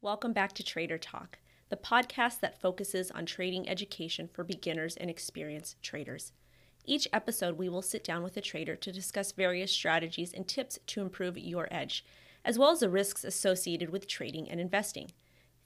Welcome 0.00 0.32
back 0.32 0.52
to 0.52 0.62
Trader 0.62 0.96
Talk, 0.96 1.38
the 1.70 1.76
podcast 1.76 2.38
that 2.38 2.60
focuses 2.60 3.10
on 3.10 3.26
trading 3.26 3.68
education 3.68 4.28
for 4.32 4.44
beginners 4.44 4.96
and 4.96 5.10
experienced 5.10 5.82
traders. 5.82 6.30
Each 6.84 7.08
episode, 7.12 7.58
we 7.58 7.68
will 7.68 7.82
sit 7.82 8.04
down 8.04 8.22
with 8.22 8.36
a 8.36 8.40
trader 8.40 8.76
to 8.76 8.92
discuss 8.92 9.32
various 9.32 9.72
strategies 9.72 10.32
and 10.32 10.46
tips 10.46 10.78
to 10.86 11.00
improve 11.00 11.36
your 11.36 11.66
edge, 11.72 12.04
as 12.44 12.56
well 12.56 12.70
as 12.70 12.78
the 12.78 12.88
risks 12.88 13.24
associated 13.24 13.90
with 13.90 14.06
trading 14.06 14.48
and 14.48 14.60
investing. 14.60 15.10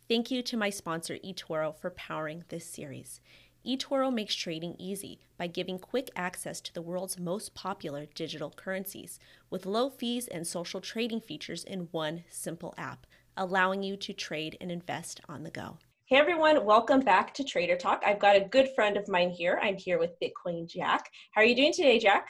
Thank 0.08 0.30
you 0.30 0.42
to 0.44 0.56
my 0.56 0.70
sponsor, 0.70 1.18
eToro, 1.22 1.76
for 1.76 1.90
powering 1.90 2.44
this 2.48 2.64
series. 2.64 3.20
eToro 3.66 4.10
makes 4.10 4.34
trading 4.34 4.76
easy 4.78 5.20
by 5.36 5.46
giving 5.46 5.78
quick 5.78 6.10
access 6.16 6.62
to 6.62 6.72
the 6.72 6.80
world's 6.80 7.18
most 7.18 7.54
popular 7.54 8.06
digital 8.14 8.48
currencies 8.48 9.20
with 9.50 9.66
low 9.66 9.90
fees 9.90 10.26
and 10.26 10.46
social 10.46 10.80
trading 10.80 11.20
features 11.20 11.64
in 11.64 11.88
one 11.90 12.24
simple 12.30 12.72
app 12.78 13.06
allowing 13.36 13.82
you 13.82 13.96
to 13.96 14.12
trade 14.12 14.56
and 14.60 14.70
invest 14.70 15.20
on 15.28 15.42
the 15.42 15.50
go. 15.50 15.78
Hey 16.06 16.16
everyone, 16.16 16.64
welcome 16.64 17.00
back 17.00 17.32
to 17.34 17.44
Trader 17.44 17.76
Talk. 17.76 18.02
I've 18.04 18.18
got 18.18 18.36
a 18.36 18.40
good 18.40 18.68
friend 18.74 18.96
of 18.96 19.08
mine 19.08 19.30
here. 19.30 19.58
I'm 19.62 19.76
here 19.76 19.98
with 19.98 20.10
Bitcoin 20.20 20.68
Jack. 20.68 21.08
How 21.32 21.40
are 21.40 21.44
you 21.44 21.56
doing 21.56 21.72
today, 21.72 21.98
Jack? 21.98 22.28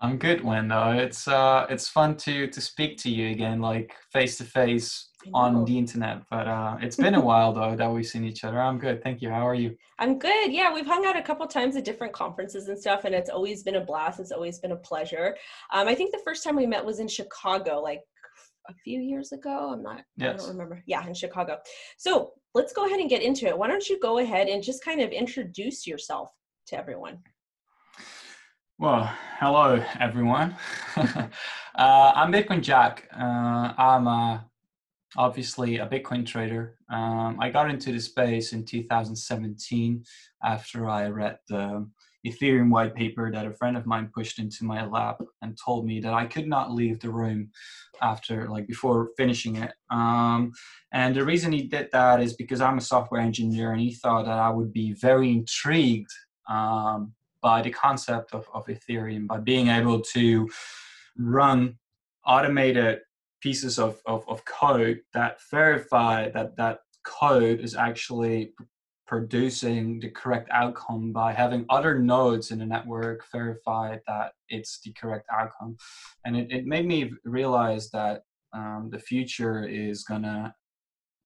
I'm 0.00 0.18
good, 0.18 0.40
Wendo. 0.40 0.98
It's 0.98 1.28
uh, 1.28 1.66
it's 1.70 1.88
fun 1.88 2.16
to 2.18 2.48
to 2.48 2.60
speak 2.60 2.98
to 2.98 3.10
you 3.10 3.30
again, 3.30 3.60
like 3.60 3.94
face 4.12 4.36
to 4.38 4.44
face 4.44 5.10
on 5.32 5.64
the 5.64 5.78
internet. 5.78 6.22
But 6.28 6.48
uh, 6.48 6.76
it's 6.82 6.96
been 6.96 7.14
a 7.14 7.20
while 7.20 7.52
though 7.52 7.76
that 7.76 7.90
we've 7.90 8.04
seen 8.04 8.24
each 8.24 8.44
other. 8.44 8.60
I'm 8.60 8.78
good, 8.78 9.02
thank 9.02 9.22
you. 9.22 9.30
How 9.30 9.46
are 9.46 9.54
you? 9.54 9.76
I'm 9.98 10.18
good. 10.18 10.52
Yeah, 10.52 10.74
we've 10.74 10.84
hung 10.84 11.06
out 11.06 11.16
a 11.16 11.22
couple 11.22 11.46
times 11.46 11.76
at 11.76 11.84
different 11.84 12.12
conferences 12.12 12.68
and 12.68 12.78
stuff, 12.78 13.04
and 13.04 13.14
it's 13.14 13.30
always 13.30 13.62
been 13.62 13.76
a 13.76 13.80
blast. 13.80 14.20
It's 14.20 14.32
always 14.32 14.58
been 14.58 14.72
a 14.72 14.76
pleasure. 14.76 15.36
Um, 15.72 15.88
I 15.88 15.94
think 15.94 16.10
the 16.10 16.20
first 16.24 16.42
time 16.42 16.56
we 16.56 16.66
met 16.66 16.84
was 16.84 16.98
in 16.98 17.08
Chicago, 17.08 17.80
like 17.80 18.02
a 18.68 18.74
few 18.74 19.00
years 19.00 19.32
ago. 19.32 19.72
I'm 19.72 19.82
not, 19.82 20.02
yes. 20.16 20.34
I 20.34 20.36
don't 20.38 20.48
remember. 20.48 20.82
Yeah, 20.86 21.06
in 21.06 21.14
Chicago. 21.14 21.58
So 21.98 22.32
let's 22.54 22.72
go 22.72 22.86
ahead 22.86 23.00
and 23.00 23.10
get 23.10 23.22
into 23.22 23.46
it. 23.46 23.56
Why 23.56 23.68
don't 23.68 23.88
you 23.88 23.98
go 24.00 24.18
ahead 24.18 24.48
and 24.48 24.62
just 24.62 24.84
kind 24.84 25.00
of 25.00 25.10
introduce 25.10 25.86
yourself 25.86 26.30
to 26.68 26.76
everyone? 26.76 27.18
Well, 28.78 29.08
hello 29.38 29.84
everyone. 30.00 30.56
uh, 30.96 31.28
I'm 31.76 32.32
Bitcoin 32.32 32.60
Jack. 32.60 33.08
Uh, 33.16 33.72
I'm 33.78 34.08
uh, 34.08 34.40
obviously 35.16 35.78
a 35.78 35.86
Bitcoin 35.86 36.26
trader. 36.26 36.76
Um, 36.90 37.38
I 37.40 37.50
got 37.50 37.70
into 37.70 37.92
the 37.92 38.00
space 38.00 38.52
in 38.52 38.64
2017 38.64 40.04
after 40.42 40.88
I 40.88 41.08
read 41.08 41.38
the 41.48 41.88
Ethereum 42.24 42.70
white 42.70 42.94
paper 42.94 43.30
that 43.30 43.46
a 43.46 43.52
friend 43.52 43.76
of 43.76 43.86
mine 43.86 44.10
pushed 44.14 44.38
into 44.38 44.64
my 44.64 44.86
lap 44.86 45.20
and 45.42 45.58
told 45.62 45.86
me 45.86 46.00
that 46.00 46.14
I 46.14 46.26
could 46.26 46.46
not 46.46 46.72
leave 46.72 47.00
the 47.00 47.10
room 47.10 47.50
after, 48.00 48.48
like, 48.48 48.66
before 48.66 49.10
finishing 49.16 49.56
it. 49.56 49.72
Um, 49.90 50.52
and 50.92 51.14
the 51.14 51.24
reason 51.24 51.52
he 51.52 51.62
did 51.62 51.88
that 51.92 52.20
is 52.20 52.34
because 52.34 52.60
I'm 52.60 52.78
a 52.78 52.80
software 52.80 53.20
engineer 53.20 53.72
and 53.72 53.80
he 53.80 53.92
thought 53.92 54.24
that 54.24 54.38
I 54.38 54.50
would 54.50 54.72
be 54.72 54.92
very 54.94 55.30
intrigued 55.30 56.10
um, 56.48 57.12
by 57.42 57.60
the 57.60 57.70
concept 57.70 58.34
of, 58.34 58.48
of 58.54 58.66
Ethereum, 58.66 59.26
by 59.26 59.38
being 59.38 59.68
able 59.68 60.00
to 60.00 60.48
run 61.18 61.76
automated 62.26 63.00
pieces 63.40 63.78
of, 63.78 64.00
of, 64.06 64.26
of 64.28 64.42
code 64.46 65.00
that 65.12 65.38
verify 65.50 66.30
that 66.30 66.56
that 66.56 66.78
code 67.04 67.60
is 67.60 67.74
actually 67.74 68.52
producing 69.06 70.00
the 70.00 70.10
correct 70.10 70.48
outcome 70.50 71.12
by 71.12 71.32
having 71.32 71.66
other 71.68 71.98
nodes 71.98 72.50
in 72.50 72.58
the 72.58 72.66
network 72.66 73.22
verify 73.30 73.98
that 74.06 74.32
it's 74.48 74.80
the 74.80 74.92
correct 74.92 75.26
outcome. 75.32 75.76
And 76.24 76.36
it, 76.36 76.50
it 76.50 76.66
made 76.66 76.86
me 76.86 77.12
realize 77.24 77.90
that 77.90 78.22
um, 78.54 78.88
the 78.90 78.98
future 78.98 79.66
is 79.66 80.04
gonna 80.04 80.54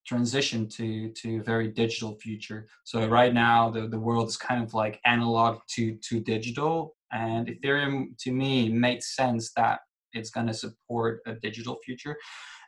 transition 0.07 0.67
to 0.67 1.11
to 1.11 1.39
a 1.39 1.43
very 1.43 1.69
digital 1.69 2.17
future. 2.17 2.67
So 2.85 3.07
right 3.07 3.35
now 3.35 3.71
the, 3.71 3.87
the 3.87 4.01
world 4.01 4.29
is 4.29 4.39
kind 4.39 4.63
of 4.65 4.73
like 4.73 5.01
analog 5.05 5.59
to 5.75 5.97
to 6.09 6.21
digital 6.21 6.97
and 7.13 7.47
Ethereum 7.47 8.19
to 8.21 8.33
me 8.33 8.71
made 8.71 9.03
sense 9.03 9.53
that 9.57 9.81
it's 10.15 10.31
gonna 10.31 10.55
support 10.55 11.21
a 11.27 11.35
digital 11.35 11.77
future. 11.85 12.17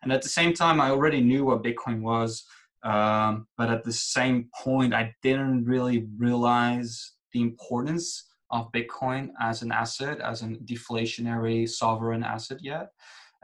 And 0.02 0.12
at 0.12 0.22
the 0.22 0.28
same 0.28 0.52
time 0.52 0.80
I 0.80 0.90
already 0.90 1.22
knew 1.22 1.46
what 1.46 1.64
Bitcoin 1.64 2.02
was 2.02 2.44
um, 2.82 3.46
but 3.56 3.70
at 3.70 3.84
the 3.84 3.92
same 3.92 4.48
point, 4.62 4.94
I 4.94 5.14
didn't 5.22 5.64
really 5.64 6.06
realize 6.16 7.12
the 7.32 7.42
importance 7.42 8.26
of 8.50 8.72
Bitcoin 8.72 9.30
as 9.40 9.62
an 9.62 9.70
asset, 9.70 10.20
as 10.20 10.42
a 10.42 10.48
deflationary 10.48 11.68
sovereign 11.68 12.24
asset 12.24 12.58
yet. 12.62 12.88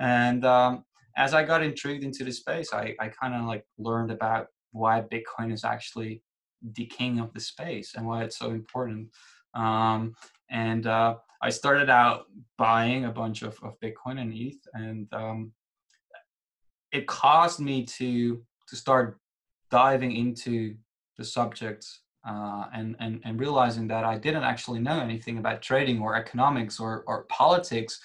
And 0.01 0.45
um, 0.45 0.85
as 1.17 1.35
I 1.35 1.45
got 1.45 1.63
intrigued 1.63 2.05
into 2.05 2.25
the 2.25 2.33
space, 2.33 2.73
I, 2.73 2.95
I 2.99 3.09
kind 3.09 3.35
of 3.35 3.45
like 3.45 3.65
learned 3.79 4.11
about 4.11 4.49
why 4.73 5.03
Bitcoin 5.03 5.53
is 5.53 5.65
actually 5.65 6.23
the 6.75 6.87
king 6.87 7.21
of 7.21 7.33
the 7.33 7.41
space 7.41 7.95
and 7.95 8.07
why 8.07 8.25
it's 8.25 8.39
so 8.39 8.51
important. 8.51 9.09
Um, 9.55 10.15
and 10.51 10.87
uh, 10.87 11.17
I 11.43 11.51
started 11.51 11.89
out 11.89 12.25
buying 12.59 13.05
a 13.05 13.13
bunch 13.13 13.43
of, 13.43 13.59
of 13.63 13.79
Bitcoin 13.81 14.21
and 14.21 14.33
ETH, 14.35 14.59
and 14.75 15.13
um, 15.13 15.53
it 16.93 17.07
caused 17.07 17.61
me 17.61 17.85
to 17.85 18.43
to 18.69 18.77
start 18.77 19.19
diving 19.71 20.13
into 20.13 20.75
the 21.19 21.25
subject 21.25 21.87
uh, 22.27 22.65
and, 22.75 22.97
and, 22.99 23.21
and 23.25 23.39
realizing 23.39 23.87
that 23.89 24.05
I 24.05 24.19
didn't 24.19 24.43
actually 24.43 24.81
know 24.81 25.01
anything 25.01 25.39
about 25.39 25.63
trading 25.63 26.01
or 26.01 26.17
economics 26.17 26.81
or, 26.81 27.05
or 27.07 27.25
politics 27.25 28.01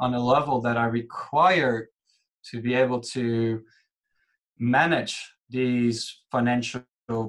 on 0.00 0.14
a 0.14 0.20
level 0.20 0.60
that 0.62 0.76
I 0.76 0.86
required 0.86 1.88
to 2.50 2.62
be 2.62 2.74
able 2.74 3.00
to 3.00 3.62
manage 4.58 5.20
these 5.50 6.22
financial 6.30 6.82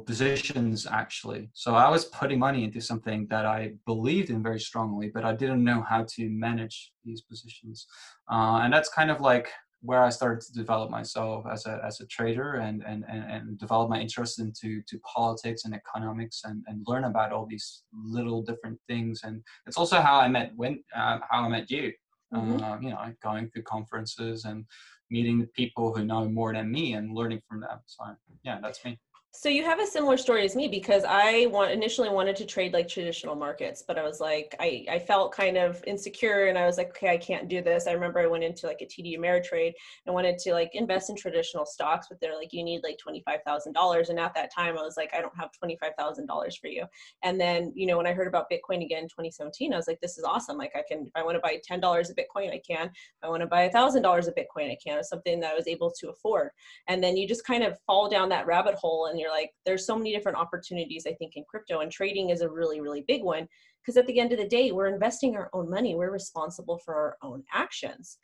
positions 0.06 0.86
actually. 0.86 1.50
So 1.54 1.76
I 1.76 1.90
was 1.90 2.06
putting 2.06 2.40
money 2.40 2.64
into 2.64 2.82
something 2.82 3.28
that 3.30 3.46
I 3.46 3.74
believed 3.86 4.30
in 4.30 4.44
very 4.44 4.60
strongly, 4.60 5.10
but 5.10 5.24
I 5.24 5.34
didn't 5.34 5.64
know 5.64 5.82
how 5.82 6.06
to 6.16 6.30
manage 6.30 6.92
these 7.06 7.22
positions. 7.22 7.88
Uh, 8.30 8.60
and 8.64 8.74
that's 8.74 8.90
kind 8.90 9.10
of 9.10 9.22
like 9.22 9.50
where 9.82 10.04
I 10.04 10.10
started 10.10 10.42
to 10.46 10.54
develop 10.54 10.90
myself 10.90 11.46
as 11.52 11.66
a 11.66 11.82
as 11.86 12.02
a 12.02 12.06
trader 12.08 12.56
and 12.56 12.84
and 12.84 13.06
and, 13.08 13.24
and 13.32 13.58
develop 13.58 13.90
my 13.90 14.00
interest 14.00 14.40
into 14.40 14.82
to 14.84 15.00
politics 15.00 15.66
and 15.66 15.74
economics 15.74 16.42
and, 16.44 16.64
and 16.68 16.84
learn 16.88 17.06
about 17.06 17.32
all 17.32 17.46
these 17.46 17.84
little 17.94 18.42
different 18.42 18.80
things. 18.88 19.22
And 19.24 19.42
it's 19.66 19.78
also 19.78 20.02
how 20.02 20.20
I 20.20 20.28
met 20.28 20.52
when 20.56 20.84
uh, 20.96 21.20
how 21.30 21.46
I 21.46 21.50
met 21.50 21.70
you. 21.72 21.94
Mm-hmm. 22.32 22.64
uh, 22.64 22.80
you 22.80 22.92
know 22.92 23.12
going 23.24 23.50
through 23.50 23.64
conferences 23.64 24.46
and 24.46 24.64
meeting 25.10 25.48
people 25.56 25.96
who 25.96 26.06
know 26.06 26.30
more 26.30 26.54
than 26.54 26.72
me 26.72 26.94
and 26.94 27.16
learning 27.16 27.42
from 27.50 27.62
them. 27.62 27.80
So 27.88 28.04
yeah 28.44 28.60
that's 28.62 28.86
me 28.86 29.00
so 29.42 29.48
you 29.48 29.64
have 29.64 29.80
a 29.80 29.88
similar 29.88 30.18
story 30.18 30.44
as 30.44 30.54
me 30.54 30.68
because 30.68 31.06
I 31.08 31.46
want 31.46 31.72
initially 31.72 32.10
wanted 32.10 32.36
to 32.36 32.46
trade 32.46 32.74
like 32.74 32.90
traditional 32.90 33.36
markets, 33.36 33.82
but 33.88 33.98
I 33.98 34.04
was 34.04 34.20
like, 34.20 34.54
I, 34.60 34.86
I 34.92 35.00
felt 35.00 35.32
kind 35.32 35.56
of 35.56 35.82
insecure 35.88 36.48
and 36.48 36.58
I 36.58 36.66
was 36.66 36.78
like, 36.78 36.90
okay, 36.90 37.08
I 37.08 37.18
can't 37.18 37.48
do 37.48 37.62
this. 37.62 37.88
I 37.88 37.94
remember 37.94 38.20
I 38.20 38.26
went 38.26 38.44
into 38.44 38.68
like 38.68 38.82
a 38.82 38.86
TD 38.86 39.18
Ameritrade 39.18 39.72
and 40.06 40.14
wanted 40.14 40.40
to 40.40 40.52
like 40.52 40.72
invest 40.74 41.10
in 41.10 41.16
traditional 41.16 41.66
stocks, 41.66 42.08
but 42.10 42.20
they're 42.20 42.36
like, 42.36 42.52
you 42.52 42.66
need 42.66 42.82
like 42.84 43.00
$25,000. 43.00 44.10
And 44.10 44.20
at 44.20 44.34
that 44.36 44.54
time 44.54 44.78
I 44.78 44.82
was 44.82 44.98
like, 44.98 45.12
I 45.14 45.22
don't 45.22 45.38
have 45.38 45.52
$25,000 45.64 46.60
for 46.60 46.68
you. 46.68 46.84
And 47.24 47.40
then, 47.40 47.72
you 47.74 47.88
know, 47.88 47.96
when 47.96 48.08
I 48.08 48.12
heard 48.12 48.28
about 48.28 48.52
Bitcoin 48.52 48.84
again 48.84 49.04
in 49.04 49.08
2017, 49.08 49.72
I 49.72 49.78
was 49.78 49.88
like, 49.88 50.02
this 50.02 50.18
is 50.18 50.26
awesome. 50.26 50.58
Like 50.58 50.74
I 50.76 50.84
can, 50.86 51.06
if 51.06 51.14
I 51.16 51.24
want 51.24 51.38
to 51.38 51.40
buy 51.40 51.62
$10 51.66 52.10
of 52.10 52.16
Bitcoin, 52.18 52.54
I 52.54 52.60
can. 52.68 52.88
If 52.88 53.24
I 53.24 53.30
want 53.30 53.40
to 53.40 53.48
buy 53.48 53.70
thousand 53.70 54.02
dollars 54.02 54.28
of 54.28 54.36
Bitcoin, 54.36 54.70
I 54.70 54.78
can. 54.86 55.00
It's 55.00 55.08
something 55.08 55.40
that 55.40 55.54
I 55.54 55.56
was 55.56 55.70
able 55.70 55.92
to 55.92 56.10
afford. 56.10 56.50
And 56.90 57.02
then 57.02 57.16
you 57.16 57.26
just 57.26 57.46
kind 57.46 57.64
of 57.64 57.80
fall 57.88 58.10
down 58.10 58.28
that 58.30 58.46
rabbit 58.46 58.76
hole 58.76 59.06
and 59.06 59.18
you're 59.18 59.29
like 59.30 59.52
there's 59.66 59.86
so 59.86 59.98
many 59.98 60.12
different 60.12 60.38
opportunities 60.38 61.06
i 61.08 61.14
think 61.14 61.34
in 61.36 61.44
crypto 61.50 61.80
and 61.80 61.92
trading 61.92 62.30
is 62.30 62.42
a 62.42 62.50
really 62.50 62.82
really 62.82 63.04
big 63.08 63.24
one 63.24 63.48
because 63.90 63.98
at 63.98 64.08
the 64.08 64.20
end 64.20 64.32
of 64.32 64.38
the 64.38 64.48
day 64.48 64.72
we're 64.72 64.88
investing 64.88 65.36
our 65.36 65.50
own 65.54 65.70
money. 65.70 65.96
We're 65.96 66.12
responsible 66.12 66.78
for 66.78 66.94
our 66.94 67.18
own 67.22 67.44
actions. 67.54 68.18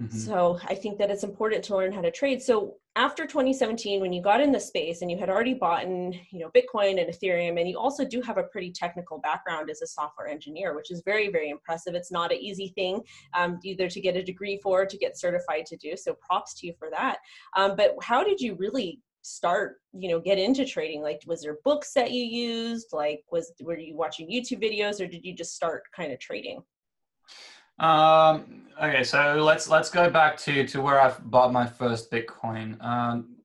Mm-hmm. 0.00 0.16
so 0.16 0.58
i 0.68 0.74
think 0.74 0.96
that 0.96 1.10
it's 1.10 1.22
important 1.22 1.62
to 1.62 1.76
learn 1.76 1.92
how 1.92 2.00
to 2.00 2.10
trade. 2.10 2.40
So 2.40 2.76
after 2.96 3.26
2017 3.26 4.00
when 4.00 4.10
you 4.10 4.22
got 4.22 4.40
in 4.40 4.50
the 4.50 4.58
space 4.58 5.02
and 5.02 5.10
you 5.10 5.18
had 5.18 5.28
already 5.28 5.52
bought 5.52 5.84
in 5.84 6.18
you 6.30 6.38
know 6.38 6.50
bitcoin 6.56 6.98
and 6.98 7.12
ethereum 7.12 7.60
and 7.60 7.68
you 7.68 7.78
also 7.78 8.02
do 8.02 8.22
have 8.22 8.38
a 8.38 8.44
pretty 8.44 8.72
technical 8.72 9.18
background 9.18 9.68
as 9.68 9.82
a 9.82 9.86
software 9.86 10.28
engineer 10.28 10.74
which 10.74 10.90
is 10.90 11.02
very 11.04 11.28
very 11.30 11.50
impressive. 11.50 11.94
It's 11.94 12.10
not 12.10 12.32
an 12.32 12.38
easy 12.38 12.68
thing 12.68 13.02
um, 13.34 13.58
either 13.62 13.86
to 13.90 14.00
get 14.00 14.16
a 14.16 14.22
degree 14.22 14.58
for 14.62 14.86
to 14.86 14.96
get 14.96 15.18
certified 15.18 15.66
to 15.66 15.76
do 15.76 15.94
so 15.94 16.14
props 16.14 16.54
to 16.60 16.68
you 16.68 16.72
for 16.78 16.88
that. 16.88 17.18
Um, 17.54 17.76
but 17.76 17.94
how 18.00 18.24
did 18.24 18.40
you 18.40 18.54
really 18.54 19.02
start 19.22 19.76
you 19.92 20.08
know 20.08 20.18
get 20.20 20.38
into 20.38 20.64
trading 20.66 21.00
like 21.00 21.22
was 21.26 21.42
there 21.42 21.58
books 21.64 21.92
that 21.94 22.10
you 22.10 22.24
used? 22.24 22.88
Like 22.92 23.22
was 23.30 23.52
were 23.62 23.78
you 23.78 23.96
watching 23.96 24.28
youtube 24.30 24.62
videos 24.62 25.00
or 25.00 25.06
did 25.06 25.24
you 25.24 25.32
just 25.34 25.54
start 25.54 25.84
kind 25.94 26.12
of 26.12 26.18
trading? 26.18 26.62
Um 27.78 28.66
okay 28.82 29.04
so 29.04 29.42
let's 29.42 29.68
let's 29.68 29.90
go 29.90 30.10
back 30.10 30.36
to 30.38 30.66
to 30.66 30.82
where 30.82 31.00
i 31.00 31.14
bought 31.24 31.52
my 31.52 31.66
first 31.66 32.10
bitcoin. 32.10 32.82
Um 32.84 33.36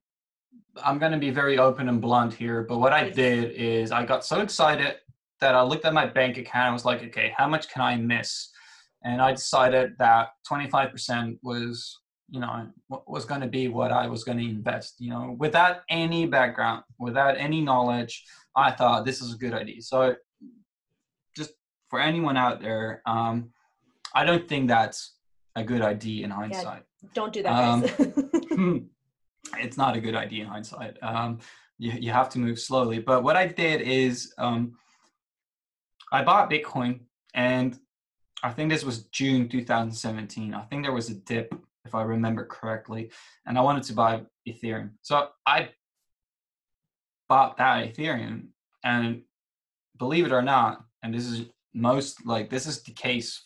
i'm 0.83 0.99
going 0.99 1.11
to 1.11 1.17
be 1.17 1.31
very 1.31 1.57
open 1.57 1.89
and 1.89 2.01
blunt 2.01 2.33
here 2.33 2.61
but 2.61 2.77
what 2.77 2.93
i 2.93 3.09
did 3.09 3.51
is 3.51 3.91
i 3.91 4.05
got 4.05 4.23
so 4.23 4.41
excited 4.41 4.97
that 5.39 5.55
i 5.55 5.61
looked 5.61 5.85
at 5.85 5.93
my 5.93 6.05
bank 6.05 6.37
account 6.37 6.67
and 6.67 6.73
was 6.73 6.85
like 6.85 7.01
okay 7.03 7.33
how 7.35 7.47
much 7.47 7.69
can 7.69 7.81
i 7.81 7.95
miss? 7.95 8.49
And 9.03 9.21
i 9.21 9.31
decided 9.31 9.93
that 9.99 10.29
25% 10.51 11.37
was 11.43 11.99
you 12.29 12.39
know 12.39 12.67
what 12.87 13.09
was 13.09 13.25
going 13.25 13.41
to 13.41 13.47
be 13.47 13.67
what 13.67 13.91
I 13.91 14.07
was 14.07 14.23
going 14.23 14.37
to 14.37 14.43
invest. 14.43 14.95
You 14.99 15.11
know, 15.11 15.35
without 15.37 15.81
any 15.89 16.25
background, 16.25 16.83
without 16.99 17.37
any 17.37 17.61
knowledge, 17.61 18.25
I 18.55 18.71
thought 18.71 19.05
this 19.05 19.21
is 19.21 19.33
a 19.33 19.37
good 19.37 19.53
idea. 19.53 19.81
So, 19.81 20.15
just 21.35 21.51
for 21.89 21.99
anyone 21.99 22.37
out 22.37 22.61
there, 22.61 23.01
um, 23.05 23.51
I 24.13 24.25
don't 24.25 24.47
think 24.47 24.67
that's 24.67 25.15
a 25.55 25.63
good 25.63 25.81
idea 25.81 26.25
in 26.25 26.31
hindsight. 26.31 26.83
Yeah, 27.01 27.09
don't 27.13 27.33
do 27.33 27.43
that, 27.43 27.51
um, 27.51 27.81
hmm, 28.51 28.77
it's 29.57 29.77
not 29.77 29.95
a 29.95 30.01
good 30.01 30.15
idea 30.15 30.43
in 30.43 30.49
hindsight. 30.49 30.97
Um, 31.01 31.39
you, 31.77 31.93
you 31.93 32.11
have 32.11 32.29
to 32.29 32.39
move 32.39 32.59
slowly. 32.59 32.99
But 32.99 33.23
what 33.23 33.35
I 33.35 33.47
did 33.47 33.81
is 33.81 34.33
um, 34.37 34.73
I 36.11 36.23
bought 36.23 36.49
Bitcoin, 36.49 37.01
and 37.33 37.77
I 38.43 38.51
think 38.51 38.71
this 38.71 38.83
was 38.83 39.03
June 39.05 39.47
2017. 39.47 40.53
I 40.53 40.61
think 40.63 40.83
there 40.83 40.93
was 40.93 41.09
a 41.09 41.15
dip 41.15 41.53
if 41.87 41.95
I 41.95 42.03
remember 42.03 42.45
correctly, 42.45 43.11
and 43.45 43.57
I 43.57 43.61
wanted 43.61 43.83
to 43.83 43.93
buy 43.93 44.21
Ethereum. 44.47 44.91
So 45.01 45.29
I 45.45 45.69
bought 47.29 47.57
that 47.57 47.85
Ethereum, 47.85 48.49
and 48.83 49.21
believe 49.97 50.25
it 50.25 50.31
or 50.31 50.41
not, 50.41 50.83
and 51.03 51.13
this 51.13 51.25
is 51.25 51.45
most 51.73 52.25
like 52.25 52.49
this 52.49 52.67
is 52.67 52.83
the 52.83 52.91
case 52.91 53.45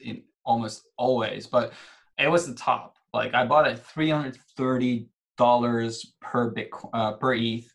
in 0.00 0.22
almost 0.44 0.88
always, 0.96 1.46
but 1.46 1.72
it 2.18 2.28
was 2.28 2.46
the 2.46 2.54
top. 2.54 2.96
Like 3.12 3.34
I 3.34 3.44
bought 3.46 3.68
it 3.68 3.78
three 3.78 4.10
hundred 4.10 4.38
thirty 4.56 5.08
dollars 5.36 6.14
per 6.20 6.52
Bitcoin 6.52 6.90
uh, 6.92 7.12
per 7.12 7.34
ETH, 7.34 7.72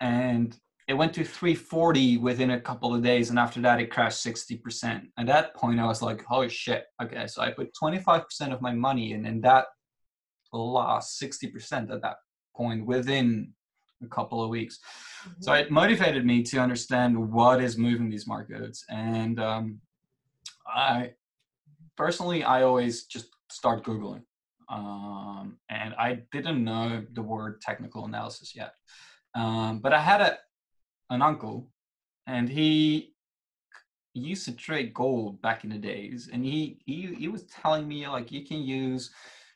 and 0.00 0.56
it 0.88 0.94
went 0.94 1.12
to 1.12 1.22
340 1.22 2.16
within 2.16 2.52
a 2.52 2.60
couple 2.60 2.94
of 2.94 3.02
days 3.02 3.28
and 3.28 3.38
after 3.38 3.60
that 3.60 3.78
it 3.78 3.90
crashed 3.90 4.24
60% 4.24 5.02
at 5.18 5.26
that 5.26 5.54
point 5.54 5.78
i 5.78 5.86
was 5.86 6.02
like 6.02 6.24
holy 6.24 6.48
shit. 6.48 6.86
Okay 7.00 7.26
so 7.26 7.42
i 7.42 7.50
put 7.50 7.72
25% 7.80 8.52
of 8.52 8.62
my 8.62 8.72
money 8.72 9.12
in 9.12 9.26
and 9.26 9.42
that 9.44 9.66
lost 10.52 11.20
60% 11.20 11.92
at 11.92 12.00
that 12.00 12.16
point 12.56 12.86
within 12.86 13.52
a 14.02 14.06
couple 14.06 14.42
of 14.42 14.48
weeks. 14.48 14.78
Mm-hmm. 14.78 15.42
so 15.42 15.52
it 15.52 15.70
motivated 15.70 16.24
me 16.24 16.42
to 16.44 16.58
understand 16.58 17.32
what 17.32 17.60
is 17.60 17.76
moving 17.76 18.08
these 18.08 18.26
markets 18.26 18.84
and 18.88 19.38
um, 19.38 19.80
i 20.66 21.12
personally 21.96 22.44
i 22.44 22.62
always 22.62 23.04
just 23.04 23.26
start 23.50 23.84
googling 23.84 24.22
um, 24.70 25.58
and 25.68 25.94
i 25.98 26.20
didn't 26.32 26.64
know 26.64 27.04
the 27.12 27.22
word 27.22 27.60
technical 27.60 28.06
analysis 28.06 28.54
yet. 28.56 28.72
Um, 29.34 29.80
but 29.80 29.92
i 29.92 30.00
had 30.00 30.20
a 30.22 30.38
an 31.10 31.22
uncle, 31.22 31.70
and 32.26 32.48
he 32.48 33.14
used 34.14 34.44
to 34.46 34.52
trade 34.52 34.94
gold 34.94 35.40
back 35.42 35.64
in 35.64 35.70
the 35.70 35.78
days, 35.78 36.28
and 36.32 36.44
he 36.44 36.80
he 36.84 37.14
he 37.14 37.28
was 37.28 37.44
telling 37.44 37.86
me 37.86 38.06
like 38.08 38.32
you 38.32 38.44
can 38.44 38.62
use 38.62 39.10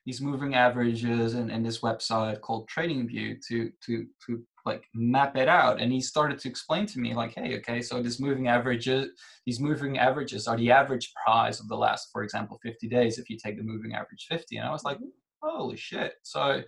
these 0.04 0.20
moving 0.20 0.54
averages 0.54 1.34
and, 1.34 1.50
and 1.50 1.64
this 1.64 1.80
website 1.80 2.40
called 2.40 2.68
TradingView 2.68 3.40
to 3.48 3.70
to 3.84 4.06
to 4.26 4.42
like 4.64 4.84
map 4.94 5.36
it 5.36 5.48
out 5.48 5.80
and 5.80 5.92
he 5.92 6.00
started 6.00 6.38
to 6.38 6.48
explain 6.48 6.86
to 6.86 7.00
me 7.00 7.14
like 7.14 7.34
hey 7.34 7.56
okay 7.56 7.82
so 7.82 8.00
this 8.00 8.20
moving 8.20 8.48
averages 8.48 9.08
these 9.44 9.58
moving 9.60 9.98
averages 9.98 10.46
are 10.46 10.56
the 10.56 10.70
average 10.70 11.12
price 11.24 11.60
of 11.60 11.68
the 11.68 11.76
last 11.76 12.08
for 12.12 12.22
example 12.22 12.58
50 12.62 12.88
days 12.88 13.18
if 13.18 13.28
you 13.28 13.36
take 13.36 13.56
the 13.56 13.62
moving 13.62 13.94
average 13.94 14.26
50 14.28 14.56
and 14.56 14.68
i 14.68 14.70
was 14.70 14.84
like 14.84 14.98
mm-hmm. 14.98 15.08
holy 15.42 15.76
shit 15.76 16.14
so 16.22 16.62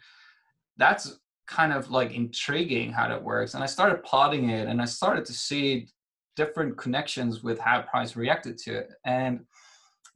that's 0.76 1.18
kind 1.46 1.72
of 1.72 1.90
like 1.90 2.12
intriguing 2.12 2.92
how 2.92 3.08
that 3.08 3.22
works. 3.22 3.54
And 3.54 3.62
I 3.62 3.66
started 3.66 4.02
plotting 4.02 4.50
it 4.50 4.68
and 4.68 4.80
I 4.80 4.86
started 4.86 5.24
to 5.26 5.32
see 5.32 5.88
different 6.36 6.76
connections 6.76 7.42
with 7.42 7.58
how 7.58 7.82
price 7.82 8.16
reacted 8.16 8.58
to 8.58 8.74
it. 8.74 8.92
And 9.04 9.40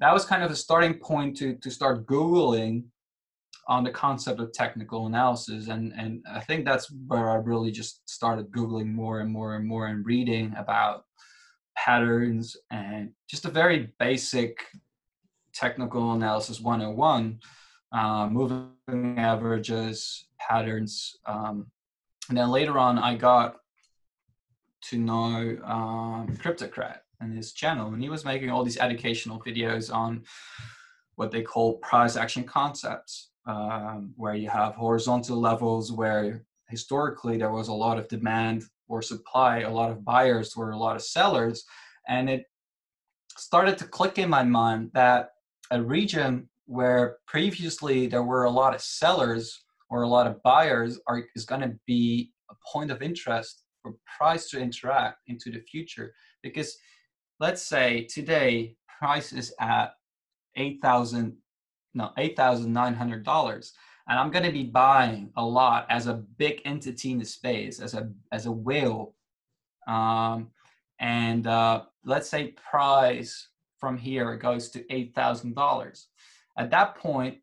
that 0.01 0.13
was 0.13 0.25
kind 0.25 0.43
of 0.43 0.51
a 0.51 0.57
starting 0.57 0.95
point 0.95 1.37
to, 1.39 1.55
to 1.57 1.71
start 1.71 2.07
Googling 2.07 2.85
on 3.69 3.85
the 3.85 3.91
concept 3.91 4.41
of 4.41 4.53
technical 4.53 5.07
analysis. 5.07 5.69
And, 5.69 5.93
and 5.97 6.25
I 6.31 6.41
think 6.41 6.65
that's 6.65 6.91
where 7.07 7.31
I 7.31 7.35
really 7.35 7.71
just 7.71 8.09
started 8.09 8.51
Googling 8.51 8.93
more 8.93 9.21
and 9.21 9.31
more 9.31 9.57
and 9.57 9.67
more 9.67 9.87
and 9.87 10.07
reading 10.07 10.55
about 10.57 11.05
patterns 11.77 12.57
and 12.71 13.11
just 13.29 13.45
a 13.45 13.51
very 13.51 13.93
basic 13.99 14.59
technical 15.53 16.13
analysis 16.13 16.61
101 16.61 17.41
uh, 17.93 18.29
moving 18.31 19.19
averages, 19.19 20.28
patterns. 20.39 21.17
Um, 21.27 21.67
and 22.29 22.37
then 22.37 22.51
later 22.51 22.79
on, 22.79 22.99
I 22.99 23.17
got 23.17 23.57
to 24.83 24.99
know 24.99 25.59
um, 25.65 26.37
Cryptocrat 26.41 26.99
and 27.21 27.37
his 27.37 27.53
channel, 27.53 27.93
and 27.93 28.03
he 28.03 28.09
was 28.09 28.25
making 28.25 28.51
all 28.51 28.65
these 28.65 28.79
educational 28.79 29.41
videos 29.41 29.93
on 29.93 30.25
what 31.17 31.31
they 31.33 31.43
call 31.43 31.79
price 31.79 32.17
action 32.17 32.45
concepts, 32.45 33.31
um, 33.47 34.13
where 34.17 34.35
you 34.35 34.49
have 34.49 34.75
horizontal 34.75 35.41
levels 35.41 35.91
where 35.91 36.45
historically 36.69 37.37
there 37.37 37.51
was 37.51 37.69
a 37.69 37.73
lot 37.73 37.99
of 37.99 38.07
demand 38.09 38.63
or 38.89 39.03
supply, 39.03 39.61
a 39.61 39.71
lot 39.71 39.91
of 39.91 40.05
buyers 40.05 40.55
or 40.57 40.71
a 40.71 40.77
lot 40.77 40.95
of 40.95 41.03
sellers, 41.03 41.65
and 42.07 42.31
it 42.31 42.45
started 43.37 43.79
to 43.79 43.85
click 43.85 44.19
in 44.19 44.29
my 44.29 44.43
mind 44.43 44.91
that 44.95 45.31
a 45.71 45.83
region 45.83 46.49
where 46.67 47.17
previously 47.27 48.07
there 48.07 48.23
were 48.23 48.45
a 48.45 48.51
lot 48.51 48.75
of 48.75 48.81
sellers 48.81 49.65
or 49.91 50.03
a 50.03 50.09
lot 50.09 50.27
of 50.27 50.43
buyers 50.43 51.01
are 51.07 51.25
is 51.35 51.45
going 51.45 51.61
to 51.61 51.75
be 51.87 52.33
a 52.51 52.55
point 52.73 52.91
of 52.91 53.03
interest 53.03 53.65
for 53.83 53.95
price 54.19 54.51
to 54.51 54.61
interact 54.61 55.19
into 55.27 55.51
the 55.51 55.61
future. 55.61 56.13
Because 56.43 56.77
let's 57.41 57.63
say 57.63 58.05
today 58.05 58.77
price 58.99 59.33
is 59.33 59.55
at 59.61 59.93
8000 60.57 61.37
no 61.95 62.11
$8900 62.19 63.73
and 64.09 64.19
i'm 64.19 64.31
going 64.31 64.45
to 64.45 64.53
be 64.53 64.65
buying 64.65 65.31
a 65.37 65.45
lot 65.45 65.87
as 65.89 66.07
a 66.07 66.15
big 66.15 66.61
entity 66.65 67.13
in 67.13 67.19
the 67.19 67.25
space 67.25 67.81
as 67.81 67.95
a 67.95 68.11
as 68.33 68.47
a 68.47 68.53
whale. 68.53 69.15
Um, 69.87 70.51
and 71.01 71.47
uh, 71.47 71.83
let's 72.05 72.29
say 72.29 72.55
price 72.71 73.49
from 73.79 73.97
here 73.97 74.37
goes 74.37 74.69
to 74.71 74.83
$8000 74.85 76.05
at 76.59 76.71
that 76.71 76.97
point, 76.97 77.39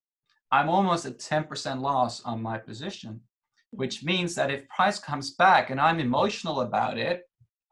I'm 0.55 0.69
almost 0.69 1.05
at 1.05 1.19
10% 1.19 1.81
loss 1.81 2.23
on 2.23 2.41
my 2.41 2.57
position, 2.57 3.19
which 3.71 4.05
means 4.05 4.35
that 4.35 4.49
if 4.49 4.65
price 4.69 4.97
comes 4.97 5.31
back 5.31 5.69
and 5.69 5.81
I'm 5.81 5.99
emotional 5.99 6.61
about 6.61 6.97
it, 6.97 7.23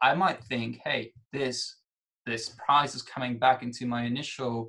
I 0.02 0.14
might 0.14 0.44
think, 0.44 0.80
hey, 0.84 1.14
this 1.32 1.76
this 2.26 2.50
price 2.50 2.94
is 2.94 3.00
coming 3.00 3.38
back 3.38 3.62
into 3.62 3.86
my 3.86 4.04
initial 4.04 4.68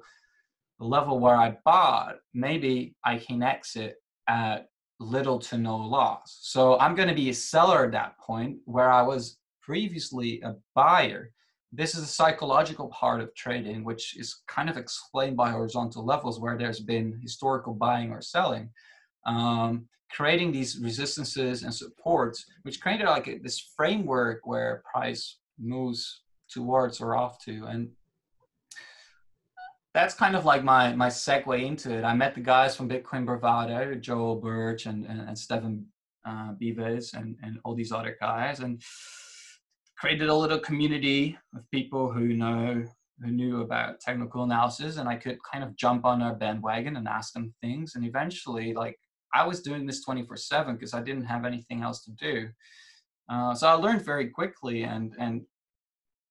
level 0.79 1.19
where 1.19 1.35
I 1.35 1.57
bought. 1.65 2.15
Maybe 2.33 2.95
I 3.03 3.17
can 3.17 3.43
exit 3.43 3.95
at 4.29 4.67
little 5.01 5.39
to 5.39 5.57
no 5.57 5.75
loss. 5.75 6.39
So 6.41 6.79
I'm 6.79 6.95
going 6.95 7.09
to 7.09 7.15
be 7.15 7.29
a 7.29 7.33
seller 7.33 7.85
at 7.85 7.91
that 7.91 8.17
point 8.19 8.59
where 8.63 8.91
I 8.91 9.01
was 9.01 9.37
previously 9.61 10.41
a 10.41 10.55
buyer 10.73 11.31
this 11.71 11.95
is 11.95 12.03
a 12.03 12.07
psychological 12.07 12.87
part 12.89 13.21
of 13.21 13.33
trading, 13.35 13.83
which 13.83 14.17
is 14.17 14.41
kind 14.47 14.69
of 14.69 14.77
explained 14.77 15.35
by 15.35 15.51
horizontal 15.51 16.05
levels 16.05 16.39
where 16.39 16.57
there's 16.57 16.79
been 16.79 17.19
historical 17.21 17.73
buying 17.73 18.11
or 18.11 18.21
selling, 18.21 18.69
um, 19.25 19.87
creating 20.11 20.51
these 20.51 20.79
resistances 20.81 21.63
and 21.63 21.73
supports, 21.73 22.45
which 22.63 22.79
created 22.79 23.05
like 23.05 23.41
this 23.43 23.71
framework 23.75 24.41
where 24.45 24.83
price 24.91 25.39
moves 25.59 26.21
towards 26.49 27.01
or 27.01 27.15
off 27.15 27.43
to. 27.43 27.65
And 27.65 27.89
that's 29.93 30.13
kind 30.13 30.35
of 30.35 30.45
like 30.45 30.63
my 30.63 30.93
my 30.93 31.07
segue 31.07 31.65
into 31.65 31.97
it. 31.97 32.03
I 32.03 32.13
met 32.13 32.35
the 32.35 32.41
guys 32.41 32.75
from 32.75 32.89
Bitcoin 32.89 33.25
Bravado, 33.25 33.95
Joel 33.95 34.35
Birch 34.35 34.85
and, 34.85 35.05
and, 35.05 35.21
and 35.21 35.37
Stefan 35.37 35.85
uh, 36.25 36.53
Beavis 36.61 37.13
and, 37.13 37.37
and 37.41 37.59
all 37.63 37.75
these 37.75 37.91
other 37.91 38.17
guys. 38.19 38.59
And 38.59 38.81
created 39.97 40.29
a 40.29 40.35
little 40.35 40.59
community 40.59 41.37
of 41.55 41.69
people 41.71 42.11
who 42.11 42.33
know 42.33 42.83
who 43.23 43.31
knew 43.31 43.61
about 43.61 44.01
technical 44.01 44.43
analysis 44.43 44.97
and 44.97 45.07
I 45.07 45.15
could 45.15 45.37
kind 45.49 45.63
of 45.63 45.75
jump 45.77 46.05
on 46.05 46.19
their 46.19 46.33
bandwagon 46.33 46.97
and 46.97 47.07
ask 47.07 47.33
them 47.33 47.53
things. 47.61 47.95
And 47.95 48.05
eventually, 48.05 48.73
like 48.73 48.99
I 49.33 49.45
was 49.45 49.61
doing 49.61 49.85
this 49.85 50.03
24 50.03 50.37
seven 50.37 50.75
because 50.75 50.93
I 50.93 51.01
didn't 51.01 51.25
have 51.25 51.45
anything 51.45 51.81
else 51.81 52.03
to 52.05 52.11
do. 52.11 52.49
Uh, 53.29 53.55
so 53.55 53.67
I 53.67 53.73
learned 53.73 54.03
very 54.03 54.29
quickly 54.29 54.83
and, 54.83 55.13
and, 55.17 55.41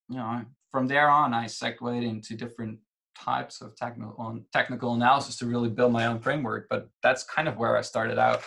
you 0.09 0.17
know, 0.17 0.43
from 0.71 0.87
there 0.87 1.09
on, 1.09 1.35
I 1.35 1.47
segued 1.47 2.05
into 2.05 2.37
different 2.37 2.79
types 3.19 3.61
of 3.61 3.77
technical, 3.77 4.15
on 4.19 4.45
technical 4.53 4.95
analysis 4.95 5.37
to 5.37 5.47
really 5.47 5.69
build 5.69 5.93
my 5.93 6.07
own 6.07 6.21
framework. 6.21 6.67
But 6.69 6.89
that's 7.03 7.25
kind 7.25 7.49
of 7.49 7.57
where 7.57 7.77
I 7.77 7.81
started 7.81 8.19
out. 8.19 8.43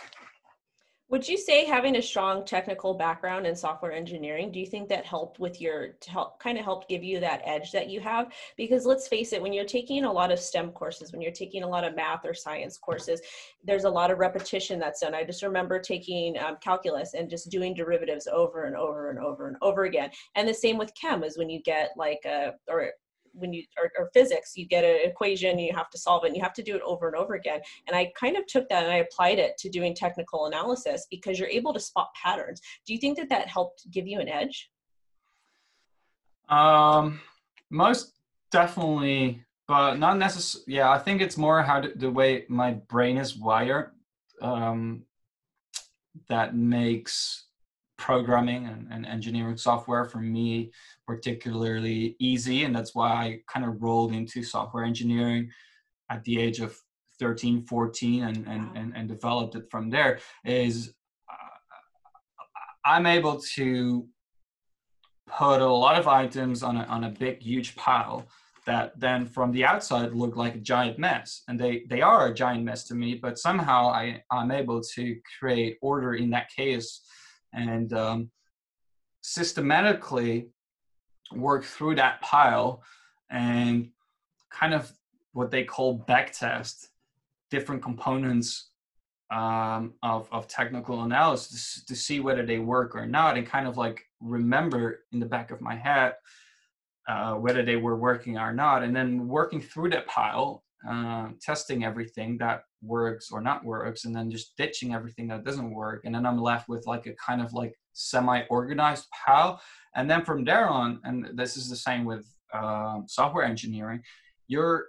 Would 1.09 1.25
you 1.25 1.37
say 1.37 1.63
having 1.63 1.95
a 1.95 2.01
strong 2.01 2.43
technical 2.43 2.93
background 2.93 3.47
in 3.47 3.55
software 3.55 3.93
engineering, 3.93 4.51
do 4.51 4.59
you 4.59 4.65
think 4.65 4.89
that 4.89 5.05
helped 5.05 5.39
with 5.39 5.61
your, 5.61 5.95
help, 6.05 6.37
kind 6.37 6.57
of 6.57 6.65
helped 6.65 6.89
give 6.89 7.01
you 7.01 7.21
that 7.21 7.41
edge 7.45 7.71
that 7.71 7.89
you 7.89 8.01
have? 8.01 8.33
Because 8.57 8.85
let's 8.85 9.07
face 9.07 9.31
it, 9.31 9.41
when 9.41 9.53
you're 9.53 9.63
taking 9.63 10.03
a 10.03 10.11
lot 10.11 10.33
of 10.33 10.39
STEM 10.39 10.71
courses, 10.71 11.13
when 11.13 11.21
you're 11.21 11.31
taking 11.31 11.63
a 11.63 11.67
lot 11.67 11.85
of 11.85 11.95
math 11.95 12.25
or 12.25 12.33
science 12.33 12.77
courses, 12.77 13.21
there's 13.63 13.85
a 13.85 13.89
lot 13.89 14.11
of 14.11 14.19
repetition 14.19 14.79
that's 14.79 14.99
done. 14.99 15.15
I 15.15 15.23
just 15.23 15.43
remember 15.43 15.79
taking 15.79 16.37
um, 16.39 16.57
calculus 16.61 17.13
and 17.13 17.29
just 17.29 17.49
doing 17.49 17.73
derivatives 17.73 18.27
over 18.27 18.65
and 18.65 18.75
over 18.75 19.09
and 19.09 19.17
over 19.17 19.47
and 19.47 19.55
over 19.61 19.85
again. 19.85 20.09
And 20.35 20.45
the 20.45 20.53
same 20.53 20.77
with 20.77 20.93
chem 20.93 21.23
is 21.23 21.37
when 21.37 21.49
you 21.49 21.61
get 21.61 21.91
like 21.95 22.25
a, 22.25 22.55
or 22.67 22.91
when 23.37 23.53
you 23.53 23.63
or, 23.77 23.91
or 23.97 24.09
physics 24.13 24.53
you 24.55 24.67
get 24.67 24.83
an 24.83 24.99
equation 25.03 25.59
you 25.59 25.73
have 25.73 25.89
to 25.89 25.97
solve 25.97 26.23
it 26.23 26.27
and 26.27 26.35
you 26.35 26.41
have 26.41 26.53
to 26.53 26.63
do 26.63 26.75
it 26.75 26.81
over 26.85 27.07
and 27.07 27.15
over 27.15 27.35
again. 27.35 27.61
And 27.87 27.95
i 27.95 28.11
kind 28.19 28.37
of 28.37 28.45
took 28.47 28.67
that 28.69 28.83
and 28.83 28.91
i 28.91 28.97
applied 28.97 29.39
it 29.39 29.57
to 29.59 29.69
doing 29.69 29.95
technical 29.95 30.45
analysis 30.45 31.07
because 31.09 31.39
you're 31.39 31.47
able 31.47 31.73
to 31.73 31.79
spot 31.79 32.09
patterns. 32.21 32.61
Do 32.85 32.93
you 32.93 32.99
think 32.99 33.17
that 33.17 33.29
that 33.29 33.47
helped 33.47 33.89
give 33.91 34.07
you 34.07 34.19
an 34.19 34.29
edge? 34.29 34.69
Um 36.49 37.19
most 37.69 38.13
definitely 38.51 39.43
but 39.67 39.95
not 39.95 40.17
necessarily 40.17 40.73
yeah 40.73 40.89
i 40.89 40.97
think 40.97 41.21
it's 41.21 41.37
more 41.37 41.61
how 41.61 41.81
to, 41.81 41.91
the 41.95 42.09
way 42.09 42.45
my 42.47 42.71
brain 42.71 43.17
is 43.17 43.35
wired 43.35 43.91
um 44.41 45.03
that 46.29 46.55
makes 46.55 47.45
programming 47.97 48.67
and, 48.67 48.87
and, 48.91 49.05
engineering 49.05 49.57
software 49.57 50.05
for 50.05 50.19
me 50.19 50.71
particularly 51.07 52.15
easy 52.19 52.65
and 52.65 52.75
that's 52.75 52.93
why 52.93 53.09
i 53.09 53.39
kind 53.51 53.65
of 53.65 53.81
rolled 53.81 54.11
into 54.11 54.43
software 54.43 54.83
engineering 54.83 55.49
at 56.11 56.23
the 56.25 56.39
age 56.39 56.59
of 56.59 56.77
13 57.19 57.63
14 57.63 58.23
and 58.23 58.47
and, 58.47 58.69
and, 58.75 58.93
and 58.95 59.07
developed 59.07 59.55
it 59.55 59.65
from 59.71 59.89
there 59.89 60.19
is 60.45 60.93
uh, 61.31 62.55
i'm 62.85 63.05
able 63.05 63.39
to 63.39 64.05
put 65.27 65.61
a 65.61 65.65
lot 65.65 65.99
of 65.99 66.07
items 66.07 66.61
on 66.61 66.77
a, 66.77 66.83
on 66.83 67.05
a 67.05 67.09
big 67.09 67.41
huge 67.41 67.75
pile 67.75 68.25
that 68.65 68.99
then 68.99 69.25
from 69.25 69.51
the 69.53 69.63
outside 69.63 70.13
look 70.13 70.35
like 70.35 70.55
a 70.55 70.59
giant 70.59 70.99
mess 70.99 71.43
and 71.47 71.57
they 71.57 71.83
they 71.89 72.01
are 72.01 72.27
a 72.27 72.33
giant 72.33 72.63
mess 72.63 72.83
to 72.83 72.95
me 72.95 73.15
but 73.15 73.39
somehow 73.39 73.87
i 73.87 74.21
i'm 74.29 74.51
able 74.51 74.81
to 74.81 75.15
create 75.39 75.77
order 75.81 76.15
in 76.15 76.29
that 76.29 76.49
chaos 76.55 77.01
and 77.53 77.93
um, 77.93 78.29
systematically 79.21 80.49
work 81.33 81.63
through 81.63 81.95
that 81.95 82.21
pile 82.21 82.83
and 83.29 83.89
kind 84.49 84.73
of 84.73 84.91
what 85.33 85.51
they 85.51 85.63
call 85.63 86.03
backtest 86.07 86.87
different 87.51 87.81
components 87.81 88.71
um, 89.29 89.93
of, 90.03 90.27
of 90.31 90.47
technical 90.47 91.03
analysis 91.03 91.83
to 91.85 91.95
see 91.95 92.19
whether 92.19 92.45
they 92.45 92.59
work 92.59 92.95
or 92.95 93.05
not 93.05 93.37
and 93.37 93.45
kind 93.45 93.67
of 93.67 93.77
like 93.77 94.03
remember 94.21 95.01
in 95.11 95.19
the 95.19 95.25
back 95.25 95.51
of 95.51 95.61
my 95.61 95.75
head 95.75 96.13
uh, 97.07 97.35
whether 97.35 97.63
they 97.63 97.75
were 97.77 97.95
working 97.95 98.37
or 98.37 98.53
not. 98.53 98.83
And 98.83 98.95
then 98.95 99.27
working 99.27 99.61
through 99.61 99.89
that 99.91 100.07
pile 100.07 100.63
uh, 100.87 101.29
testing 101.41 101.83
everything 101.83 102.37
that 102.37 102.61
works 102.81 103.31
or 103.31 103.41
not 103.41 103.65
works 103.65 104.05
and 104.05 104.15
then 104.15 104.29
just 104.29 104.55
ditching 104.57 104.93
everything 104.93 105.27
that 105.27 105.43
doesn't 105.43 105.71
work. 105.71 106.01
And 106.05 106.13
then 106.13 106.25
i'm 106.25 106.39
left 106.39 106.69
with 106.69 106.85
like 106.85 107.07
a 107.07 107.13
kind 107.13 107.41
of 107.41 107.51
like 107.53 107.73
semi-organized 107.97 109.05
pile 109.25 109.59
and 109.95 110.09
then 110.09 110.23
from 110.23 110.43
there 110.43 110.67
on 110.67 110.99
and 111.03 111.29
this 111.33 111.57
is 111.57 111.69
the 111.69 111.75
same 111.75 112.05
with 112.05 112.25
um, 112.53 113.05
software 113.07 113.45
engineering 113.45 114.01
you're 114.47 114.85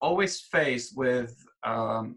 always 0.00 0.40
faced 0.40 0.96
with 0.96 1.34
um, 1.64 2.16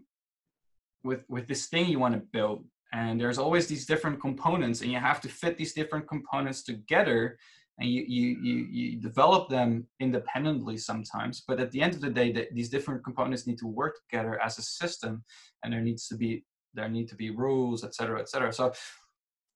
with 1.02 1.22
with 1.28 1.46
this 1.46 1.66
thing 1.66 1.86
you 1.86 1.98
want 1.98 2.14
to 2.14 2.22
build 2.32 2.64
and 2.92 3.20
there's 3.20 3.38
always 3.38 3.66
these 3.66 3.86
different 3.86 4.20
components 4.20 4.80
and 4.80 4.90
you 4.92 4.98
have 4.98 5.20
to 5.20 5.28
fit 5.28 5.58
these 5.58 5.74
different 5.74 6.06
components 6.08 6.62
together 6.62 7.36
and 7.78 7.90
you 7.90 8.04
you 8.06 8.38
you, 8.40 8.54
you 8.70 9.00
develop 9.00 9.48
them 9.48 9.86
independently 10.00 10.76
sometimes 10.76 11.42
but 11.46 11.58
at 11.58 11.70
the 11.72 11.82
end 11.82 11.92
of 11.92 12.00
the 12.00 12.10
day 12.10 12.30
the, 12.32 12.46
these 12.52 12.70
different 12.70 13.02
components 13.02 13.46
need 13.46 13.58
to 13.58 13.66
work 13.66 13.96
together 14.08 14.40
as 14.40 14.58
a 14.58 14.62
system 14.62 15.24
and 15.62 15.72
there 15.72 15.80
needs 15.80 16.06
to 16.06 16.16
be 16.16 16.44
there 16.74 16.88
need 16.88 17.08
to 17.08 17.16
be 17.16 17.30
rules 17.30 17.84
et 17.84 17.94
cetera 17.94 18.20
et 18.20 18.28
cetera. 18.28 18.52
So 18.52 18.72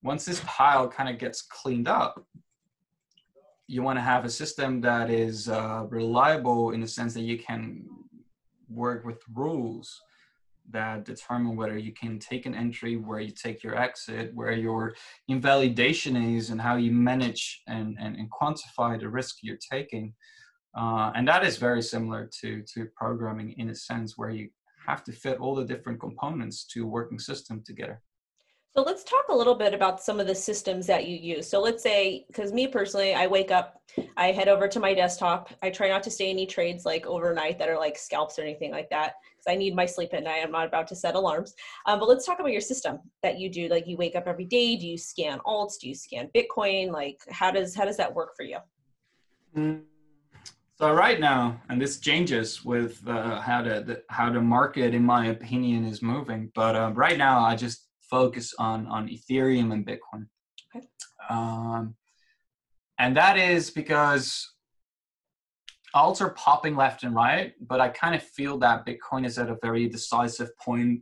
once 0.03 0.25
this 0.25 0.43
pile 0.47 0.89
kind 0.89 1.09
of 1.09 1.19
gets 1.19 1.43
cleaned 1.43 1.89
up 1.89 2.25
you 3.71 3.83
want 3.83 3.99
to 3.99 4.03
have 4.03 4.25
a 4.25 4.31
system 4.31 4.81
that 4.81 5.11
is 5.11 5.49
uh, 5.49 5.85
reliable 5.91 6.71
in 6.71 6.81
the 6.81 6.89
sense 6.89 7.13
that 7.13 7.23
you 7.23 7.39
can 7.39 7.85
work 8.71 9.05
with 9.05 9.21
rules 9.35 10.01
that 10.71 11.05
determine 11.05 11.55
whether 11.55 11.77
you 11.79 11.93
can 11.93 12.19
take 12.19 12.47
an 12.47 12.55
entry, 12.55 12.97
where 12.97 13.21
you 13.21 13.31
take 13.31 13.63
your 13.63 13.79
exit, 13.79 14.35
where 14.35 14.53
your 14.53 14.95
invalidation 15.29 16.17
is, 16.17 16.51
and 16.51 16.61
how 16.61 16.77
you 16.77 16.91
manage 16.91 17.63
and, 17.67 17.97
and, 18.01 18.17
and 18.17 18.31
quantify 18.31 18.99
the 18.99 19.09
risk 19.09 19.37
you're 19.43 19.59
taking. 19.71 20.15
Uh, 20.77 21.11
and 21.15 21.27
that 21.27 21.45
is 21.45 21.57
very 21.57 21.83
similar 21.83 22.29
to, 22.41 22.63
to 22.75 22.87
programming 22.97 23.53
in 23.59 23.71
a 23.71 23.75
sense 23.75 24.17
where 24.17 24.31
you 24.31 24.49
have 24.87 25.03
to 25.05 25.13
fit 25.13 25.39
all 25.39 25.55
the 25.55 25.65
different 25.65 26.01
components 26.01 26.65
to 26.65 26.85
a 26.85 26.87
working 26.87 27.19
system 27.19 27.63
together. 27.65 28.01
So 28.77 28.83
let's 28.85 29.03
talk 29.03 29.25
a 29.29 29.35
little 29.35 29.57
bit 29.57 29.75
about 29.75 30.01
some 30.01 30.21
of 30.21 30.29
the 30.29 30.35
systems 30.35 30.87
that 30.87 31.09
you 31.09 31.17
use. 31.17 31.49
So 31.49 31.61
let's 31.61 31.83
say, 31.83 32.25
because 32.29 32.53
me 32.53 32.69
personally, 32.69 33.13
I 33.13 33.27
wake 33.27 33.51
up, 33.51 33.83
I 34.17 34.31
head 34.31 34.47
over 34.47 34.69
to 34.69 34.79
my 34.79 34.95
desktop. 34.95 35.51
I 35.63 35.71
try 35.71 35.89
not 35.89 36.05
to 36.05 36.11
stay 36.11 36.31
any 36.31 36.47
trades 36.47 36.85
like 36.85 37.05
overnight 37.05 37.59
that 37.59 37.69
are 37.69 37.77
like 37.77 37.99
scalps 37.99 38.39
or 38.39 38.43
anything 38.43 38.71
like 38.71 38.89
that, 38.91 39.15
because 39.33 39.53
I 39.53 39.57
need 39.57 39.75
my 39.75 39.85
sleep 39.85 40.11
at 40.13 40.23
night. 40.23 40.43
I'm 40.45 40.53
not 40.53 40.67
about 40.67 40.87
to 40.89 40.95
set 40.95 41.17
alarms. 41.17 41.55
Um, 41.87 41.99
but 41.99 42.09
let's 42.09 42.25
talk 42.25 42.39
about 42.39 42.53
your 42.53 42.61
system 42.61 43.01
that 43.25 43.41
you 43.41 43.51
do. 43.51 43.67
Like 43.69 43.89
you 43.89 43.97
wake 43.97 44.15
up 44.15 44.29
every 44.29 44.45
day. 44.45 44.77
Do 44.77 44.87
you 44.87 44.99
scan 44.99 45.41
alts? 45.41 45.81
Do 45.81 45.89
you 45.89 45.95
scan 45.97 46.31
Bitcoin? 46.33 46.93
Like 46.93 47.21
how 47.31 47.51
does 47.51 47.75
how 47.75 47.85
does 47.85 47.97
that 47.97 48.15
work 48.15 48.37
for 48.37 48.45
you? 48.45 48.59
Mm. 49.57 49.83
So 50.77 50.93
right 50.93 51.19
now, 51.19 51.61
and 51.69 51.83
this 51.83 51.99
changes 51.99 52.65
with 52.65 53.03
uh, 53.09 53.41
how 53.41 53.63
the, 53.63 53.81
the, 53.81 54.03
how 54.11 54.31
the 54.31 54.41
market, 54.41 54.95
in 54.95 55.03
my 55.03 55.27
opinion, 55.27 55.85
is 55.85 56.01
moving. 56.03 56.53
But 56.55 56.77
uh, 56.77 56.93
right 56.95 57.19
now, 57.19 57.41
I 57.41 57.57
just 57.57 57.88
focus 58.11 58.55
on 58.59 58.87
on 58.87 59.09
Ethereum 59.09 59.73
and 59.73 59.87
Bitcoin. 59.87 60.27
Okay. 60.75 60.87
Um, 61.31 61.95
and 62.99 63.17
that 63.17 63.39
is 63.39 63.71
because 63.71 64.53
alts 65.95 66.21
are 66.21 66.31
popping 66.31 66.77
left 66.77 67.03
and 67.03 67.15
right, 67.15 67.55
but 67.61 67.81
I 67.81 67.89
kind 67.89 68.15
of 68.15 68.23
feel 68.23 68.59
that 68.59 68.87
Bitcoin 68.87 69.25
is 69.25 69.39
at 69.39 69.51
a 69.51 69.59
very 69.63 69.89
decisive 69.89 70.57
point 70.59 71.01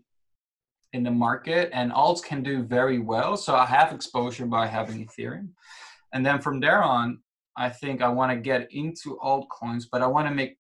in 0.92 1.02
the 1.02 1.10
market, 1.10 1.70
and 1.72 1.92
alts 1.92 2.22
can 2.22 2.42
do 2.42 2.62
very 2.62 2.98
well. 2.98 3.36
So 3.36 3.54
I 3.54 3.66
have 3.66 3.92
exposure 3.92 4.46
by 4.46 4.66
having 4.66 5.06
Ethereum, 5.06 5.48
and 6.12 6.24
then 6.24 6.40
from 6.40 6.60
there 6.60 6.82
on, 6.82 7.20
I 7.56 7.70
think 7.70 8.02
I 8.02 8.08
want 8.08 8.32
to 8.32 8.36
get 8.36 8.68
into 8.70 9.18
altcoins, 9.22 9.84
but 9.90 10.02
I 10.02 10.06
want 10.06 10.28
to 10.28 10.34
make 10.34 10.58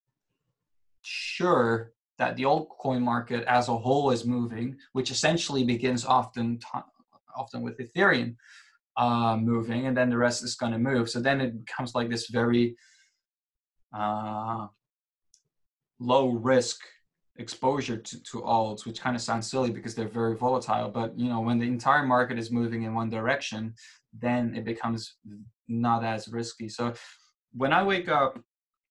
sure 1.02 1.92
that 2.18 2.36
the 2.36 2.44
altcoin 2.44 3.00
market 3.00 3.44
as 3.44 3.68
a 3.68 3.76
whole 3.76 4.10
is 4.10 4.24
moving, 4.24 4.76
which 4.92 5.10
essentially 5.10 5.64
begins 5.64 6.04
often 6.04 6.58
often 7.36 7.62
with 7.62 7.78
Ethereum 7.78 8.36
uh, 8.96 9.36
moving, 9.36 9.86
and 9.86 9.96
then 9.96 10.10
the 10.10 10.16
rest 10.16 10.42
is 10.42 10.54
going 10.54 10.72
to 10.72 10.78
move. 10.78 11.10
So 11.10 11.20
then 11.20 11.40
it 11.40 11.64
becomes 11.64 11.94
like 11.94 12.08
this 12.08 12.28
very 12.28 12.76
uh, 13.92 14.66
low 15.98 16.30
risk 16.30 16.80
exposure 17.38 17.98
to, 17.98 18.22
to 18.22 18.40
alts, 18.40 18.86
which 18.86 19.00
kind 19.00 19.14
of 19.14 19.22
sounds 19.22 19.50
silly 19.50 19.70
because 19.70 19.94
they're 19.94 20.08
very 20.08 20.34
volatile. 20.34 20.88
But 20.88 21.18
you 21.18 21.28
know, 21.28 21.40
when 21.40 21.58
the 21.58 21.66
entire 21.66 22.04
market 22.04 22.38
is 22.38 22.50
moving 22.50 22.84
in 22.84 22.94
one 22.94 23.10
direction, 23.10 23.74
then 24.18 24.54
it 24.54 24.64
becomes 24.64 25.16
not 25.68 26.04
as 26.04 26.28
risky. 26.28 26.68
So 26.68 26.94
when 27.52 27.72
I 27.72 27.82
wake 27.82 28.08
up 28.08 28.38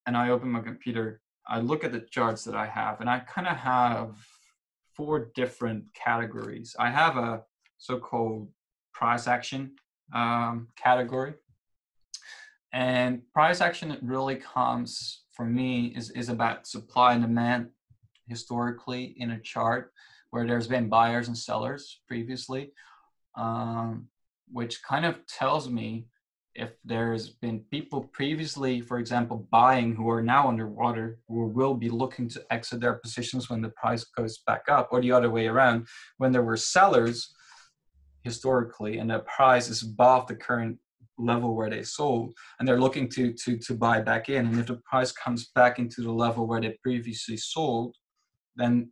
and 0.06 0.16
I 0.16 0.30
open 0.30 0.50
my 0.50 0.60
computer 0.60 1.20
I 1.48 1.60
look 1.60 1.84
at 1.84 1.92
the 1.92 2.00
charts 2.00 2.44
that 2.44 2.54
I 2.54 2.66
have, 2.66 3.00
and 3.00 3.08
I 3.08 3.20
kind 3.20 3.46
of 3.46 3.56
have 3.56 4.16
four 4.94 5.30
different 5.34 5.84
categories. 5.94 6.74
I 6.78 6.90
have 6.90 7.16
a 7.16 7.42
so-called 7.78 8.48
price 8.92 9.26
action 9.26 9.72
um, 10.14 10.68
category, 10.76 11.34
and 12.72 13.22
price 13.32 13.60
action 13.60 13.96
really 14.02 14.36
comes 14.36 15.22
for 15.32 15.44
me 15.44 15.92
is 15.96 16.10
is 16.10 16.28
about 16.28 16.66
supply 16.66 17.12
and 17.12 17.22
demand 17.22 17.68
historically 18.26 19.14
in 19.18 19.32
a 19.32 19.40
chart 19.40 19.92
where 20.30 20.46
there's 20.46 20.66
been 20.66 20.88
buyers 20.88 21.28
and 21.28 21.38
sellers 21.38 22.00
previously, 22.08 22.72
um, 23.36 24.08
which 24.50 24.82
kind 24.82 25.04
of 25.04 25.24
tells 25.26 25.68
me 25.68 26.06
if 26.56 26.70
there's 26.84 27.30
been 27.30 27.60
people 27.70 28.02
previously, 28.12 28.80
for 28.80 28.98
example, 28.98 29.46
buying 29.50 29.94
who 29.94 30.08
are 30.10 30.22
now 30.22 30.48
underwater, 30.48 31.18
who 31.28 31.46
will 31.48 31.74
be 31.74 31.88
looking 31.88 32.28
to 32.30 32.44
exit 32.50 32.80
their 32.80 32.94
positions 32.94 33.48
when 33.50 33.60
the 33.60 33.70
price 33.70 34.04
goes 34.04 34.38
back 34.46 34.62
up, 34.68 34.88
or 34.90 35.00
the 35.00 35.12
other 35.12 35.30
way 35.30 35.46
around, 35.46 35.86
when 36.18 36.32
there 36.32 36.42
were 36.42 36.56
sellers 36.56 37.34
historically 38.22 38.98
and 38.98 39.10
the 39.10 39.20
price 39.20 39.68
is 39.68 39.82
above 39.82 40.26
the 40.26 40.34
current 40.34 40.76
level 41.18 41.54
where 41.54 41.70
they 41.70 41.82
sold 41.82 42.34
and 42.58 42.66
they're 42.66 42.80
looking 42.80 43.08
to 43.08 43.32
to 43.32 43.56
to 43.56 43.72
buy 43.72 44.00
back 44.00 44.28
in 44.28 44.46
and 44.46 44.58
if 44.58 44.66
the 44.66 44.80
price 44.84 45.12
comes 45.12 45.50
back 45.54 45.78
into 45.78 46.02
the 46.02 46.12
level 46.12 46.46
where 46.46 46.60
they 46.60 46.76
previously 46.82 47.36
sold 47.36 47.94
then 48.56 48.90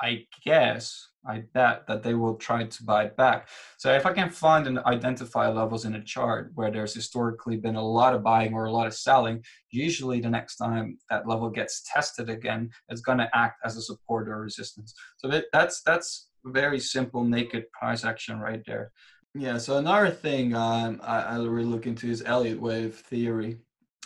i 0.00 0.24
guess 0.44 1.08
I 1.26 1.44
bet 1.54 1.86
that 1.86 2.02
they 2.02 2.14
will 2.14 2.34
try 2.34 2.64
to 2.64 2.84
buy 2.84 3.06
back. 3.06 3.48
So 3.78 3.92
if 3.92 4.06
I 4.06 4.12
can 4.12 4.30
find 4.30 4.66
and 4.66 4.78
identify 4.80 5.48
levels 5.48 5.84
in 5.84 5.94
a 5.94 6.04
chart 6.04 6.50
where 6.54 6.70
there's 6.70 6.94
historically 6.94 7.56
been 7.56 7.76
a 7.76 7.82
lot 7.82 8.14
of 8.14 8.22
buying 8.22 8.54
or 8.54 8.66
a 8.66 8.72
lot 8.72 8.86
of 8.86 8.94
selling, 8.94 9.42
usually 9.70 10.20
the 10.20 10.30
next 10.30 10.56
time 10.56 10.98
that 11.10 11.26
level 11.26 11.50
gets 11.50 11.82
tested 11.92 12.28
again, 12.28 12.70
it's 12.88 13.00
going 13.00 13.18
to 13.18 13.30
act 13.34 13.60
as 13.64 13.76
a 13.76 13.82
support 13.82 14.28
or 14.28 14.40
resistance. 14.40 14.94
So 15.16 15.28
that, 15.28 15.46
that's 15.52 15.82
that's 15.82 16.28
very 16.44 16.78
simple 16.78 17.24
naked 17.24 17.70
price 17.72 18.04
action 18.04 18.38
right 18.38 18.62
there. 18.66 18.92
Yeah. 19.34 19.58
So 19.58 19.78
another 19.78 20.10
thing 20.10 20.54
um, 20.54 21.00
I, 21.02 21.22
I 21.22 21.36
really 21.38 21.64
look 21.64 21.86
into 21.86 22.08
is 22.08 22.22
Elliott 22.24 22.60
wave 22.60 22.94
theory. 22.94 23.58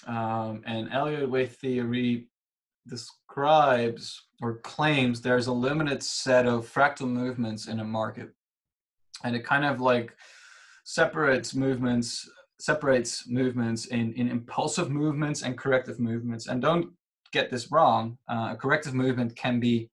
Um, 0.07 0.63
and 0.65 0.89
Elliott 0.91 1.29
wave 1.29 1.55
theory 1.57 2.29
describes 2.89 4.27
or 4.41 4.59
claims 4.59 5.21
there's 5.21 5.47
a 5.47 5.53
limited 5.53 6.03
set 6.03 6.47
of 6.47 6.73
fractal 6.73 7.09
movements 7.09 7.67
in 7.69 7.81
a 7.81 7.85
market. 7.85 8.31
And 9.25 9.35
it 9.37 9.45
kind 9.45 9.65
of 9.65 9.81
like 9.81 10.15
separates 10.85 11.55
movements 11.55 12.29
separates 12.61 13.29
movements 13.29 13.87
in, 13.87 14.13
in 14.15 14.29
impulsive 14.29 14.91
movements 14.91 15.43
and 15.43 15.57
corrective 15.57 16.01
movements. 16.01 16.49
And 16.49 16.61
don't 16.61 16.91
get 17.33 17.51
this 17.51 17.71
wrong, 17.71 18.19
uh, 18.29 18.51
a 18.53 18.57
corrective 18.57 18.95
movement 18.95 19.37
can 19.37 19.61
be 19.61 19.91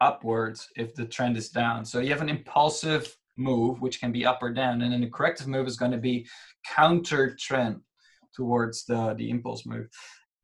upwards 0.00 0.68
if 0.76 0.94
the 0.94 1.06
trend 1.06 1.36
is 1.36 1.48
down. 1.48 1.84
So 1.84 2.00
you 2.00 2.10
have 2.10 2.20
an 2.20 2.28
impulsive 2.28 3.16
move, 3.36 3.80
which 3.80 4.00
can 4.00 4.12
be 4.12 4.26
up 4.26 4.42
or 4.42 4.50
down, 4.50 4.82
and 4.82 4.92
then 4.92 5.00
the 5.00 5.08
corrective 5.08 5.46
move 5.46 5.66
is 5.66 5.76
going 5.76 5.92
to 5.92 5.98
be 5.98 6.26
counter 6.66 7.34
trend 7.36 7.80
towards 8.34 8.84
the, 8.84 9.14
the 9.16 9.30
impulse 9.30 9.64
move. 9.64 9.88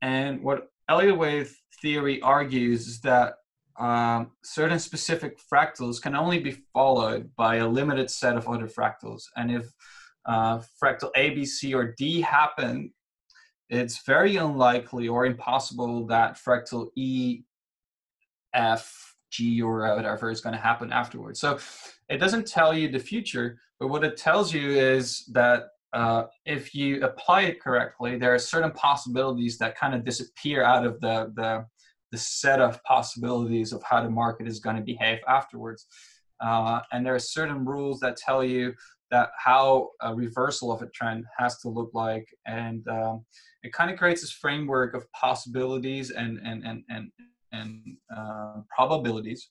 And 0.00 0.42
what 0.42 0.68
Elliott 0.88 1.18
wave 1.18 1.54
theory 1.82 2.20
argues 2.22 3.00
that 3.00 3.34
um, 3.78 4.32
certain 4.42 4.78
specific 4.78 5.38
fractals 5.52 6.02
can 6.02 6.16
only 6.16 6.40
be 6.40 6.62
followed 6.72 7.30
by 7.36 7.56
a 7.56 7.68
limited 7.68 8.10
set 8.10 8.36
of 8.36 8.48
other 8.48 8.66
fractals. 8.66 9.22
And 9.36 9.52
if 9.52 9.66
uh, 10.26 10.60
fractal 10.82 11.10
A, 11.16 11.30
B, 11.30 11.44
C, 11.44 11.74
or 11.74 11.94
D 11.96 12.20
happen, 12.20 12.92
it's 13.70 14.04
very 14.04 14.36
unlikely 14.36 15.08
or 15.08 15.26
impossible 15.26 16.06
that 16.06 16.38
fractal 16.38 16.88
E, 16.96 17.42
F, 18.54 19.14
G, 19.30 19.62
or 19.62 19.94
whatever 19.94 20.30
is 20.30 20.40
going 20.40 20.54
to 20.54 20.60
happen 20.60 20.92
afterwards. 20.92 21.38
So 21.38 21.58
it 22.08 22.16
doesn't 22.16 22.46
tell 22.46 22.76
you 22.76 22.88
the 22.88 22.98
future, 22.98 23.60
but 23.78 23.88
what 23.88 24.04
it 24.04 24.16
tells 24.16 24.52
you 24.52 24.70
is 24.70 25.26
that 25.32 25.68
uh, 25.92 26.24
if 26.44 26.74
you 26.74 27.02
apply 27.02 27.42
it 27.42 27.60
correctly, 27.60 28.18
there 28.18 28.34
are 28.34 28.38
certain 28.38 28.72
possibilities 28.72 29.58
that 29.58 29.76
kind 29.76 29.94
of 29.94 30.04
disappear 30.04 30.62
out 30.62 30.84
of 30.84 31.00
the, 31.00 31.32
the, 31.34 31.64
the 32.12 32.18
set 32.18 32.60
of 32.60 32.82
possibilities 32.84 33.72
of 33.72 33.82
how 33.82 34.02
the 34.02 34.10
market 34.10 34.46
is 34.46 34.60
going 34.60 34.76
to 34.76 34.82
behave 34.82 35.18
afterwards. 35.26 35.86
Uh, 36.40 36.80
and 36.92 37.04
there 37.04 37.14
are 37.14 37.20
certain 37.20 37.64
rules 37.64 38.00
that 38.00 38.16
tell 38.16 38.44
you 38.44 38.72
that 39.10 39.30
how 39.38 39.90
a 40.02 40.14
reversal 40.14 40.70
of 40.70 40.82
a 40.82 40.86
trend 40.90 41.24
has 41.38 41.58
to 41.58 41.68
look 41.68 41.90
like 41.94 42.28
and 42.46 42.86
um, 42.88 43.24
it 43.62 43.72
kind 43.72 43.90
of 43.90 43.98
creates 43.98 44.20
this 44.20 44.32
framework 44.32 44.94
of 44.94 45.10
possibilities 45.12 46.10
and 46.10 46.38
and 46.44 46.64
and 46.64 46.84
and, 46.90 47.10
and 47.52 47.96
uh, 48.14 48.60
probabilities 48.74 49.50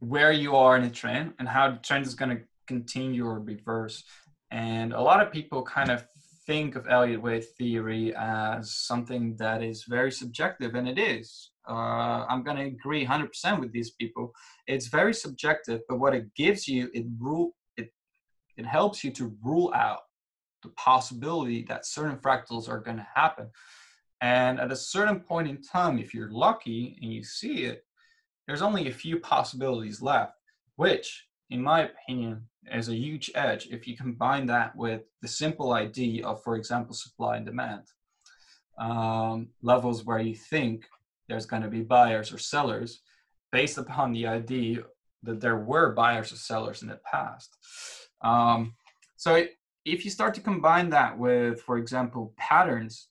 where 0.00 0.32
you 0.32 0.54
are 0.54 0.76
in 0.76 0.84
a 0.84 0.90
trend 0.90 1.32
and 1.38 1.48
how 1.48 1.70
the 1.70 1.78
trend 1.78 2.06
is 2.06 2.14
going 2.14 2.36
to 2.36 2.42
continue 2.66 3.26
or 3.26 3.40
reverse 3.40 4.04
and 4.54 4.92
a 4.92 5.00
lot 5.00 5.20
of 5.20 5.32
people 5.32 5.62
kind 5.62 5.90
of 5.90 6.06
think 6.46 6.76
of 6.76 6.86
Elliott 6.88 7.20
wave 7.20 7.46
theory 7.58 8.14
as 8.16 8.76
something 8.76 9.34
that 9.36 9.62
is 9.62 9.84
very 9.84 10.12
subjective, 10.12 10.74
and 10.74 10.88
it 10.88 10.98
is. 10.98 11.50
Uh, 11.68 12.24
I'm 12.28 12.42
going 12.44 12.58
to 12.58 12.64
agree 12.64 13.04
100% 13.04 13.58
with 13.58 13.72
these 13.72 13.90
people. 13.92 14.32
It's 14.66 14.86
very 14.86 15.12
subjective, 15.12 15.80
but 15.88 15.98
what 15.98 16.14
it 16.14 16.32
gives 16.34 16.68
you, 16.68 16.88
it 16.94 17.04
rule 17.18 17.54
it 18.56 18.66
helps 18.66 19.02
you 19.02 19.10
to 19.12 19.36
rule 19.42 19.72
out 19.74 20.00
the 20.62 20.68
possibility 20.70 21.64
that 21.68 21.86
certain 21.86 22.18
fractals 22.18 22.68
are 22.68 22.80
going 22.80 22.96
to 22.96 23.06
happen. 23.14 23.50
And 24.20 24.60
at 24.60 24.72
a 24.72 24.76
certain 24.76 25.20
point 25.20 25.48
in 25.48 25.60
time, 25.60 25.98
if 25.98 26.14
you're 26.14 26.30
lucky 26.30 26.98
and 27.02 27.12
you 27.12 27.22
see 27.22 27.64
it, 27.64 27.84
there's 28.46 28.62
only 28.62 28.88
a 28.88 28.92
few 28.92 29.18
possibilities 29.18 30.00
left, 30.00 30.34
which, 30.76 31.26
in 31.50 31.62
my 31.62 31.88
opinion, 31.88 32.46
is 32.72 32.88
a 32.88 32.94
huge 32.94 33.30
edge 33.34 33.68
if 33.70 33.86
you 33.86 33.96
combine 33.96 34.46
that 34.46 34.74
with 34.76 35.02
the 35.22 35.28
simple 35.28 35.72
idea 35.72 36.26
of, 36.26 36.42
for 36.42 36.56
example, 36.56 36.94
supply 36.94 37.36
and 37.36 37.46
demand. 37.46 37.84
Um, 38.78 39.48
levels 39.62 40.04
where 40.04 40.18
you 40.18 40.34
think 40.34 40.86
there's 41.28 41.46
going 41.46 41.62
to 41.62 41.68
be 41.68 41.82
buyers 41.82 42.32
or 42.32 42.38
sellers 42.38 43.00
based 43.52 43.78
upon 43.78 44.12
the 44.12 44.26
idea 44.26 44.82
that 45.22 45.40
there 45.40 45.58
were 45.58 45.92
buyers 45.92 46.32
or 46.32 46.36
sellers 46.36 46.82
in 46.82 46.88
the 46.88 47.00
past. 47.10 47.56
Um, 48.22 48.74
so 49.16 49.46
if 49.84 50.04
you 50.04 50.10
start 50.10 50.34
to 50.34 50.40
combine 50.40 50.90
that 50.90 51.16
with, 51.16 51.60
for 51.60 51.78
example, 51.78 52.34
patterns 52.36 53.08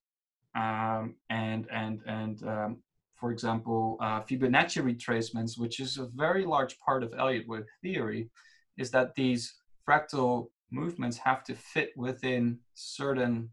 um, 0.55 1.15
and 1.29 1.67
and 1.71 2.01
and 2.05 2.43
um, 2.43 2.77
for 3.15 3.31
example, 3.31 3.97
uh, 4.01 4.21
Fibonacci 4.21 4.83
retracements, 4.83 5.57
which 5.57 5.79
is 5.79 5.97
a 5.97 6.09
very 6.13 6.45
large 6.45 6.77
part 6.79 7.03
of 7.03 7.13
Elliott 7.17 7.47
wave 7.47 7.63
theory, 7.81 8.29
is 8.77 8.91
that 8.91 9.15
these 9.15 9.53
fractal 9.87 10.47
movements 10.71 11.17
have 11.17 11.43
to 11.43 11.55
fit 11.55 11.91
within 11.95 12.59
certain 12.73 13.49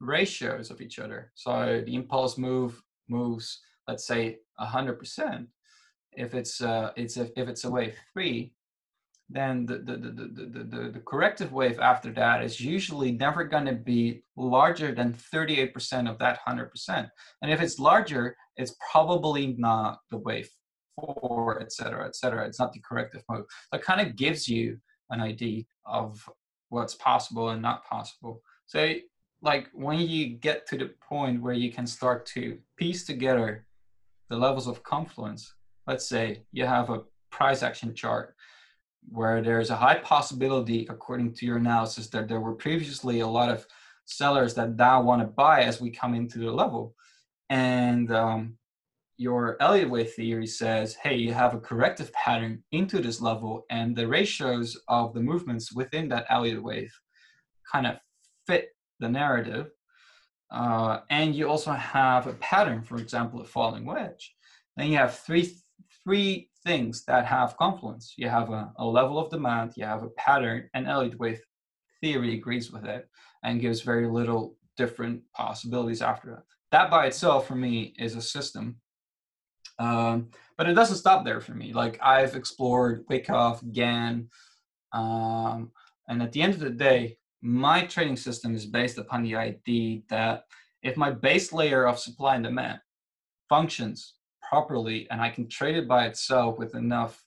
ratios 0.00 0.70
of 0.70 0.80
each 0.80 0.98
other. 0.98 1.32
So 1.34 1.82
the 1.84 1.94
impulse 1.94 2.38
move 2.38 2.80
moves, 3.08 3.60
let's 3.86 4.06
say, 4.06 4.38
100%. 4.60 5.46
If 6.12 6.34
it's 6.34 6.60
uh, 6.60 6.92
it's 6.96 7.16
a, 7.16 7.28
if 7.38 7.48
it's 7.48 7.64
a 7.64 7.70
wave 7.70 7.94
three, 8.12 8.54
then 9.30 9.66
the, 9.66 9.78
the, 9.78 9.96
the, 9.96 10.10
the, 10.10 10.64
the, 10.64 10.90
the 10.90 11.02
corrective 11.06 11.52
wave 11.52 11.78
after 11.80 12.10
that 12.12 12.42
is 12.42 12.60
usually 12.60 13.12
never 13.12 13.44
going 13.44 13.66
to 13.66 13.74
be 13.74 14.22
larger 14.36 14.94
than 14.94 15.12
38% 15.12 16.10
of 16.10 16.18
that 16.18 16.40
100%. 16.48 17.10
And 17.42 17.52
if 17.52 17.60
it's 17.60 17.78
larger, 17.78 18.36
it's 18.56 18.74
probably 18.90 19.54
not 19.58 19.98
the 20.10 20.16
wave 20.16 20.48
four, 20.98 21.60
et 21.60 21.72
cetera, 21.72 22.06
et 22.06 22.16
cetera. 22.16 22.46
It's 22.46 22.58
not 22.58 22.72
the 22.72 22.80
corrective 22.80 23.22
move. 23.30 23.46
That 23.72 23.82
kind 23.82 24.00
of 24.00 24.16
gives 24.16 24.48
you 24.48 24.78
an 25.10 25.20
idea 25.20 25.64
of 25.86 26.28
what's 26.68 26.94
possible 26.94 27.50
and 27.50 27.62
not 27.62 27.84
possible. 27.84 28.42
So 28.66 28.94
like 29.40 29.68
when 29.72 30.00
you 30.00 30.26
get 30.26 30.66
to 30.68 30.76
the 30.76 30.90
point 31.00 31.40
where 31.40 31.54
you 31.54 31.72
can 31.72 31.86
start 31.86 32.26
to 32.26 32.58
piece 32.76 33.04
together 33.04 33.64
the 34.28 34.36
levels 34.36 34.66
of 34.66 34.82
confluence, 34.82 35.54
let's 35.86 36.06
say 36.06 36.42
you 36.52 36.66
have 36.66 36.90
a 36.90 37.02
price 37.30 37.62
action 37.62 37.94
chart 37.94 38.34
where 39.10 39.40
there's 39.40 39.70
a 39.70 39.76
high 39.76 39.98
possibility, 39.98 40.86
according 40.90 41.32
to 41.32 41.46
your 41.46 41.56
analysis, 41.56 42.08
that 42.08 42.28
there 42.28 42.40
were 42.40 42.54
previously 42.54 43.20
a 43.20 43.26
lot 43.26 43.50
of 43.50 43.66
sellers 44.04 44.54
that 44.54 44.76
now 44.76 45.00
want 45.00 45.22
to 45.22 45.26
buy 45.26 45.62
as 45.62 45.80
we 45.80 45.90
come 45.90 46.14
into 46.14 46.38
the 46.38 46.50
level. 46.50 46.94
And 47.48 48.10
um, 48.12 48.58
your 49.18 49.56
Elliott 49.60 49.90
wave 49.90 50.12
theory 50.14 50.46
says, 50.46 50.94
hey, 50.94 51.16
you 51.16 51.32
have 51.34 51.52
a 51.52 51.60
corrective 51.60 52.12
pattern 52.12 52.62
into 52.72 53.00
this 53.00 53.20
level, 53.20 53.66
and 53.68 53.94
the 53.94 54.06
ratios 54.06 54.80
of 54.86 55.12
the 55.12 55.20
movements 55.20 55.72
within 55.72 56.08
that 56.08 56.26
Elliott 56.30 56.62
wave 56.62 56.92
kind 57.70 57.86
of 57.86 57.96
fit 58.46 58.68
the 59.00 59.08
narrative. 59.08 59.70
Uh, 60.50 61.00
and 61.10 61.34
you 61.34 61.48
also 61.48 61.72
have 61.72 62.26
a 62.26 62.32
pattern, 62.34 62.82
for 62.82 62.96
example, 62.96 63.40
a 63.40 63.44
falling 63.44 63.84
wedge. 63.84 64.34
Then 64.76 64.90
you 64.90 64.96
have 64.96 65.18
three 65.18 65.52
three 66.04 66.48
things 66.64 67.04
that 67.04 67.26
have 67.26 67.56
confluence. 67.56 68.14
You 68.16 68.28
have 68.28 68.50
a, 68.50 68.72
a 68.78 68.84
level 68.84 69.18
of 69.18 69.30
demand, 69.30 69.72
you 69.76 69.84
have 69.84 70.04
a 70.04 70.10
pattern, 70.10 70.70
and 70.72 70.86
Elliott 70.86 71.18
wave 71.18 71.40
theory 72.00 72.34
agrees 72.34 72.70
with 72.70 72.84
it 72.84 73.08
and 73.42 73.60
gives 73.60 73.80
very 73.82 74.08
little 74.08 74.56
different 74.76 75.22
possibilities 75.34 76.02
after 76.02 76.30
that. 76.30 76.44
That 76.70 76.90
by 76.90 77.06
itself, 77.06 77.46
for 77.46 77.56
me, 77.56 77.94
is 77.98 78.14
a 78.14 78.22
system. 78.22 78.76
Um, 79.78 80.30
but 80.56 80.68
it 80.68 80.74
doesn't 80.74 80.96
stop 80.96 81.24
there 81.24 81.40
for 81.40 81.52
me. 81.52 81.72
Like 81.72 81.98
I've 82.02 82.34
explored 82.34 83.04
Wyckoff, 83.08 83.62
Gann, 83.72 84.28
um, 84.92 85.70
and 86.08 86.22
at 86.22 86.32
the 86.32 86.42
end 86.42 86.54
of 86.54 86.60
the 86.60 86.70
day, 86.70 87.18
my 87.42 87.84
trading 87.86 88.16
system 88.16 88.54
is 88.54 88.66
based 88.66 88.98
upon 88.98 89.22
the 89.22 89.36
idea 89.36 90.00
that 90.08 90.44
if 90.82 90.96
my 90.96 91.10
base 91.10 91.52
layer 91.52 91.86
of 91.86 91.98
supply 91.98 92.34
and 92.34 92.44
demand 92.44 92.80
functions 93.48 94.14
properly 94.48 95.06
and 95.10 95.20
I 95.20 95.30
can 95.30 95.48
trade 95.48 95.76
it 95.76 95.86
by 95.86 96.06
itself 96.06 96.58
with 96.58 96.74
enough 96.74 97.22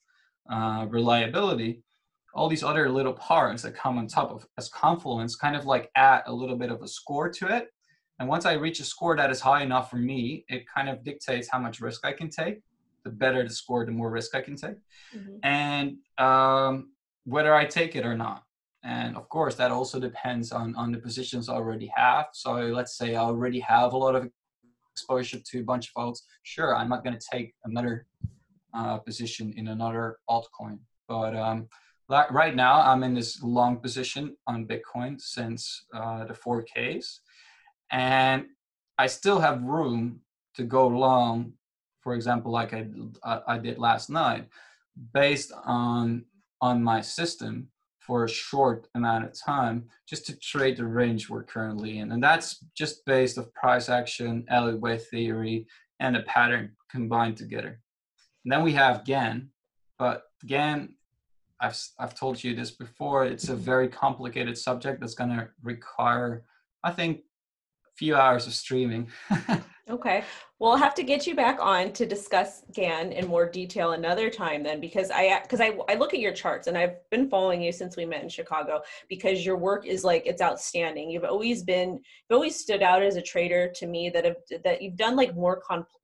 uh, 0.49 0.87
reliability, 0.89 1.83
all 2.33 2.49
these 2.49 2.63
other 2.63 2.89
little 2.89 3.13
parts 3.13 3.61
that 3.63 3.75
come 3.75 3.97
on 3.97 4.07
top 4.07 4.31
of 4.31 4.45
as 4.57 4.69
confluence 4.69 5.35
kind 5.35 5.55
of 5.55 5.65
like 5.65 5.89
add 5.95 6.23
a 6.25 6.33
little 6.33 6.55
bit 6.55 6.71
of 6.71 6.81
a 6.81 6.87
score 6.87 7.29
to 7.29 7.55
it. 7.55 7.69
And 8.21 8.29
once 8.29 8.45
I 8.45 8.53
reach 8.53 8.79
a 8.79 8.83
score 8.83 9.17
that 9.17 9.31
is 9.31 9.39
high 9.39 9.63
enough 9.63 9.89
for 9.89 9.95
me, 9.95 10.45
it 10.47 10.67
kind 10.67 10.87
of 10.87 11.03
dictates 11.03 11.49
how 11.49 11.57
much 11.57 11.81
risk 11.81 12.05
I 12.05 12.13
can 12.13 12.29
take. 12.29 12.61
The 13.03 13.09
better 13.09 13.41
the 13.41 13.49
score, 13.49 13.83
the 13.83 13.91
more 13.91 14.11
risk 14.11 14.35
I 14.35 14.41
can 14.41 14.55
take. 14.55 14.77
Mm-hmm. 15.15 15.37
And 15.41 15.97
um, 16.19 16.91
whether 17.23 17.55
I 17.55 17.65
take 17.65 17.95
it 17.95 18.05
or 18.05 18.15
not. 18.15 18.43
And 18.83 19.17
of 19.17 19.27
course, 19.27 19.55
that 19.55 19.71
also 19.71 19.99
depends 19.99 20.51
on, 20.51 20.75
on 20.75 20.91
the 20.91 20.99
positions 20.99 21.49
I 21.49 21.55
already 21.55 21.91
have. 21.95 22.27
So 22.33 22.51
let's 22.53 22.95
say 22.95 23.15
I 23.15 23.21
already 23.21 23.59
have 23.61 23.93
a 23.93 23.97
lot 23.97 24.13
of 24.13 24.29
exposure 24.91 25.39
to 25.43 25.59
a 25.61 25.63
bunch 25.63 25.89
of 25.89 25.95
alts, 25.95 26.19
sure, 26.43 26.75
I'm 26.75 26.89
not 26.89 27.03
going 27.03 27.17
to 27.17 27.27
take 27.31 27.55
another 27.63 28.05
uh, 28.75 28.97
position 28.99 29.51
in 29.57 29.69
another 29.69 30.17
altcoin. 30.29 30.77
But 31.07 31.35
um, 31.35 31.69
right 32.07 32.55
now, 32.55 32.81
I'm 32.81 33.01
in 33.01 33.15
this 33.15 33.41
long 33.41 33.77
position 33.77 34.37
on 34.45 34.67
Bitcoin 34.67 35.19
since 35.19 35.85
uh, 35.91 36.25
the 36.25 36.35
4Ks. 36.35 37.21
And 37.91 38.45
I 38.97 39.07
still 39.07 39.39
have 39.39 39.63
room 39.63 40.21
to 40.55 40.63
go 40.63 40.87
long, 40.87 41.53
for 42.01 42.13
example, 42.13 42.51
like 42.51 42.73
I, 42.73 42.85
I 43.47 43.57
did 43.57 43.77
last 43.77 44.09
night, 44.09 44.47
based 45.13 45.51
on, 45.65 46.25
on 46.61 46.83
my 46.83 47.01
system 47.01 47.69
for 47.99 48.25
a 48.25 48.29
short 48.29 48.87
amount 48.95 49.25
of 49.25 49.39
time 49.39 49.87
just 50.07 50.25
to 50.25 50.37
trade 50.39 50.77
the 50.77 50.85
range 50.85 51.29
we're 51.29 51.43
currently 51.43 51.99
in. 51.99 52.11
And 52.11 52.23
that's 52.23 52.63
just 52.75 53.05
based 53.05 53.37
of 53.37 53.53
price 53.53 53.89
action, 53.89 54.45
Elliott 54.49 54.81
wave 54.81 55.03
theory, 55.03 55.67
and 55.99 56.17
a 56.17 56.23
pattern 56.23 56.75
combined 56.89 57.37
together. 57.37 57.79
And 58.43 58.51
then 58.51 58.63
we 58.63 58.73
have 58.73 59.05
Gann, 59.05 59.49
but 59.99 60.23
Gann, 60.45 60.95
I've, 61.59 61.77
I've 61.99 62.15
told 62.15 62.43
you 62.43 62.55
this 62.55 62.71
before, 62.71 63.23
it's 63.23 63.49
a 63.49 63.55
very 63.55 63.87
complicated 63.87 64.57
subject 64.57 64.99
that's 64.99 65.13
to 65.29 65.49
require, 65.61 66.43
I 66.83 66.91
think, 66.91 67.21
few 67.95 68.15
hours 68.15 68.47
of 68.47 68.53
streaming. 68.53 69.07
Okay. 69.91 70.23
Well, 70.59 70.77
have 70.77 70.95
to 70.95 71.03
get 71.03 71.27
you 71.27 71.35
back 71.35 71.57
on 71.59 71.91
to 71.93 72.05
discuss 72.05 72.63
Gann 72.73 73.11
in 73.11 73.27
more 73.27 73.49
detail 73.49 73.91
another 73.91 74.29
time 74.29 74.63
then 74.63 74.79
because 74.79 75.11
I 75.11 75.41
because 75.41 75.59
I, 75.59 75.77
I 75.89 75.95
look 75.95 76.13
at 76.13 76.21
your 76.21 76.31
charts 76.31 76.67
and 76.67 76.77
I've 76.77 76.97
been 77.09 77.29
following 77.29 77.61
you 77.61 77.73
since 77.73 77.97
we 77.97 78.05
met 78.05 78.23
in 78.23 78.29
Chicago 78.29 78.81
because 79.09 79.45
your 79.45 79.57
work 79.57 79.85
is 79.85 80.05
like 80.05 80.23
it's 80.25 80.41
outstanding. 80.41 81.09
You've 81.09 81.25
always 81.25 81.63
been 81.63 81.95
you've 81.95 82.35
always 82.35 82.57
stood 82.57 82.81
out 82.81 83.01
as 83.01 83.17
a 83.17 83.21
trader 83.21 83.69
to 83.75 83.87
me 83.87 84.09
that 84.11 84.23
have 84.23 84.37
that 84.63 84.81
you've 84.81 84.95
done 84.95 85.17
like 85.17 85.35
more 85.35 85.59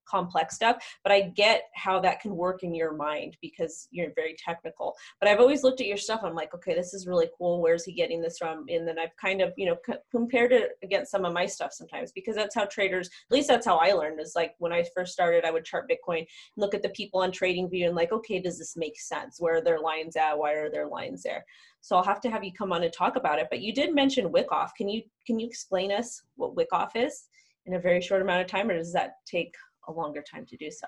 complex 0.09 0.55
stuff 0.55 0.77
but 1.03 1.11
i 1.11 1.21
get 1.21 1.63
how 1.73 1.99
that 1.99 2.19
can 2.19 2.35
work 2.35 2.63
in 2.63 2.73
your 2.73 2.93
mind 2.93 3.37
because 3.41 3.87
you're 3.91 4.11
very 4.15 4.35
technical 4.43 4.95
but 5.19 5.29
i've 5.29 5.39
always 5.39 5.63
looked 5.63 5.81
at 5.81 5.87
your 5.87 5.97
stuff 5.97 6.21
i'm 6.23 6.35
like 6.35 6.53
okay 6.53 6.73
this 6.73 6.93
is 6.93 7.07
really 7.07 7.29
cool 7.37 7.61
where's 7.61 7.83
he 7.85 7.91
getting 7.91 8.21
this 8.21 8.37
from 8.37 8.65
and 8.69 8.87
then 8.87 8.97
i've 8.99 9.15
kind 9.19 9.41
of 9.41 9.53
you 9.57 9.65
know 9.65 9.77
c- 9.85 9.93
compared 10.11 10.51
it 10.51 10.71
against 10.83 11.11
some 11.11 11.25
of 11.25 11.33
my 11.33 11.45
stuff 11.45 11.73
sometimes 11.73 12.11
because 12.11 12.35
that's 12.35 12.55
how 12.55 12.65
traders 12.65 13.07
at 13.07 13.35
least 13.35 13.47
that's 13.47 13.65
how 13.65 13.77
i 13.77 13.91
learned 13.91 14.19
is 14.19 14.33
like 14.35 14.55
when 14.59 14.73
i 14.73 14.83
first 14.95 15.13
started 15.13 15.45
i 15.45 15.51
would 15.51 15.65
chart 15.65 15.89
bitcoin 15.89 16.25
look 16.55 16.73
at 16.73 16.81
the 16.81 16.89
people 16.89 17.21
on 17.21 17.31
TradingView 17.31 17.85
and 17.85 17.95
like 17.95 18.11
okay 18.11 18.39
does 18.39 18.57
this 18.57 18.75
make 18.77 18.99
sense 18.99 19.37
where 19.39 19.57
are 19.57 19.61
their 19.61 19.79
lines 19.79 20.15
at 20.15 20.37
why 20.37 20.53
are 20.53 20.69
their 20.69 20.87
lines 20.87 21.23
there 21.23 21.45
so 21.87 21.95
I'll 21.95 22.03
have 22.03 22.19
to 22.21 22.29
have 22.29 22.43
you 22.43 22.51
come 22.51 22.73
on 22.73 22.83
and 22.83 22.91
talk 22.91 23.15
about 23.15 23.39
it. 23.39 23.47
But 23.49 23.61
you 23.61 23.73
did 23.73 23.95
mention 23.95 24.31
Wyckoff. 24.31 24.73
Can 24.75 24.89
you 24.89 25.03
can 25.25 25.39
you 25.39 25.47
explain 25.47 25.91
us 25.91 26.21
what 26.35 26.53
Wyckoff 26.55 26.97
is 26.97 27.29
in 27.65 27.75
a 27.75 27.79
very 27.79 28.01
short 28.01 28.21
amount 28.21 28.41
of 28.41 28.47
time, 28.47 28.69
or 28.69 28.77
does 28.77 28.93
that 28.93 29.15
take 29.25 29.53
a 29.87 29.91
longer 29.91 30.21
time 30.21 30.45
to 30.45 30.57
do 30.57 30.69
so. 30.69 30.87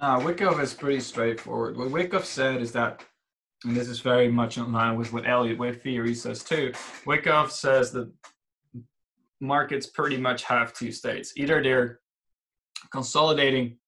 Uh, 0.00 0.20
Wyckoff 0.24 0.60
is 0.60 0.74
pretty 0.74 1.00
straightforward. 1.00 1.76
What 1.76 1.90
Wyckoff 1.90 2.24
said 2.24 2.60
is 2.60 2.72
that, 2.72 3.02
and 3.64 3.76
this 3.76 3.88
is 3.88 4.00
very 4.00 4.28
much 4.28 4.56
in 4.56 4.72
line 4.72 4.96
with 4.96 5.12
what 5.12 5.26
Elliott 5.26 5.58
wave 5.58 5.82
theory 5.82 6.14
says 6.14 6.44
too. 6.44 6.72
Wyckoff 7.04 7.50
says 7.50 7.90
that 7.92 8.10
markets 9.40 9.86
pretty 9.86 10.16
much 10.16 10.44
have 10.44 10.72
two 10.72 10.92
states: 10.92 11.32
either 11.36 11.62
they're 11.62 12.00
consolidating 12.92 13.78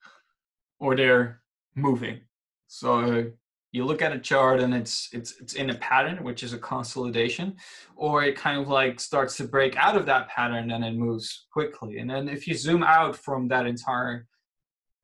or 0.81 0.97
they're 0.97 1.41
moving. 1.77 2.21
So 2.67 3.31
you 3.73 3.85
look 3.85 4.03
at 4.03 4.13
a 4.13 4.19
chart 4.19 4.61
and 4.61 4.75
it's 4.75 5.09
it's 5.13 5.41
it's 5.41 5.55
in 5.55 5.71
a 5.71 5.75
pattern 5.77 6.25
which 6.25 6.43
is 6.43 6.53
a 6.53 6.59
consolidation 6.59 7.55
or 7.95 8.25
it 8.25 8.37
kind 8.37 8.61
of 8.61 8.69
like 8.69 8.99
starts 8.99 9.37
to 9.37 9.45
break 9.45 9.77
out 9.77 9.97
of 9.97 10.07
that 10.07 10.29
pattern 10.29 10.73
and 10.73 10.85
it 10.85 10.95
moves 10.95 11.47
quickly 11.53 11.99
and 11.99 12.11
then 12.11 12.29
if 12.29 12.49
you 12.49 12.55
zoom 12.55 12.83
out 12.83 13.15
from 13.15 13.47
that 13.47 13.67
entire 13.67 14.27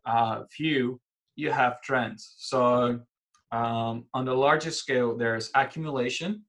uh, 0.07 0.45
view, 0.57 1.01
you 1.35 1.51
have 1.51 1.83
trends. 1.83 2.35
So 2.39 3.01
um, 3.53 4.05
on 4.15 4.25
the 4.25 4.35
largest 4.35 4.79
scale, 4.79 5.17
there's 5.17 5.51
accumulation 5.55 6.45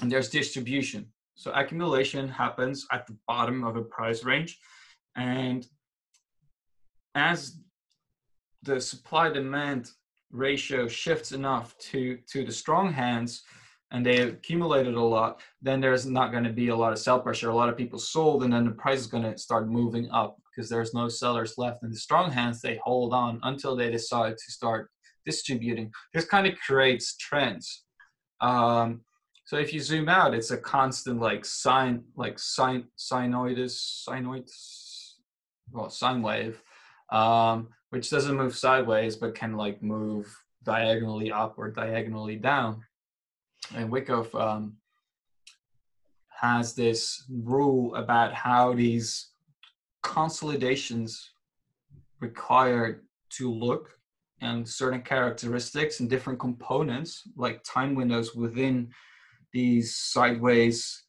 and 0.00 0.10
there's 0.10 0.28
distribution. 0.28 1.06
So 1.34 1.50
accumulation 1.52 2.28
happens 2.28 2.86
at 2.92 3.06
the 3.06 3.16
bottom 3.26 3.64
of 3.64 3.76
a 3.76 3.82
price 3.82 4.24
range. 4.24 4.58
And 5.16 5.66
as 7.14 7.58
the 8.62 8.80
supply 8.80 9.30
demand 9.30 9.90
ratio 10.30 10.88
shifts 10.88 11.32
enough 11.32 11.76
to, 11.78 12.18
to 12.32 12.44
the 12.44 12.52
strong 12.52 12.92
hands, 12.92 13.42
and 13.90 14.06
they 14.06 14.22
accumulated 14.22 14.94
a 14.94 15.00
lot, 15.00 15.42
then 15.60 15.78
there's 15.80 16.06
not 16.06 16.32
going 16.32 16.44
to 16.44 16.52
be 16.52 16.68
a 16.68 16.76
lot 16.76 16.92
of 16.92 16.98
sell 16.98 17.20
pressure. 17.20 17.50
A 17.50 17.54
lot 17.54 17.68
of 17.68 17.76
people 17.76 17.98
sold, 17.98 18.42
and 18.42 18.52
then 18.52 18.64
the 18.64 18.70
price 18.70 19.00
is 19.00 19.06
going 19.06 19.24
to 19.24 19.36
start 19.36 19.68
moving 19.68 20.10
up 20.10 20.40
because 20.54 20.68
there's 20.68 20.94
no 20.94 21.08
sellers 21.08 21.58
left. 21.58 21.82
And 21.82 21.92
the 21.92 21.96
strong 21.96 22.30
hands, 22.30 22.60
they 22.60 22.78
hold 22.82 23.12
on 23.12 23.40
until 23.42 23.76
they 23.76 23.90
decide 23.90 24.36
to 24.36 24.52
start 24.52 24.90
distributing. 25.24 25.90
This 26.12 26.24
kind 26.24 26.46
of 26.46 26.58
creates 26.58 27.16
trends. 27.16 27.84
Um, 28.40 29.02
so 29.44 29.56
if 29.56 29.72
you 29.72 29.80
zoom 29.80 30.08
out, 30.08 30.34
it's 30.34 30.50
a 30.50 30.56
constant 30.56 31.20
like 31.20 31.44
sine, 31.44 32.04
like 32.16 32.38
sine, 32.38 32.84
sinoidus, 32.98 34.06
sinoid, 34.08 34.50
well, 35.70 35.90
sine 35.90 36.22
wave, 36.22 36.62
um, 37.10 37.68
which 37.90 38.10
doesn't 38.10 38.36
move 38.36 38.56
sideways 38.56 39.16
but 39.16 39.34
can 39.34 39.56
like 39.56 39.82
move 39.82 40.34
diagonally 40.64 41.32
up 41.32 41.54
or 41.58 41.70
diagonally 41.70 42.36
down. 42.36 42.82
And 43.74 43.90
Wyckoff 43.90 44.34
um, 44.34 44.76
has 46.40 46.74
this 46.74 47.24
rule 47.30 47.94
about 47.94 48.34
how 48.34 48.74
these 48.74 49.31
consolidations 50.02 51.32
required 52.20 53.02
to 53.30 53.50
look 53.52 53.90
and 54.40 54.68
certain 54.68 55.00
characteristics 55.02 56.00
and 56.00 56.10
different 56.10 56.38
components 56.38 57.22
like 57.36 57.62
time 57.64 57.94
windows 57.94 58.34
within 58.34 58.90
these 59.52 59.96
sideways 59.96 61.04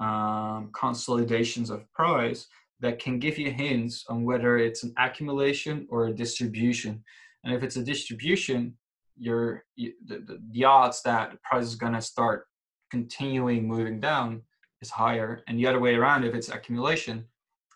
um, 0.00 0.70
consolidations 0.72 1.70
of 1.70 1.90
price 1.92 2.46
that 2.80 2.98
can 2.98 3.18
give 3.18 3.38
you 3.38 3.50
hints 3.50 4.04
on 4.08 4.24
whether 4.24 4.58
it's 4.58 4.82
an 4.82 4.92
accumulation 4.98 5.86
or 5.90 6.06
a 6.06 6.12
distribution. 6.12 7.02
And 7.44 7.54
if 7.54 7.62
it's 7.62 7.76
a 7.76 7.84
distribution 7.84 8.74
you're 9.16 9.64
you, 9.76 9.92
the, 10.06 10.40
the 10.50 10.64
odds 10.64 11.02
that 11.02 11.30
the 11.30 11.38
price 11.44 11.64
is 11.64 11.74
going 11.74 11.92
to 11.92 12.00
start 12.00 12.46
continuing 12.90 13.68
moving 13.68 14.00
down 14.00 14.42
is 14.80 14.90
higher. 14.90 15.42
And 15.46 15.58
the 15.58 15.66
other 15.66 15.80
way 15.80 15.94
around 15.94 16.24
if 16.24 16.34
it's 16.34 16.48
accumulation 16.48 17.24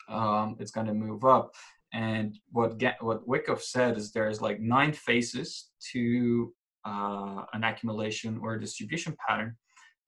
um, 0.09 0.57
it's 0.59 0.71
going 0.71 0.87
to 0.87 0.95
move 0.95 1.25
up. 1.25 1.55
And 1.93 2.37
what 2.51 2.79
get, 2.79 3.03
what 3.03 3.27
Wyckoff 3.27 3.63
said 3.63 3.97
is 3.97 4.13
there's 4.13 4.41
like 4.41 4.61
nine 4.61 4.93
phases 4.93 5.71
to 5.93 6.53
uh, 6.85 7.45
an 7.53 7.65
accumulation 7.65 8.39
or 8.43 8.59
distribution 8.59 9.17
pattern, 9.27 9.57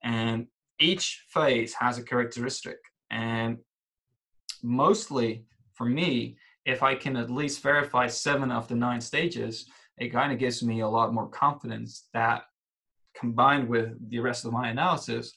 and 0.03 0.47
each 0.79 1.25
phase 1.29 1.73
has 1.73 1.97
a 1.97 2.03
characteristic. 2.03 2.77
And 3.11 3.57
mostly 4.61 5.45
for 5.73 5.85
me, 5.85 6.37
if 6.65 6.83
I 6.83 6.95
can 6.95 7.15
at 7.17 7.29
least 7.29 7.63
verify 7.63 8.07
seven 8.07 8.51
of 8.51 8.67
the 8.67 8.75
nine 8.75 9.01
stages, 9.01 9.65
it 9.97 10.09
kind 10.09 10.31
of 10.31 10.39
gives 10.39 10.61
me 10.63 10.81
a 10.81 10.87
lot 10.87 11.13
more 11.13 11.27
confidence 11.27 12.07
that 12.13 12.43
combined 13.15 13.67
with 13.67 13.89
the 14.09 14.19
rest 14.19 14.45
of 14.45 14.53
my 14.53 14.69
analysis, 14.69 15.33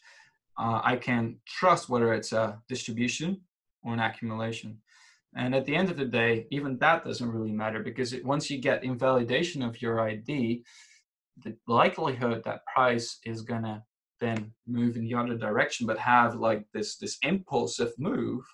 uh, 0.58 0.80
I 0.84 0.96
can 0.96 1.36
trust 1.46 1.88
whether 1.88 2.12
it's 2.12 2.32
a 2.32 2.60
distribution 2.68 3.40
or 3.82 3.92
an 3.92 4.00
accumulation. 4.00 4.78
And 5.34 5.54
at 5.54 5.64
the 5.64 5.74
end 5.74 5.90
of 5.90 5.96
the 5.96 6.04
day, 6.04 6.46
even 6.50 6.78
that 6.78 7.04
doesn't 7.04 7.30
really 7.30 7.52
matter 7.52 7.80
because 7.80 8.12
it, 8.12 8.24
once 8.24 8.50
you 8.50 8.58
get 8.58 8.84
invalidation 8.84 9.62
of 9.62 9.80
your 9.80 10.00
ID, 10.00 10.62
the 11.42 11.56
likelihood 11.66 12.42
that 12.44 12.66
price 12.66 13.18
is 13.24 13.42
gonna 13.42 13.82
then 14.20 14.52
move 14.66 14.96
in 14.96 15.04
the 15.04 15.14
other 15.14 15.36
direction, 15.36 15.86
but 15.86 15.98
have 15.98 16.34
like 16.34 16.64
this 16.72 16.96
this 16.96 17.18
impulsive 17.22 17.92
move 17.98 18.44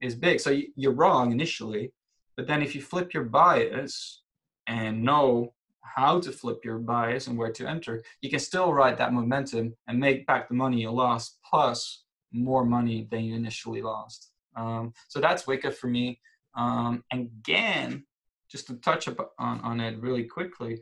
is 0.00 0.14
big. 0.14 0.38
So 0.38 0.60
you're 0.76 0.92
wrong 0.92 1.32
initially, 1.32 1.92
but 2.36 2.46
then 2.46 2.62
if 2.62 2.74
you 2.74 2.82
flip 2.82 3.14
your 3.14 3.24
bias 3.24 4.22
and 4.66 5.02
know 5.02 5.54
how 5.80 6.20
to 6.20 6.30
flip 6.30 6.64
your 6.64 6.78
bias 6.78 7.26
and 7.26 7.36
where 7.36 7.52
to 7.52 7.66
enter, 7.66 8.02
you 8.20 8.30
can 8.30 8.38
still 8.38 8.72
ride 8.72 8.98
that 8.98 9.12
momentum 9.12 9.74
and 9.88 9.98
make 9.98 10.26
back 10.26 10.48
the 10.48 10.54
money 10.54 10.82
you 10.82 10.90
lost 10.90 11.38
plus 11.48 12.04
more 12.32 12.64
money 12.64 13.08
than 13.10 13.24
you 13.24 13.34
initially 13.34 13.82
lost. 13.82 14.30
Um, 14.58 14.92
so 15.08 15.20
that's 15.20 15.46
Wyckoff 15.46 15.76
for 15.76 15.86
me. 15.86 16.20
Um, 16.56 17.04
and 17.12 17.30
Gann, 17.42 18.04
just 18.50 18.66
to 18.66 18.74
touch 18.76 19.08
up 19.08 19.32
on, 19.38 19.60
on 19.60 19.80
it 19.80 20.00
really 20.00 20.24
quickly, 20.24 20.80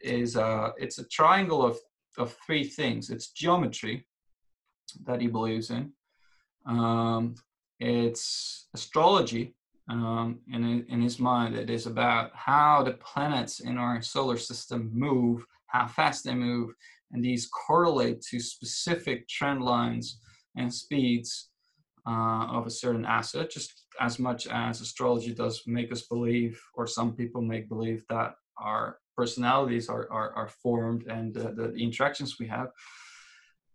is 0.00 0.36
uh, 0.36 0.70
it's 0.78 0.98
a 0.98 1.08
triangle 1.08 1.62
of, 1.64 1.78
of 2.16 2.34
three 2.46 2.64
things. 2.64 3.10
It's 3.10 3.32
geometry 3.32 4.06
that 5.04 5.20
he 5.20 5.26
believes 5.26 5.70
in. 5.70 5.92
Um, 6.66 7.34
it's 7.78 8.68
astrology. 8.74 9.54
Um, 9.88 10.40
in, 10.52 10.86
in 10.88 11.02
his 11.02 11.18
mind, 11.18 11.56
it 11.56 11.68
is 11.68 11.86
about 11.86 12.30
how 12.34 12.82
the 12.82 12.92
planets 12.92 13.60
in 13.60 13.76
our 13.76 14.00
solar 14.02 14.38
system 14.38 14.90
move, 14.94 15.44
how 15.66 15.86
fast 15.88 16.24
they 16.24 16.34
move, 16.34 16.70
and 17.12 17.24
these 17.24 17.48
correlate 17.48 18.22
to 18.22 18.38
specific 18.38 19.28
trend 19.28 19.62
lines 19.62 20.20
and 20.56 20.72
speeds 20.72 21.49
uh, 22.06 22.46
of 22.56 22.66
a 22.66 22.70
certain 22.70 23.04
asset, 23.04 23.50
just 23.50 23.86
as 24.00 24.18
much 24.18 24.46
as 24.46 24.80
astrology 24.80 25.34
does 25.34 25.62
make 25.66 25.92
us 25.92 26.02
believe, 26.02 26.60
or 26.74 26.86
some 26.86 27.14
people 27.14 27.42
make 27.42 27.68
believe 27.68 28.04
that 28.08 28.34
our 28.58 28.98
personalities 29.16 29.88
are, 29.88 30.06
are, 30.10 30.32
are 30.32 30.48
formed 30.48 31.06
and 31.08 31.34
the, 31.34 31.52
the 31.52 31.74
interactions 31.74 32.38
we 32.38 32.46
have. 32.46 32.68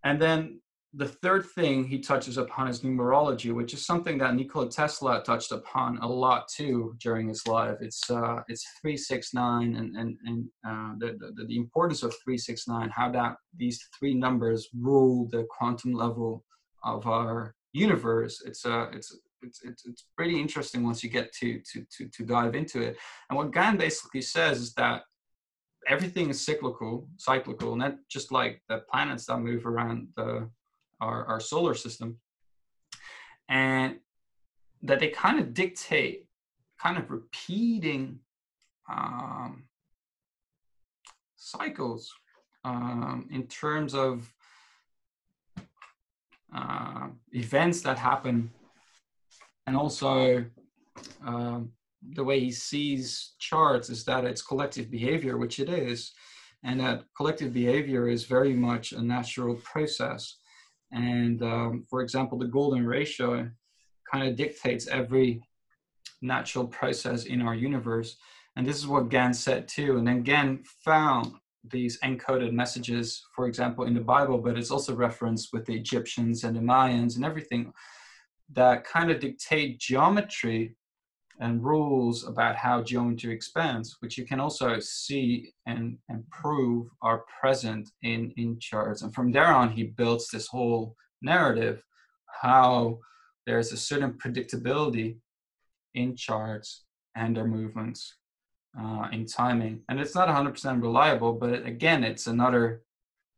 And 0.03 0.21
then 0.21 0.59
the 0.97 1.07
third 1.07 1.45
thing 1.45 1.85
he 1.85 1.99
touches 1.99 2.37
upon 2.37 2.69
is 2.69 2.81
numerology, 2.81 3.53
which 3.53 3.73
is 3.73 3.85
something 3.85 4.17
that 4.19 4.33
Nikola 4.33 4.69
Tesla 4.69 5.21
touched 5.23 5.51
upon 5.51 5.97
a 5.97 6.07
lot 6.07 6.47
too 6.47 6.95
during 6.99 7.27
his 7.27 7.45
life. 7.47 7.77
It's 7.81 8.09
uh, 8.09 8.41
it's 8.47 8.65
three 8.81 8.95
six 8.95 9.33
nine, 9.33 9.75
and 9.75 9.95
and 9.97 10.17
and 10.25 10.45
uh, 10.65 10.93
the, 10.97 11.17
the 11.35 11.45
the 11.45 11.57
importance 11.57 12.01
of 12.03 12.15
three 12.23 12.37
six 12.37 12.67
nine, 12.67 12.89
how 12.89 13.11
that 13.11 13.35
these 13.57 13.89
three 13.97 14.13
numbers 14.13 14.69
rule 14.73 15.27
the 15.31 15.45
quantum 15.49 15.93
level 15.93 16.45
of 16.83 17.05
our 17.07 17.55
universe. 17.75 18.35
It's 18.45 18.65
uh 18.65 18.87
it's 18.97 19.09
it's, 19.41 19.63
it's, 19.63 19.85
it's 19.85 20.05
pretty 20.17 20.39
interesting 20.39 20.83
once 20.83 21.03
you 21.03 21.09
get 21.09 21.31
to, 21.33 21.61
to, 21.71 21.85
to, 21.97 22.09
to 22.09 22.23
dive 22.23 22.55
into 22.55 22.81
it. 22.81 22.97
And 23.29 23.37
what 23.37 23.51
Gann 23.51 23.77
basically 23.77 24.21
says 24.21 24.59
is 24.59 24.73
that 24.73 25.03
everything 25.87 26.29
is 26.29 26.43
cyclical, 26.43 27.07
cyclical, 27.17 27.73
and 27.73 27.79
not 27.79 27.95
just 28.09 28.31
like 28.31 28.61
the 28.69 28.79
planets 28.91 29.25
that 29.27 29.37
move 29.37 29.67
around 29.67 30.07
the, 30.17 30.49
our, 30.99 31.25
our 31.25 31.39
solar 31.39 31.75
system. 31.75 32.17
And 33.49 33.97
that 34.81 34.99
they 34.99 35.09
kind 35.09 35.39
of 35.39 35.53
dictate, 35.53 36.27
kind 36.81 36.97
of 36.97 37.11
repeating 37.11 38.19
um, 38.91 39.65
cycles 41.35 42.11
um, 42.63 43.27
in 43.31 43.43
terms 43.43 43.93
of 43.93 44.33
uh, 46.55 47.07
events 47.33 47.81
that 47.81 47.97
happen 47.97 48.49
and 49.67 49.75
also 49.75 50.45
um, 51.25 51.71
the 52.13 52.23
way 52.23 52.39
he 52.39 52.51
sees 52.51 53.33
charts 53.39 53.89
is 53.89 54.05
that 54.05 54.25
it's 54.25 54.41
collective 54.41 54.91
behavior, 54.91 55.37
which 55.37 55.59
it 55.59 55.69
is, 55.69 56.13
and 56.63 56.79
that 56.79 57.03
collective 57.17 57.53
behavior 57.53 58.07
is 58.07 58.25
very 58.25 58.53
much 58.53 58.91
a 58.91 59.01
natural 59.01 59.55
process. 59.55 60.37
And 60.91 61.41
um, 61.41 61.85
for 61.89 62.01
example, 62.01 62.37
the 62.37 62.47
golden 62.47 62.85
ratio 62.85 63.49
kind 64.11 64.27
of 64.27 64.35
dictates 64.35 64.87
every 64.87 65.41
natural 66.21 66.67
process 66.67 67.25
in 67.25 67.41
our 67.41 67.55
universe. 67.55 68.17
And 68.55 68.65
this 68.65 68.77
is 68.77 68.87
what 68.87 69.09
Gann 69.09 69.33
said 69.33 69.67
too. 69.67 69.97
And 69.97 70.07
then 70.07 70.23
Gann 70.23 70.63
found 70.83 71.33
these 71.69 71.99
encoded 72.01 72.51
messages, 72.51 73.25
for 73.35 73.47
example, 73.47 73.85
in 73.85 73.93
the 73.93 74.01
Bible, 74.01 74.37
but 74.37 74.57
it's 74.57 74.71
also 74.71 74.95
referenced 74.95 75.49
with 75.53 75.65
the 75.65 75.75
Egyptians 75.75 76.43
and 76.43 76.55
the 76.55 76.61
Mayans 76.61 77.15
and 77.15 77.25
everything 77.25 77.73
that 78.53 78.83
kind 78.83 79.11
of 79.11 79.19
dictate 79.19 79.79
geometry 79.79 80.75
and 81.39 81.63
rules 81.63 82.25
about 82.27 82.55
how 82.55 82.81
geometry 82.81 83.33
expands, 83.33 83.97
which 83.99 84.17
you 84.17 84.25
can 84.25 84.39
also 84.39 84.79
see 84.79 85.51
and, 85.65 85.97
and 86.07 86.29
prove 86.29 86.87
are 87.01 87.25
present 87.41 87.89
in, 88.03 88.31
in 88.37 88.57
charts. 88.59 89.01
And 89.01 89.13
from 89.13 89.31
there 89.31 89.47
on, 89.47 89.71
he 89.71 89.83
builds 89.83 90.29
this 90.29 90.47
whole 90.47 90.95
narrative 91.21 91.83
how 92.41 92.99
there's 93.45 93.71
a 93.71 93.77
certain 93.77 94.13
predictability 94.13 95.17
in 95.93 96.15
charts 96.15 96.83
and 97.15 97.35
their 97.35 97.47
movements 97.47 98.15
uh, 98.79 99.07
in 99.11 99.25
timing. 99.25 99.81
And 99.89 99.99
it's 99.99 100.15
not 100.15 100.27
100% 100.27 100.81
reliable, 100.81 101.33
but 101.33 101.49
it, 101.49 101.65
again, 101.65 102.03
it's 102.03 102.27
another 102.27 102.83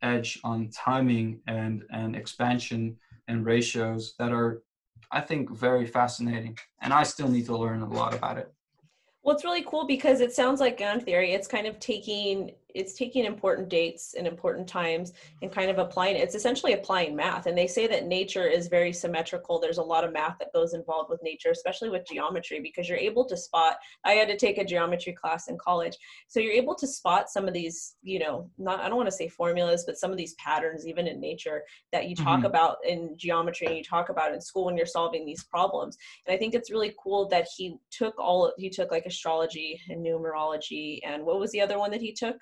edge 0.01 0.39
on 0.43 0.69
timing 0.69 1.41
and, 1.47 1.83
and 1.91 2.15
expansion 2.15 2.97
and 3.27 3.45
ratios 3.45 4.13
that 4.19 4.31
are 4.31 4.61
I 5.11 5.21
think 5.21 5.49
very 5.49 5.85
fascinating, 5.85 6.57
and 6.81 6.93
I 6.93 7.03
still 7.03 7.29
need 7.29 7.45
to 7.45 7.57
learn 7.57 7.81
a 7.81 7.89
lot 7.89 8.13
about 8.13 8.37
it. 8.37 8.51
Well, 9.23 9.35
it's 9.35 9.43
really 9.43 9.63
cool 9.63 9.85
because 9.85 10.21
it 10.21 10.33
sounds 10.33 10.59
like 10.59 10.77
Gann 10.77 10.99
theory. 11.01 11.33
It's 11.33 11.47
kind 11.47 11.67
of 11.67 11.79
taking 11.79 12.51
it's 12.77 12.93
taking 12.93 13.25
important 13.25 13.69
dates 13.69 14.13
and 14.17 14.27
important 14.27 14.67
times 14.67 15.13
and 15.41 15.51
kind 15.51 15.69
of 15.69 15.79
applying 15.79 16.15
it's 16.15 16.35
essentially 16.35 16.73
applying 16.73 17.15
math. 17.15 17.47
And 17.47 17.57
they 17.57 17.67
say 17.67 17.87
that 17.87 18.05
nature 18.05 18.47
is 18.47 18.67
very 18.67 18.93
symmetrical. 18.93 19.59
There's 19.59 19.79
a 19.79 19.83
lot 19.83 20.03
of 20.03 20.13
math 20.13 20.37
that 20.39 20.53
goes 20.53 20.73
involved 20.73 21.09
with 21.09 21.21
nature 21.23 21.49
especially 21.51 21.89
with 21.89 22.07
geometry 22.07 22.59
because 22.61 22.87
you're 22.87 22.97
able 22.97 23.25
to 23.25 23.37
spot 23.37 23.77
i 24.05 24.13
had 24.13 24.27
to 24.27 24.37
take 24.37 24.57
a 24.57 24.65
geometry 24.65 25.13
class 25.13 25.47
in 25.47 25.57
college. 25.57 25.97
So 26.27 26.39
you're 26.39 26.53
able 26.53 26.75
to 26.75 26.87
spot 26.87 27.29
some 27.29 27.47
of 27.47 27.53
these 27.53 27.95
you 28.03 28.19
know 28.19 28.49
not 28.57 28.79
i 28.79 28.87
don't 28.87 28.97
want 28.97 29.09
to 29.09 29.15
say 29.15 29.27
formulas 29.27 29.83
but 29.85 29.97
some 29.97 30.11
of 30.11 30.17
these 30.17 30.33
patterns 30.35 30.87
even 30.87 31.07
in 31.07 31.19
nature 31.19 31.63
that 31.91 32.07
you 32.07 32.15
talk 32.15 32.39
mm-hmm. 32.39 32.45
about 32.45 32.77
in 32.87 33.15
geometry 33.17 33.67
and 33.67 33.77
you 33.77 33.83
talk 33.83 34.09
about 34.09 34.33
in 34.33 34.41
school 34.41 34.65
when 34.65 34.77
you're 34.77 34.85
solving 34.85 35.25
these 35.25 35.43
problems. 35.43 35.97
And 36.25 36.33
i 36.35 36.37
think 36.37 36.53
it's 36.53 36.71
really 36.71 36.93
cool 37.01 37.27
that 37.29 37.47
he 37.55 37.77
took 37.91 38.17
all 38.19 38.53
he 38.57 38.69
took 38.69 38.91
like 38.91 39.05
astrology 39.05 39.81
and 39.89 40.05
numerology 40.05 40.99
and 41.03 41.25
what 41.25 41.39
was 41.39 41.51
the 41.51 41.61
other 41.61 41.79
one 41.79 41.91
that 41.91 42.01
he 42.01 42.13
took 42.13 42.37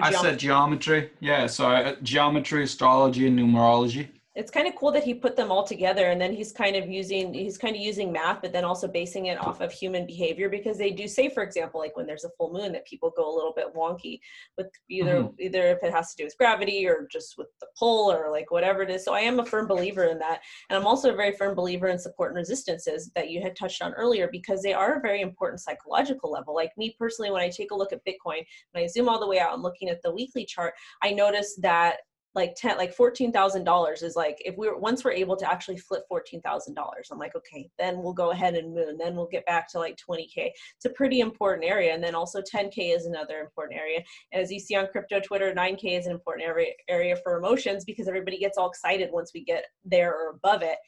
I 0.00 0.12
said 0.12 0.38
geometry. 0.38 1.10
Yeah, 1.20 1.46
so 1.46 1.68
uh, 1.70 1.96
geometry, 2.02 2.64
astrology, 2.64 3.26
and 3.26 3.38
numerology 3.38 4.08
it's 4.36 4.50
kind 4.50 4.68
of 4.68 4.76
cool 4.76 4.92
that 4.92 5.02
he 5.02 5.14
put 5.14 5.34
them 5.34 5.50
all 5.50 5.64
together 5.64 6.10
and 6.10 6.20
then 6.20 6.32
he's 6.32 6.52
kind 6.52 6.76
of 6.76 6.88
using 6.88 7.32
he's 7.32 7.56
kind 7.56 7.74
of 7.74 7.80
using 7.80 8.12
math 8.12 8.42
but 8.42 8.52
then 8.52 8.64
also 8.64 8.86
basing 8.86 9.26
it 9.26 9.40
off 9.40 9.62
of 9.62 9.72
human 9.72 10.06
behavior 10.06 10.50
because 10.50 10.76
they 10.76 10.90
do 10.90 11.08
say 11.08 11.28
for 11.28 11.42
example 11.42 11.80
like 11.80 11.96
when 11.96 12.06
there's 12.06 12.24
a 12.24 12.30
full 12.36 12.52
moon 12.52 12.70
that 12.70 12.86
people 12.86 13.10
go 13.16 13.28
a 13.28 13.34
little 13.34 13.54
bit 13.56 13.74
wonky 13.74 14.20
with 14.58 14.68
either 14.90 15.22
mm-hmm. 15.22 15.40
either 15.40 15.68
if 15.68 15.82
it 15.82 15.92
has 15.92 16.10
to 16.10 16.16
do 16.18 16.24
with 16.24 16.36
gravity 16.36 16.86
or 16.86 17.08
just 17.10 17.38
with 17.38 17.48
the 17.60 17.66
pull 17.78 18.12
or 18.12 18.30
like 18.30 18.50
whatever 18.50 18.82
it 18.82 18.90
is. 18.90 19.04
So 19.04 19.14
i 19.14 19.20
am 19.20 19.40
a 19.40 19.44
firm 19.44 19.66
believer 19.66 20.04
in 20.04 20.18
that. 20.18 20.42
And 20.68 20.76
i'm 20.76 20.86
also 20.86 21.12
a 21.12 21.16
very 21.16 21.32
firm 21.32 21.54
believer 21.54 21.88
in 21.88 21.98
support 21.98 22.30
and 22.30 22.36
resistances 22.36 23.10
that 23.14 23.30
you 23.30 23.40
had 23.40 23.56
touched 23.56 23.80
on 23.80 23.94
earlier 23.94 24.28
because 24.30 24.62
they 24.62 24.74
are 24.74 24.98
a 24.98 25.00
very 25.00 25.22
important 25.22 25.60
psychological 25.60 26.30
level. 26.30 26.54
Like 26.54 26.72
me 26.76 26.94
personally 26.98 27.30
when 27.30 27.42
i 27.42 27.48
take 27.48 27.70
a 27.70 27.74
look 27.74 27.92
at 27.92 28.04
bitcoin 28.04 28.44
when 28.72 28.84
i 28.84 28.86
zoom 28.86 29.08
all 29.08 29.18
the 29.18 29.26
way 29.26 29.38
out 29.38 29.54
and 29.54 29.62
looking 29.62 29.88
at 29.88 30.02
the 30.02 30.12
weekly 30.12 30.44
chart 30.44 30.74
i 31.02 31.10
notice 31.10 31.56
that 31.62 31.96
like 32.36 32.54
10 32.54 32.76
like 32.76 32.94
$14,000 32.94 34.02
is 34.02 34.14
like 34.14 34.36
if 34.44 34.56
we 34.56 34.68
are 34.68 34.76
once 34.76 35.02
we're 35.02 35.12
able 35.12 35.36
to 35.36 35.50
actually 35.50 35.78
flip 35.78 36.04
$14,000 36.12 36.76
I'm 37.10 37.18
like 37.18 37.34
okay 37.34 37.68
then 37.78 38.02
we'll 38.02 38.12
go 38.12 38.30
ahead 38.30 38.54
and 38.54 38.74
moon 38.74 38.98
then 38.98 39.16
we'll 39.16 39.26
get 39.26 39.46
back 39.46 39.68
to 39.72 39.78
like 39.78 39.96
20k 39.96 40.50
it's 40.76 40.84
a 40.84 40.90
pretty 40.90 41.20
important 41.20 41.66
area 41.66 41.94
and 41.94 42.04
then 42.04 42.14
also 42.14 42.42
10k 42.42 42.94
is 42.94 43.06
another 43.06 43.40
important 43.40 43.80
area. 43.80 44.04
And 44.32 44.42
as 44.42 44.52
you 44.52 44.60
see 44.60 44.76
on 44.76 44.86
crypto 44.88 45.18
Twitter 45.18 45.52
9k 45.54 45.98
is 45.98 46.06
an 46.06 46.12
important 46.12 46.46
area 46.46 46.72
area 46.88 47.16
for 47.16 47.38
emotions 47.38 47.84
because 47.84 48.06
everybody 48.06 48.38
gets 48.38 48.58
all 48.58 48.68
excited 48.68 49.08
once 49.10 49.32
we 49.34 49.42
get 49.42 49.64
there 49.84 50.14
or 50.14 50.30
above 50.30 50.62
it. 50.62 50.78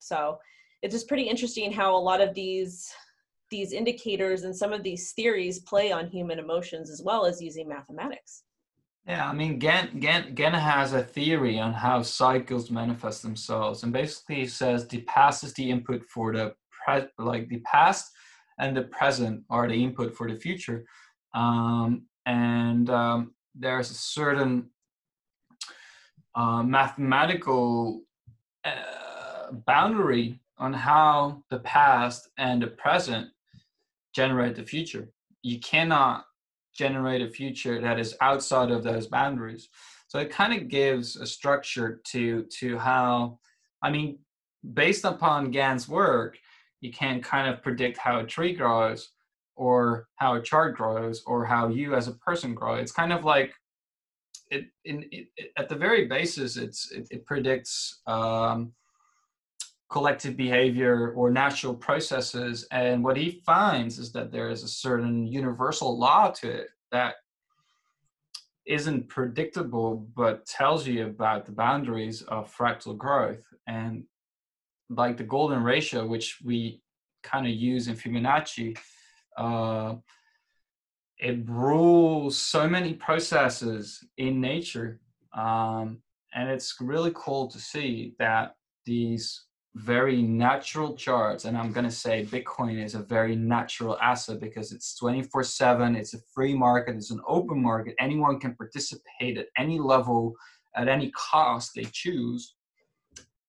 So 0.00 0.38
it's 0.82 0.94
just 0.94 1.08
pretty 1.08 1.24
interesting 1.28 1.72
how 1.72 1.94
a 1.94 1.96
lot 1.96 2.20
of 2.20 2.34
these 2.34 2.90
these 3.50 3.72
indicators 3.72 4.42
and 4.42 4.56
some 4.56 4.72
of 4.72 4.82
these 4.82 5.12
theories 5.12 5.60
play 5.60 5.92
on 5.92 6.08
human 6.08 6.40
emotions 6.40 6.90
as 6.90 7.02
well 7.04 7.24
as 7.24 7.40
using 7.40 7.68
mathematics 7.68 8.42
yeah, 9.06 9.28
I 9.28 9.32
mean, 9.32 9.58
Gann, 9.58 9.98
Gann 9.98 10.54
has 10.54 10.92
a 10.92 11.02
theory 11.02 11.58
on 11.58 11.72
how 11.72 12.02
cycles 12.02 12.70
manifest 12.70 13.22
themselves, 13.22 13.82
and 13.82 13.92
basically 13.92 14.36
he 14.36 14.46
says 14.46 14.86
the 14.86 15.00
past 15.02 15.42
is 15.42 15.52
the 15.54 15.70
input 15.70 16.04
for 16.04 16.32
the 16.32 16.54
pre- 16.70 17.08
like 17.18 17.48
the 17.48 17.58
past, 17.60 18.12
and 18.58 18.76
the 18.76 18.82
present 18.82 19.42
are 19.50 19.66
the 19.66 19.82
input 19.82 20.14
for 20.14 20.30
the 20.30 20.38
future, 20.38 20.84
um, 21.34 22.02
and 22.26 22.90
um, 22.90 23.34
there's 23.56 23.90
a 23.90 23.94
certain 23.94 24.70
uh, 26.36 26.62
mathematical 26.62 28.02
uh, 28.64 29.52
boundary 29.66 30.38
on 30.58 30.72
how 30.72 31.42
the 31.50 31.58
past 31.58 32.30
and 32.38 32.62
the 32.62 32.68
present 32.68 33.28
generate 34.14 34.54
the 34.54 34.62
future. 34.62 35.08
You 35.42 35.58
cannot 35.58 36.24
generate 36.74 37.22
a 37.22 37.28
future 37.28 37.80
that 37.80 37.98
is 37.98 38.16
outside 38.20 38.70
of 38.70 38.82
those 38.82 39.06
boundaries. 39.06 39.68
So 40.08 40.18
it 40.18 40.30
kind 40.30 40.52
of 40.52 40.68
gives 40.68 41.16
a 41.16 41.26
structure 41.26 42.00
to 42.08 42.44
to 42.60 42.78
how, 42.78 43.38
I 43.82 43.90
mean, 43.90 44.18
based 44.74 45.04
upon 45.04 45.50
Gann's 45.50 45.88
work, 45.88 46.38
you 46.80 46.92
can 46.92 47.22
kind 47.22 47.48
of 47.52 47.62
predict 47.62 47.98
how 47.98 48.20
a 48.20 48.26
tree 48.26 48.54
grows, 48.54 49.10
or 49.56 50.08
how 50.16 50.34
a 50.34 50.42
chart 50.42 50.76
grows, 50.76 51.22
or 51.26 51.44
how 51.44 51.68
you 51.68 51.94
as 51.94 52.08
a 52.08 52.12
person 52.14 52.54
grow. 52.54 52.74
It's 52.74 52.92
kind 52.92 53.12
of 53.12 53.24
like 53.24 53.54
it 54.50 54.66
in 54.84 55.06
it, 55.10 55.28
at 55.56 55.68
the 55.68 55.76
very 55.76 56.06
basis, 56.06 56.56
it's 56.56 56.90
it, 56.92 57.08
it 57.10 57.26
predicts. 57.26 58.00
Um, 58.06 58.72
collective 59.92 60.36
behavior 60.38 61.12
or 61.12 61.30
natural 61.30 61.74
processes. 61.74 62.66
And 62.72 63.04
what 63.04 63.18
he 63.18 63.42
finds 63.44 63.98
is 63.98 64.10
that 64.12 64.32
there 64.32 64.48
is 64.48 64.64
a 64.64 64.68
certain 64.68 65.26
universal 65.26 65.98
law 65.98 66.30
to 66.40 66.50
it 66.50 66.68
that 66.92 67.16
isn't 68.64 69.08
predictable 69.08 70.08
but 70.16 70.46
tells 70.46 70.86
you 70.86 71.06
about 71.06 71.44
the 71.44 71.52
boundaries 71.52 72.22
of 72.22 72.54
fractal 72.56 72.96
growth. 72.96 73.44
And 73.66 74.04
like 74.88 75.18
the 75.18 75.24
golden 75.24 75.62
ratio, 75.62 76.06
which 76.06 76.38
we 76.42 76.80
kind 77.22 77.46
of 77.46 77.52
use 77.52 77.86
in 77.86 77.94
Fibonacci, 77.94 78.78
uh, 79.36 79.96
it 81.18 81.46
rules 81.46 82.38
so 82.38 82.66
many 82.66 82.94
processes 82.94 84.02
in 84.16 84.40
nature. 84.40 85.00
Um, 85.36 85.98
and 86.34 86.48
it's 86.48 86.76
really 86.80 87.12
cool 87.14 87.46
to 87.48 87.58
see 87.58 88.14
that 88.18 88.56
these 88.86 89.44
very 89.76 90.20
natural 90.20 90.94
charts 90.94 91.46
and 91.46 91.56
i'm 91.56 91.72
going 91.72 91.84
to 91.84 91.90
say 91.90 92.26
bitcoin 92.26 92.82
is 92.82 92.94
a 92.94 93.02
very 93.02 93.34
natural 93.34 93.98
asset 94.00 94.38
because 94.38 94.70
it's 94.70 94.94
24 94.96 95.42
7 95.42 95.96
it's 95.96 96.12
a 96.12 96.18
free 96.34 96.54
market 96.54 96.94
it's 96.94 97.10
an 97.10 97.20
open 97.26 97.62
market 97.62 97.94
anyone 97.98 98.38
can 98.38 98.54
participate 98.54 99.38
at 99.38 99.46
any 99.56 99.78
level 99.78 100.34
at 100.76 100.88
any 100.88 101.10
cost 101.12 101.72
they 101.74 101.84
choose 101.84 102.54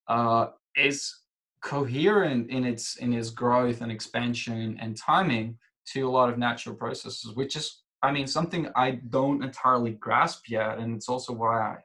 uh, 0.07 0.47
is 0.75 1.13
coherent 1.61 2.49
in 2.49 2.65
its 2.65 2.97
in 2.97 3.13
its 3.13 3.29
growth 3.29 3.81
and 3.81 3.91
expansion 3.91 4.77
and 4.81 4.97
timing 4.97 5.57
to 5.85 6.07
a 6.07 6.11
lot 6.11 6.29
of 6.29 6.37
natural 6.37 6.75
processes, 6.75 7.35
which 7.35 7.55
is, 7.55 7.83
I 8.01 8.11
mean, 8.11 8.27
something 8.27 8.69
I 8.75 8.91
don't 9.09 9.43
entirely 9.43 9.91
grasp 9.91 10.49
yet, 10.49 10.77
and 10.79 10.95
it's 10.95 11.09
also 11.09 11.33
why 11.33 11.59
I, 11.59 11.77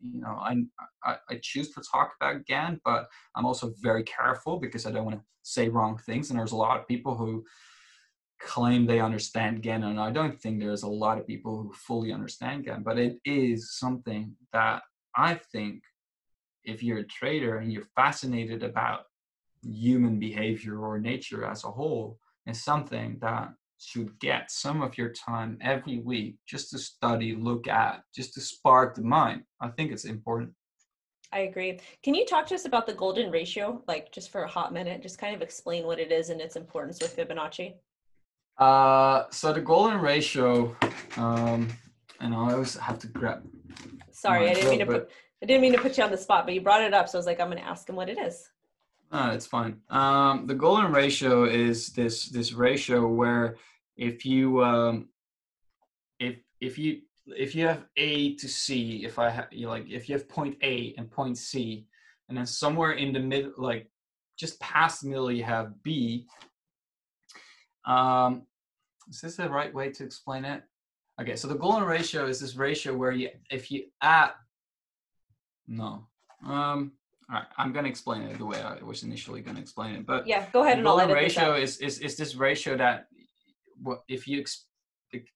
you 0.00 0.20
know, 0.20 0.38
I, 0.40 0.56
I, 1.04 1.16
I 1.30 1.40
choose 1.42 1.72
to 1.74 1.82
talk 1.90 2.12
about 2.20 2.46
Gann, 2.46 2.80
but 2.84 3.08
I'm 3.34 3.46
also 3.46 3.72
very 3.80 4.02
careful 4.04 4.58
because 4.58 4.86
I 4.86 4.90
don't 4.90 5.04
want 5.04 5.18
to 5.18 5.24
say 5.42 5.68
wrong 5.68 5.98
things. 5.98 6.30
And 6.30 6.38
there's 6.38 6.52
a 6.52 6.56
lot 6.56 6.78
of 6.78 6.88
people 6.88 7.16
who 7.16 7.44
claim 8.40 8.86
they 8.86 9.00
understand 9.00 9.62
Gann, 9.62 9.84
and 9.84 9.98
I 10.00 10.10
don't 10.10 10.40
think 10.40 10.60
there's 10.60 10.84
a 10.84 10.88
lot 10.88 11.18
of 11.18 11.26
people 11.26 11.62
who 11.62 11.72
fully 11.72 12.12
understand 12.12 12.64
Gann, 12.64 12.82
but 12.82 12.98
it 12.98 13.18
is 13.24 13.76
something 13.76 14.34
that 14.52 14.82
I 15.16 15.34
think 15.34 15.82
if 16.64 16.82
you're 16.82 16.98
a 16.98 17.06
trader 17.06 17.58
and 17.58 17.72
you're 17.72 17.88
fascinated 17.96 18.62
about 18.62 19.00
human 19.62 20.18
behavior 20.18 20.78
or 20.78 20.98
nature 20.98 21.44
as 21.44 21.64
a 21.64 21.70
whole, 21.70 22.18
is 22.46 22.62
something 22.62 23.18
that 23.20 23.52
should 23.78 24.18
get 24.20 24.50
some 24.50 24.82
of 24.82 24.98
your 24.98 25.10
time 25.10 25.58
every 25.60 25.98
week 25.98 26.36
just 26.46 26.70
to 26.70 26.78
study, 26.78 27.34
look 27.34 27.68
at, 27.68 28.02
just 28.14 28.34
to 28.34 28.40
spark 28.40 28.94
the 28.94 29.02
mind. 29.02 29.42
I 29.60 29.68
think 29.68 29.92
it's 29.92 30.04
important. 30.04 30.52
I 31.32 31.40
agree. 31.40 31.78
Can 32.02 32.14
you 32.14 32.24
talk 32.24 32.46
to 32.46 32.54
us 32.54 32.64
about 32.64 32.86
the 32.86 32.94
golden 32.94 33.30
ratio, 33.30 33.82
like 33.86 34.10
just 34.12 34.30
for 34.30 34.42
a 34.44 34.48
hot 34.48 34.72
minute, 34.72 35.02
just 35.02 35.18
kind 35.18 35.34
of 35.34 35.42
explain 35.42 35.86
what 35.86 35.98
it 35.98 36.10
is 36.10 36.30
and 36.30 36.40
its 36.40 36.56
importance 36.56 37.00
with 37.00 37.16
Fibonacci? 37.16 37.74
Uh, 38.56 39.24
so 39.30 39.52
the 39.52 39.60
golden 39.60 40.00
ratio, 40.00 40.74
um, 41.16 41.68
and 42.20 42.34
I 42.34 42.52
always 42.52 42.76
have 42.76 42.98
to 43.00 43.06
grab. 43.06 43.46
Sorry, 44.10 44.48
I 44.48 44.54
didn't 44.54 44.70
mean 44.70 44.78
to 44.80 44.86
put. 44.86 45.10
I 45.42 45.46
didn't 45.46 45.62
mean 45.62 45.72
to 45.72 45.78
put 45.78 45.96
you 45.96 46.02
on 46.02 46.10
the 46.10 46.18
spot, 46.18 46.46
but 46.46 46.54
you 46.54 46.60
brought 46.60 46.82
it 46.82 46.92
up, 46.92 47.08
so 47.08 47.16
I 47.16 47.20
was 47.20 47.26
like, 47.26 47.38
I'm 47.38 47.48
going 47.48 47.62
to 47.62 47.68
ask 47.68 47.88
him 47.88 47.94
what 47.94 48.08
it 48.08 48.18
is. 48.18 48.48
No, 49.10 49.30
it's 49.30 49.46
fine. 49.46 49.80
Um, 49.88 50.46
the 50.46 50.54
golden 50.54 50.92
ratio 50.92 51.44
is 51.44 51.88
this 51.90 52.26
this 52.26 52.52
ratio 52.52 53.08
where 53.08 53.56
if 53.96 54.26
you 54.26 54.62
um, 54.62 55.08
if 56.20 56.36
if 56.60 56.78
you 56.78 57.00
if 57.26 57.54
you 57.54 57.66
have 57.66 57.86
A 57.96 58.34
to 58.36 58.48
C, 58.48 59.04
if 59.04 59.18
I 59.18 59.30
have 59.30 59.48
you 59.50 59.68
like 59.68 59.88
if 59.88 60.08
you 60.08 60.14
have 60.14 60.28
point 60.28 60.56
A 60.62 60.94
and 60.98 61.10
point 61.10 61.38
C, 61.38 61.86
and 62.28 62.36
then 62.36 62.44
somewhere 62.44 62.92
in 62.92 63.12
the 63.12 63.20
middle, 63.20 63.52
like 63.56 63.90
just 64.38 64.60
past 64.60 65.02
the 65.02 65.08
middle, 65.08 65.32
you 65.32 65.44
have 65.44 65.82
B. 65.82 66.26
Um, 67.86 68.42
is 69.08 69.22
this 69.22 69.36
the 69.36 69.48
right 69.48 69.72
way 69.72 69.90
to 69.90 70.04
explain 70.04 70.44
it? 70.44 70.62
Okay, 71.18 71.34
so 71.34 71.48
the 71.48 71.54
golden 71.54 71.84
ratio 71.84 72.26
is 72.26 72.40
this 72.40 72.56
ratio 72.56 72.94
where 72.94 73.12
you 73.12 73.30
if 73.50 73.70
you 73.70 73.84
add 74.02 74.32
no. 75.66 76.06
Um, 76.46 76.92
all 77.30 77.36
right, 77.36 77.46
I'm 77.58 77.72
going 77.72 77.84
to 77.84 77.90
explain 77.90 78.22
it 78.22 78.38
the 78.38 78.46
way 78.46 78.62
I 78.62 78.82
was 78.82 79.02
initially 79.02 79.42
going 79.42 79.56
to 79.56 79.62
explain 79.62 79.96
it. 79.96 80.06
But 80.06 80.26
yeah, 80.26 80.46
go 80.52 80.64
ahead. 80.64 80.78
The 80.78 80.82
golden 80.82 81.10
ratio 81.10 81.54
is, 81.54 81.76
is 81.78 81.98
is 81.98 82.16
this 82.16 82.34
ratio 82.34 82.76
that 82.78 83.08
what 83.82 84.02
if 84.08 84.26
you 84.26 84.42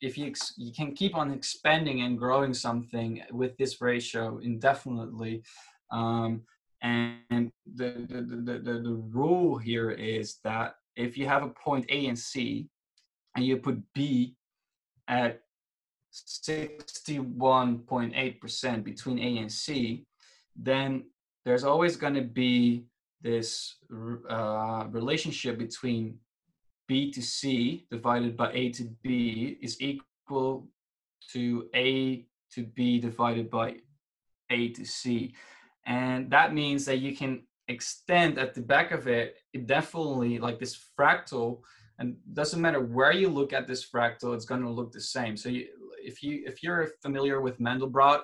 if 0.00 0.16
you 0.16 0.32
you 0.56 0.72
can 0.72 0.94
keep 0.94 1.14
on 1.14 1.30
expanding 1.32 2.00
and 2.02 2.18
growing 2.18 2.54
something 2.54 3.22
with 3.30 3.58
this 3.58 3.82
ratio 3.82 4.38
indefinitely, 4.38 5.42
um, 5.90 6.44
and 6.82 7.50
the, 7.74 8.06
the 8.08 8.22
the, 8.22 8.36
the 8.58 8.80
the 8.80 9.02
rule 9.10 9.58
here 9.58 9.90
is 9.90 10.38
that 10.44 10.76
if 10.96 11.18
you 11.18 11.26
have 11.26 11.42
a 11.42 11.48
point 11.48 11.84
A 11.90 12.06
and 12.06 12.18
C, 12.18 12.70
and 13.36 13.44
you 13.44 13.58
put 13.58 13.82
B 13.94 14.34
at 15.08 15.42
61.8% 16.12 18.84
between 18.84 19.18
A 19.18 19.38
and 19.38 19.50
C, 19.50 20.04
then 20.54 21.06
there's 21.44 21.64
always 21.64 21.96
going 21.96 22.14
to 22.14 22.22
be 22.22 22.84
this 23.22 23.76
uh, 24.28 24.86
relationship 24.90 25.58
between 25.58 26.18
B 26.88 27.10
to 27.12 27.22
C 27.22 27.86
divided 27.90 28.36
by 28.36 28.52
A 28.52 28.70
to 28.70 28.84
B 29.02 29.58
is 29.62 29.80
equal 29.80 30.68
to 31.32 31.68
A 31.74 32.26
to 32.54 32.64
B 32.64 32.98
divided 32.98 33.50
by 33.50 33.76
A 34.50 34.68
to 34.70 34.84
C. 34.84 35.34
And 35.86 36.30
that 36.30 36.54
means 36.54 36.84
that 36.84 36.98
you 36.98 37.16
can 37.16 37.42
extend 37.68 38.38
at 38.38 38.54
the 38.54 38.60
back 38.60 38.92
of 38.92 39.08
it, 39.08 39.36
it 39.52 39.66
definitely 39.66 40.38
like 40.38 40.58
this 40.58 40.78
fractal 40.98 41.60
and 41.98 42.16
doesn't 42.32 42.60
matter 42.60 42.80
where 42.80 43.12
you 43.12 43.28
look 43.28 43.52
at 43.52 43.66
this 43.68 43.88
fractal, 43.88 44.34
it's 44.34 44.44
going 44.44 44.62
to 44.62 44.70
look 44.70 44.92
the 44.92 45.00
same. 45.00 45.36
So 45.36 45.48
you, 45.48 45.68
if 46.02 46.22
you 46.22 46.42
if 46.46 46.62
you're 46.62 46.88
familiar 47.00 47.40
with 47.40 47.60
Mandelbrot, 47.60 48.22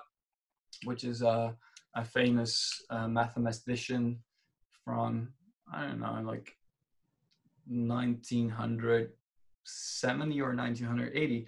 which 0.85 1.05
is 1.05 1.23
a 1.23 1.55
a 1.95 2.05
famous 2.05 2.83
uh, 2.91 3.09
mathematician 3.09 4.19
from 4.85 5.29
I 5.73 5.87
don't 5.87 6.01
know, 6.01 6.21
like 6.25 6.55
1970 7.67 10.41
or 10.41 10.55
1980. 10.55 11.47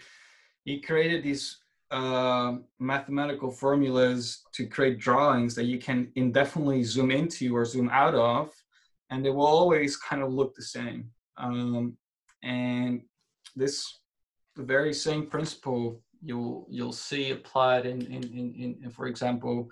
He 0.65 0.81
created 0.81 1.23
these 1.23 1.59
uh, 1.91 2.57
mathematical 2.79 3.51
formulas 3.51 4.43
to 4.53 4.67
create 4.67 4.99
drawings 4.99 5.55
that 5.55 5.65
you 5.65 5.79
can 5.79 6.13
indefinitely 6.15 6.83
zoom 6.83 7.11
into 7.11 7.57
or 7.57 7.65
zoom 7.65 7.89
out 7.91 8.15
of, 8.15 8.51
and 9.11 9.25
they 9.25 9.31
will 9.31 9.47
always 9.47 9.97
kind 9.97 10.23
of 10.23 10.33
look 10.33 10.55
the 10.55 10.63
same. 10.63 11.11
Um, 11.37 11.97
and 12.43 13.03
this, 13.57 13.99
the 14.55 14.63
very 14.63 14.95
same 14.95 15.27
principle, 15.27 16.01
you'll 16.23 16.67
you'll 16.71 16.93
see 16.93 17.31
applied 17.31 17.87
in 17.87 18.03
in 18.03 18.23
in, 18.23 18.79
in 18.85 18.91
for 18.91 19.07
example, 19.07 19.69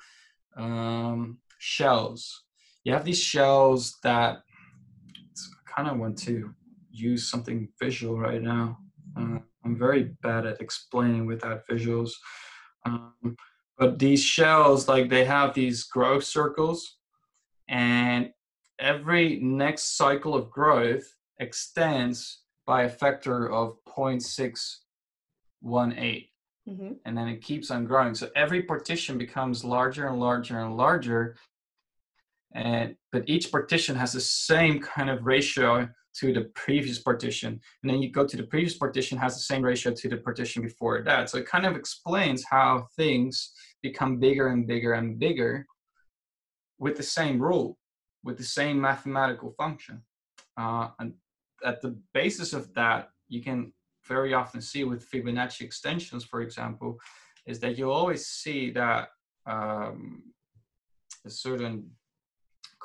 um, 0.57 1.39
shells. 1.59 2.45
You 2.85 2.93
have 2.93 3.05
these 3.05 3.21
shells 3.21 3.99
that 4.03 4.39
I 4.39 5.73
kind 5.77 5.89
of 5.89 5.99
want 5.99 6.19
to 6.21 6.51
use 6.91 7.31
something 7.31 7.69
visual 7.81 8.19
right 8.19 8.43
now. 8.43 8.79
Uh, 9.17 9.39
I'm 9.65 9.79
very 9.79 10.15
bad 10.23 10.47
at 10.47 10.61
explaining 10.61 11.27
without 11.27 11.67
visuals. 11.69 12.13
Um, 12.87 13.37
but 13.77 13.99
these 13.99 14.23
shells, 14.23 14.89
like 14.89 15.09
they 15.09 15.25
have 15.25 15.55
these 15.55 15.85
growth 15.85 16.25
circles, 16.25 16.97
and 17.69 18.31
every 18.79 19.41
next 19.41 19.97
cycle 19.97 20.35
of 20.35 20.51
growth 20.51 21.05
extends 21.39 22.43
by 22.67 22.85
a 22.85 22.89
factor 22.89 23.51
of 23.51 23.77
0.618 23.87 26.29
mm-hmm. 26.69 26.93
and 27.05 27.17
then 27.17 27.29
it 27.29 27.43
keeps 27.43 27.71
on 27.71 27.85
growing. 27.85 28.15
So 28.15 28.29
every 28.37 28.63
partition 28.63 29.19
becomes 29.19 29.65
larger 29.65 30.09
and 30.09 30.21
larger 30.21 30.61
and 30.61 30.77
larger, 30.77 31.37
and 32.55 32.95
but 33.13 33.29
each 33.29 33.51
partition 33.51 33.97
has 33.97 34.13
the 34.13 34.21
same 34.21 34.81
kind 34.81 35.11
of 35.11 35.27
ratio 35.27 35.89
to 36.21 36.33
the 36.33 36.51
previous 36.55 36.99
partition, 37.01 37.61
and 37.83 37.91
then 37.91 38.03
you 38.03 38.11
go 38.11 38.27
to 38.27 38.37
the 38.37 38.43
previous 38.43 38.77
partition 38.77 39.19
has 39.19 39.35
the 39.35 39.41
same 39.41 39.63
ratio 39.63 39.93
to 39.93 40.09
the 40.09 40.17
partition 40.17 40.63
before 40.63 41.03
that. 41.03 41.31
So 41.31 41.39
it 41.39 41.47
kind 41.47 41.67
of 41.67 41.77
explains 41.77 42.45
how 42.49 42.89
things 42.97 43.53
become 43.83 44.19
bigger 44.19 44.49
and 44.49 44.67
bigger 44.67 44.95
and 44.95 45.19
bigger 45.19 45.67
with 46.79 46.97
the 46.97 47.03
same 47.03 47.41
rule, 47.41 47.79
with 48.25 48.37
the 48.37 48.45
same 48.45 48.81
mathematical 48.81 49.55
function. 49.57 50.03
Uh, 50.57 50.89
and 50.99 51.15
at 51.65 51.81
the 51.83 51.97
basis 52.15 52.53
of 52.53 52.73
that, 52.75 53.11
you 53.29 53.43
can 53.43 53.73
very 54.09 54.35
often 54.35 54.61
see 54.61 54.85
with 54.85 55.09
Fibonacci 55.09 55.63
extensions, 55.63 56.25
for 56.25 56.41
example, 56.41 56.99
is 57.47 57.61
that 57.61 57.79
you 57.79 57.91
always 57.91 58.27
see 58.27 58.71
that 58.73 59.11
um, 59.47 60.23
a 61.25 61.31
certain 61.31 61.91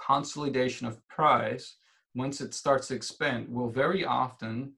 consolidation 0.07 0.85
of 0.87 1.05
price, 1.07 1.75
once 2.13 2.41
it 2.41 2.53
starts 2.53 2.87
to 2.87 2.95
expand, 2.95 3.47
will 3.49 3.69
very 3.69 4.05
often 4.05 4.73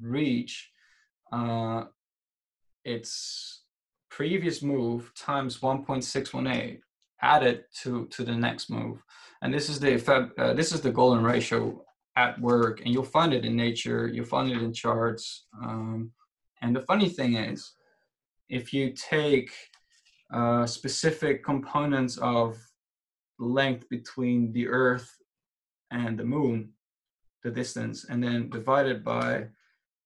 reach 0.00 0.70
uh, 1.32 1.84
its 2.84 3.62
previous 4.10 4.62
move 4.62 5.12
times 5.14 5.58
1.618 5.58 6.80
added 7.22 7.64
to 7.82 8.06
to 8.06 8.22
the 8.22 8.36
next 8.46 8.70
move. 8.70 9.02
And 9.42 9.52
this 9.52 9.68
is 9.68 9.80
the 9.80 9.94
uh, 10.38 10.52
this 10.54 10.72
is 10.72 10.80
the 10.82 10.92
golden 10.92 11.24
ratio 11.24 11.84
at 12.16 12.40
work 12.40 12.80
and 12.80 12.92
you'll 12.92 13.02
find 13.02 13.32
it 13.34 13.44
in 13.44 13.56
nature 13.56 14.08
you'll 14.08 14.24
find 14.24 14.50
it 14.50 14.62
in 14.62 14.72
charts 14.72 15.46
um, 15.62 16.10
and 16.62 16.74
the 16.74 16.80
funny 16.82 17.08
thing 17.08 17.36
is 17.36 17.72
if 18.48 18.72
you 18.72 18.92
take 18.92 19.50
uh, 20.32 20.66
specific 20.66 21.44
components 21.44 22.16
of 22.18 22.56
length 23.38 23.88
between 23.88 24.52
the 24.52 24.66
earth 24.68 25.10
and 25.90 26.18
the 26.18 26.24
moon 26.24 26.70
the 27.42 27.50
distance 27.50 28.06
and 28.08 28.22
then 28.22 28.48
divide 28.48 28.86
it 28.86 29.04
by 29.04 29.44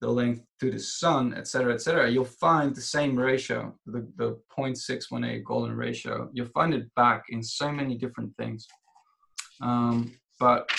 the 0.00 0.08
length 0.08 0.42
to 0.60 0.70
the 0.70 0.78
sun 0.78 1.34
etc 1.34 1.74
etc 1.74 2.10
you'll 2.10 2.24
find 2.24 2.74
the 2.74 2.80
same 2.80 3.16
ratio 3.16 3.74
the, 3.86 4.06
the 4.16 4.38
0.618 4.58 5.44
golden 5.44 5.76
ratio. 5.76 6.28
You'll 6.32 6.46
find 6.46 6.74
it 6.74 6.92
back 6.94 7.24
in 7.30 7.42
so 7.42 7.70
many 7.70 7.96
different 7.96 8.36
things. 8.36 8.66
Um, 9.60 10.12
but 10.40 10.70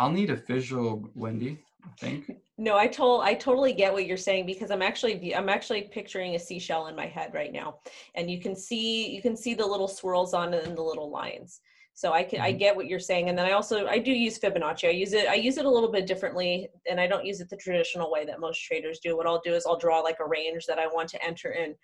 I'll 0.00 0.10
need 0.10 0.30
a 0.30 0.36
visual, 0.36 1.10
Wendy. 1.14 1.58
I 1.84 1.88
think. 1.98 2.30
No, 2.56 2.76
I 2.76 2.86
told 2.88 3.22
I 3.22 3.32
totally 3.32 3.72
get 3.72 3.90
what 3.90 4.06
you're 4.06 4.16
saying 4.18 4.44
because 4.44 4.70
I'm 4.70 4.82
actually 4.82 5.34
I'm 5.34 5.48
actually 5.48 5.82
picturing 5.92 6.34
a 6.34 6.38
seashell 6.38 6.88
in 6.88 6.96
my 6.96 7.06
head 7.06 7.32
right 7.32 7.52
now, 7.52 7.76
and 8.14 8.30
you 8.30 8.38
can 8.38 8.54
see 8.54 9.10
you 9.10 9.22
can 9.22 9.34
see 9.34 9.54
the 9.54 9.64
little 9.64 9.88
swirls 9.88 10.34
on 10.34 10.52
it 10.52 10.66
and 10.66 10.76
the 10.76 10.82
little 10.82 11.10
lines. 11.10 11.60
So 11.94 12.12
I 12.12 12.22
can 12.22 12.38
mm-hmm. 12.38 12.48
I 12.48 12.52
get 12.52 12.76
what 12.76 12.86
you're 12.86 12.98
saying, 12.98 13.28
and 13.28 13.38
then 13.38 13.46
I 13.46 13.52
also 13.52 13.86
I 13.86 13.98
do 13.98 14.12
use 14.12 14.38
Fibonacci. 14.38 14.88
I 14.88 14.92
use 14.92 15.12
it 15.14 15.26
I 15.28 15.34
use 15.34 15.56
it 15.56 15.64
a 15.64 15.70
little 15.70 15.90
bit 15.90 16.06
differently, 16.06 16.68
and 16.90 17.00
I 17.00 17.06
don't 17.06 17.24
use 17.24 17.40
it 17.40 17.48
the 17.50 17.56
traditional 17.56 18.10
way 18.10 18.24
that 18.26 18.40
most 18.40 18.62
traders 18.62 19.00
do. 19.00 19.16
What 19.16 19.26
I'll 19.26 19.42
do 19.42 19.54
is 19.54 19.64
I'll 19.66 19.78
draw 19.78 20.00
like 20.00 20.20
a 20.20 20.28
range 20.28 20.66
that 20.66 20.78
I 20.78 20.86
want 20.86 21.08
to 21.10 21.24
enter 21.24 21.52
in 21.52 21.74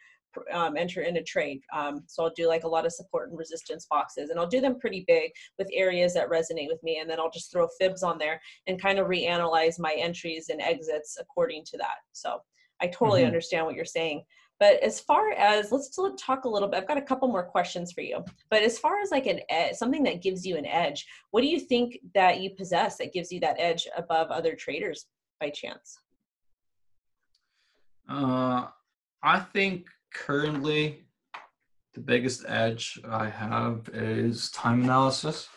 um, 0.53 0.76
enter 0.76 1.03
in 1.03 1.16
a 1.16 1.22
trade. 1.22 1.61
Um, 1.74 2.05
so 2.07 2.24
I'll 2.24 2.32
do 2.37 2.49
like 2.49 2.64
a 2.64 2.68
lot 2.68 2.87
of 2.87 2.93
support 2.93 3.30
and 3.30 3.39
resistance 3.39 3.87
boxes 3.89 4.30
and 4.30 4.39
I'll 4.39 4.47
do 4.47 4.61
them 4.61 4.78
pretty 4.78 5.05
big 5.07 5.30
with 5.59 5.68
areas 5.72 6.14
that 6.14 6.30
resonate 6.30 6.68
with 6.68 6.82
me. 6.82 6.99
And 6.99 7.09
then 7.09 7.20
I'll 7.20 7.30
just 7.30 7.53
throw 7.53 7.68
fibs 7.78 8.03
on 8.03 8.18
there 8.18 8.41
and 8.66 8.80
kind 8.80 8.99
of 8.99 9.09
reanalyze 9.09 9.78
my 9.78 9.95
entries 9.99 10.49
and 10.49 10.61
exits 10.61 11.18
according 11.20 11.64
to 11.66 11.78
that. 11.78 11.97
So 12.12 12.41
I 12.80 12.87
totally 12.87 13.20
mm-hmm. 13.20 13.28
understand 13.28 13.66
what 13.66 13.74
you're 13.74 13.84
saying. 13.84 14.22
But 14.59 14.82
as 14.82 15.01
far 15.01 15.32
as 15.32 15.70
let's 15.70 15.95
talk 16.18 16.45
a 16.45 16.49
little 16.49 16.68
bit, 16.68 16.78
I've 16.78 16.89
got 16.89 16.97
a 16.97 17.03
couple 17.03 17.28
more 17.28 17.45
questions 17.45 17.93
for 17.93 18.01
you. 18.01 18.24
But 18.51 18.62
as 18.62 18.78
far 18.78 19.01
as 19.01 19.11
like 19.11 19.26
an 19.26 19.41
ed, 19.51 19.76
something 19.76 20.03
that 20.05 20.22
gives 20.22 20.47
you 20.47 20.57
an 20.57 20.64
edge, 20.64 21.07
what 21.30 21.43
do 21.43 21.47
you 21.47 21.61
think 21.61 21.99
that 22.14 22.41
you 22.41 22.51
possess 22.51 22.97
that 22.97 23.12
gives 23.12 23.30
you 23.30 23.39
that 23.41 23.57
edge 23.59 23.87
above 23.97 24.30
other 24.30 24.55
traders 24.55 25.07
by 25.41 25.51
chance? 25.51 25.99
Uh, 28.09 28.66
I 29.22 29.41
think 29.41 29.89
currently 30.24 31.06
the 31.94 32.00
biggest 32.00 32.44
edge 32.48 32.98
I 33.08 33.28
have 33.28 33.88
is 33.92 34.50
time 34.50 34.82
analysis. 34.82 35.48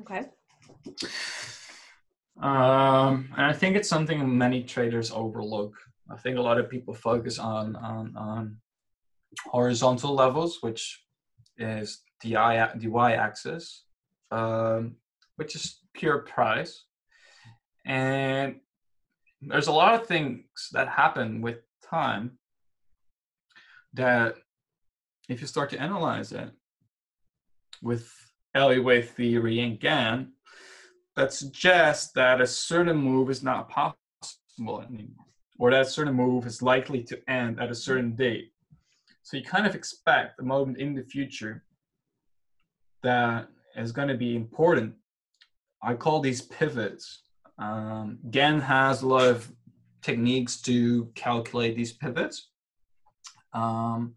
Okay. 0.00 0.24
Um, 2.40 3.28
and 3.36 3.46
I 3.46 3.52
think 3.52 3.76
it's 3.76 3.88
something 3.88 4.36
many 4.36 4.62
traders 4.64 5.10
overlook. 5.10 5.74
I 6.10 6.16
think 6.16 6.36
a 6.36 6.42
lot 6.42 6.58
of 6.58 6.68
people 6.68 6.94
focus 6.94 7.38
on 7.38 7.76
on, 7.76 8.16
on 8.16 8.56
horizontal 9.46 10.14
levels, 10.14 10.58
which 10.60 11.00
is 11.56 12.02
the 12.22 12.36
I 12.36 12.74
the 12.76 12.88
y-axis, 12.88 13.84
um, 14.30 14.96
which 15.36 15.54
is 15.54 15.80
pure 15.94 16.18
price, 16.18 16.84
and 17.86 18.56
there's 19.40 19.68
a 19.68 19.72
lot 19.72 19.94
of 19.94 20.06
things 20.06 20.44
that 20.72 20.88
happen 20.88 21.40
with 21.40 21.58
time 21.88 22.38
that 23.94 24.36
if 25.28 25.40
you 25.40 25.46
start 25.46 25.70
to 25.70 25.80
analyze 25.80 26.32
it 26.32 26.50
with 27.82 28.12
wave 28.54 29.10
theory 29.10 29.60
and 29.60 29.80
Gann, 29.80 30.32
that 31.16 31.32
suggests 31.32 32.12
that 32.12 32.40
a 32.40 32.46
certain 32.46 32.96
move 32.96 33.30
is 33.30 33.42
not 33.42 33.68
possible 33.68 34.82
anymore, 34.82 35.26
or 35.58 35.70
that 35.70 35.82
a 35.82 35.84
certain 35.84 36.14
move 36.14 36.46
is 36.46 36.62
likely 36.62 37.02
to 37.04 37.18
end 37.28 37.60
at 37.60 37.70
a 37.70 37.74
certain 37.74 38.14
date. 38.14 38.52
So 39.22 39.36
you 39.36 39.42
kind 39.42 39.66
of 39.66 39.74
expect 39.74 40.40
a 40.40 40.44
moment 40.44 40.78
in 40.78 40.94
the 40.94 41.02
future 41.02 41.64
that 43.02 43.48
is 43.76 43.92
going 43.92 44.08
to 44.08 44.16
be 44.16 44.36
important. 44.36 44.94
I 45.82 45.94
call 45.94 46.20
these 46.20 46.42
pivots. 46.42 47.22
Um, 47.58 48.18
Gann 48.30 48.60
has 48.60 49.02
a 49.02 49.06
lot 49.06 49.28
of 49.28 49.50
techniques 50.02 50.60
to 50.62 51.06
calculate 51.14 51.76
these 51.76 51.92
pivots. 51.92 52.50
Um, 53.54 54.14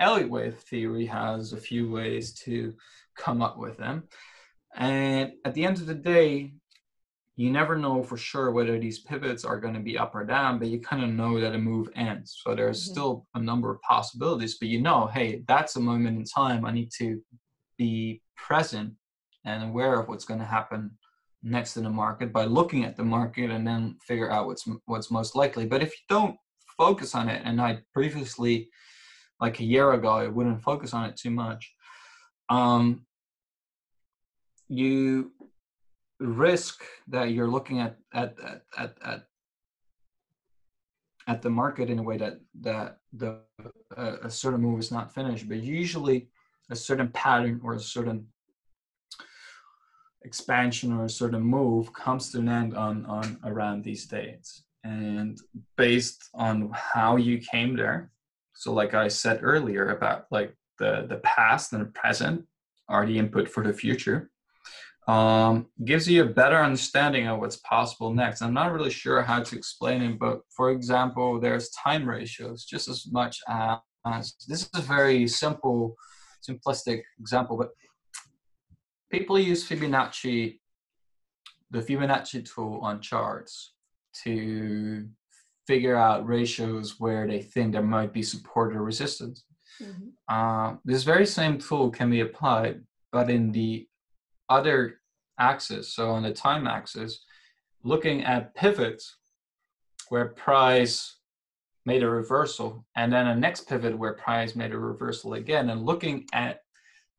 Elliott 0.00 0.30
wave 0.30 0.58
theory 0.58 1.06
has 1.06 1.52
a 1.52 1.56
few 1.56 1.90
ways 1.90 2.32
to 2.44 2.74
come 3.16 3.40
up 3.40 3.56
with 3.56 3.76
them. 3.76 4.04
And 4.74 5.32
at 5.44 5.54
the 5.54 5.64
end 5.64 5.78
of 5.78 5.86
the 5.86 5.94
day, 5.94 6.54
you 7.36 7.50
never 7.50 7.76
know 7.76 8.02
for 8.02 8.16
sure 8.16 8.50
whether 8.50 8.78
these 8.78 9.00
pivots 9.00 9.44
are 9.44 9.58
going 9.58 9.74
to 9.74 9.80
be 9.80 9.96
up 9.96 10.14
or 10.14 10.24
down, 10.24 10.58
but 10.58 10.68
you 10.68 10.80
kind 10.80 11.02
of 11.02 11.10
know 11.10 11.40
that 11.40 11.54
a 11.54 11.58
move 11.58 11.88
ends. 11.96 12.40
So 12.42 12.54
there's 12.54 12.82
mm-hmm. 12.82 12.92
still 12.92 13.26
a 13.34 13.40
number 13.40 13.70
of 13.70 13.80
possibilities, 13.82 14.58
but 14.58 14.68
you 14.68 14.80
know, 14.80 15.06
hey, 15.06 15.42
that's 15.48 15.76
a 15.76 15.80
moment 15.80 16.18
in 16.18 16.24
time. 16.24 16.64
I 16.64 16.72
need 16.72 16.90
to 16.98 17.22
be 17.78 18.22
present 18.36 18.92
and 19.44 19.64
aware 19.64 19.98
of 19.98 20.08
what's 20.08 20.24
going 20.24 20.40
to 20.40 20.46
happen 20.46 20.90
next 21.42 21.76
in 21.76 21.84
the 21.84 21.90
market 21.90 22.32
by 22.32 22.44
looking 22.44 22.84
at 22.84 22.96
the 22.96 23.04
market 23.04 23.50
and 23.50 23.66
then 23.66 23.96
figure 24.06 24.30
out 24.30 24.46
what's 24.46 24.68
what's 24.86 25.10
most 25.10 25.34
likely. 25.34 25.66
But 25.66 25.82
if 25.82 25.90
you 25.90 26.04
don't 26.08 26.36
focus 26.76 27.14
on 27.14 27.28
it. 27.28 27.42
And 27.44 27.60
I 27.60 27.80
previously, 27.92 28.68
like 29.40 29.60
a 29.60 29.64
year 29.64 29.92
ago, 29.92 30.08
I 30.10 30.28
wouldn't 30.28 30.62
focus 30.62 30.94
on 30.94 31.04
it 31.06 31.16
too 31.16 31.30
much. 31.30 31.72
Um, 32.48 33.06
you 34.68 35.32
risk 36.18 36.82
that 37.08 37.30
you're 37.32 37.48
looking 37.48 37.80
at 37.80 37.96
at 38.12 38.36
at 38.40 38.62
at, 38.78 38.94
at 39.04 39.24
at 41.26 41.42
the 41.42 41.50
market 41.50 41.90
in 41.90 41.98
a 41.98 42.02
way 42.02 42.16
that 42.16 42.40
that 42.60 42.98
the 43.12 43.38
uh, 43.96 44.16
a 44.22 44.30
certain 44.30 44.60
move 44.60 44.78
is 44.78 44.92
not 44.92 45.12
finished 45.12 45.48
but 45.48 45.58
usually 45.58 46.28
a 46.70 46.76
certain 46.76 47.08
pattern 47.08 47.60
or 47.62 47.74
a 47.74 47.80
certain 47.80 48.26
expansion 50.24 50.92
or 50.92 51.04
a 51.04 51.10
certain 51.10 51.42
move 51.42 51.92
comes 51.92 52.30
to 52.30 52.38
an 52.38 52.48
end 52.48 52.76
on 52.76 53.04
on 53.06 53.38
around 53.44 53.82
these 53.82 54.06
dates 54.06 54.64
and 54.84 55.38
based 55.76 56.30
on 56.34 56.70
how 56.72 57.16
you 57.16 57.38
came 57.38 57.76
there 57.76 58.10
so 58.54 58.72
like 58.72 58.94
i 58.94 59.08
said 59.08 59.40
earlier 59.42 59.90
about 59.90 60.26
like 60.30 60.54
the 60.78 61.06
the 61.08 61.16
past 61.18 61.72
and 61.72 61.82
the 61.82 61.86
present 61.86 62.44
are 62.88 63.06
the 63.06 63.18
input 63.18 63.48
for 63.48 63.62
the 63.62 63.72
future 63.72 64.30
um, 65.08 65.66
gives 65.84 66.08
you 66.08 66.22
a 66.22 66.26
better 66.26 66.58
understanding 66.58 67.26
of 67.26 67.40
what's 67.40 67.56
possible 67.56 68.14
next. 68.14 68.40
I'm 68.40 68.54
not 68.54 68.72
really 68.72 68.90
sure 68.90 69.20
how 69.20 69.42
to 69.42 69.56
explain 69.56 70.00
it 70.02 70.18
but 70.18 70.42
for 70.50 70.70
example 70.70 71.40
there's 71.40 71.70
time 71.70 72.08
ratios 72.08 72.64
just 72.64 72.88
as 72.88 73.06
much 73.10 73.40
as 74.06 74.34
this 74.48 74.62
is 74.62 74.70
a 74.74 74.80
very 74.80 75.26
simple 75.26 75.96
simplistic 76.48 77.02
example 77.20 77.56
but 77.56 77.70
people 79.10 79.38
use 79.38 79.68
fibonacci 79.68 80.58
the 81.70 81.80
fibonacci 81.80 82.44
tool 82.44 82.80
on 82.82 83.00
charts 83.00 83.74
to 84.24 85.08
figure 85.66 85.96
out 85.96 86.26
ratios 86.26 86.98
where 86.98 87.26
they 87.26 87.40
think 87.40 87.72
there 87.72 87.82
might 87.82 88.12
be 88.12 88.22
support 88.22 88.74
or 88.74 88.82
resistance. 88.82 89.44
Mm-hmm. 89.80 90.08
Uh, 90.28 90.76
this 90.84 91.02
very 91.02 91.26
same 91.26 91.58
tool 91.58 91.90
can 91.90 92.10
be 92.10 92.20
applied, 92.20 92.82
but 93.12 93.30
in 93.30 93.52
the 93.52 93.86
other 94.48 95.00
axis, 95.38 95.94
so 95.94 96.10
on 96.10 96.22
the 96.22 96.32
time 96.32 96.66
axis, 96.66 97.24
looking 97.84 98.22
at 98.24 98.54
pivots 98.54 99.16
where 100.08 100.28
price 100.28 101.16
made 101.84 102.02
a 102.02 102.08
reversal, 102.08 102.84
and 102.96 103.12
then 103.12 103.26
a 103.26 103.34
next 103.34 103.68
pivot 103.68 103.96
where 103.96 104.12
price 104.12 104.54
made 104.54 104.72
a 104.72 104.78
reversal 104.78 105.34
again, 105.34 105.70
and 105.70 105.84
looking 105.84 106.26
at 106.32 106.60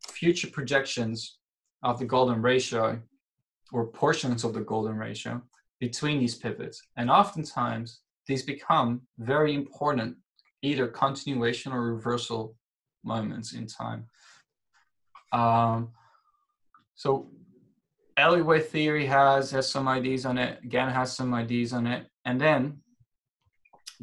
future 0.08 0.48
projections 0.48 1.38
of 1.82 2.00
the 2.00 2.06
golden 2.06 2.41
ratio 2.41 3.02
or 3.72 3.88
portions 3.88 4.44
of 4.44 4.54
the 4.54 4.62
golden 4.62 4.96
ratio 4.96 5.41
between 5.80 6.19
these 6.19 6.36
pivots. 6.36 6.82
And 6.97 7.09
oftentimes, 7.09 8.01
these 8.28 8.43
become 8.43 9.01
very 9.17 9.53
important, 9.53 10.15
either 10.61 10.88
continuation 10.88 11.71
or 11.71 11.82
reversal 11.82 12.55
moments 13.03 13.53
in 13.53 13.67
time. 13.67 14.05
Um, 15.32 15.89
so 16.95 17.30
wave 18.17 18.67
theory 18.67 19.05
has, 19.05 19.51
has 19.51 19.69
some 19.69 19.88
ideas 19.88 20.26
on 20.26 20.38
it. 20.38 20.69
Gann 20.69 20.89
has 20.91 21.15
some 21.15 21.34
ideas 21.34 21.74
on 21.74 21.88
it. 21.88 22.07
And 22.26 22.39
then 22.39 22.80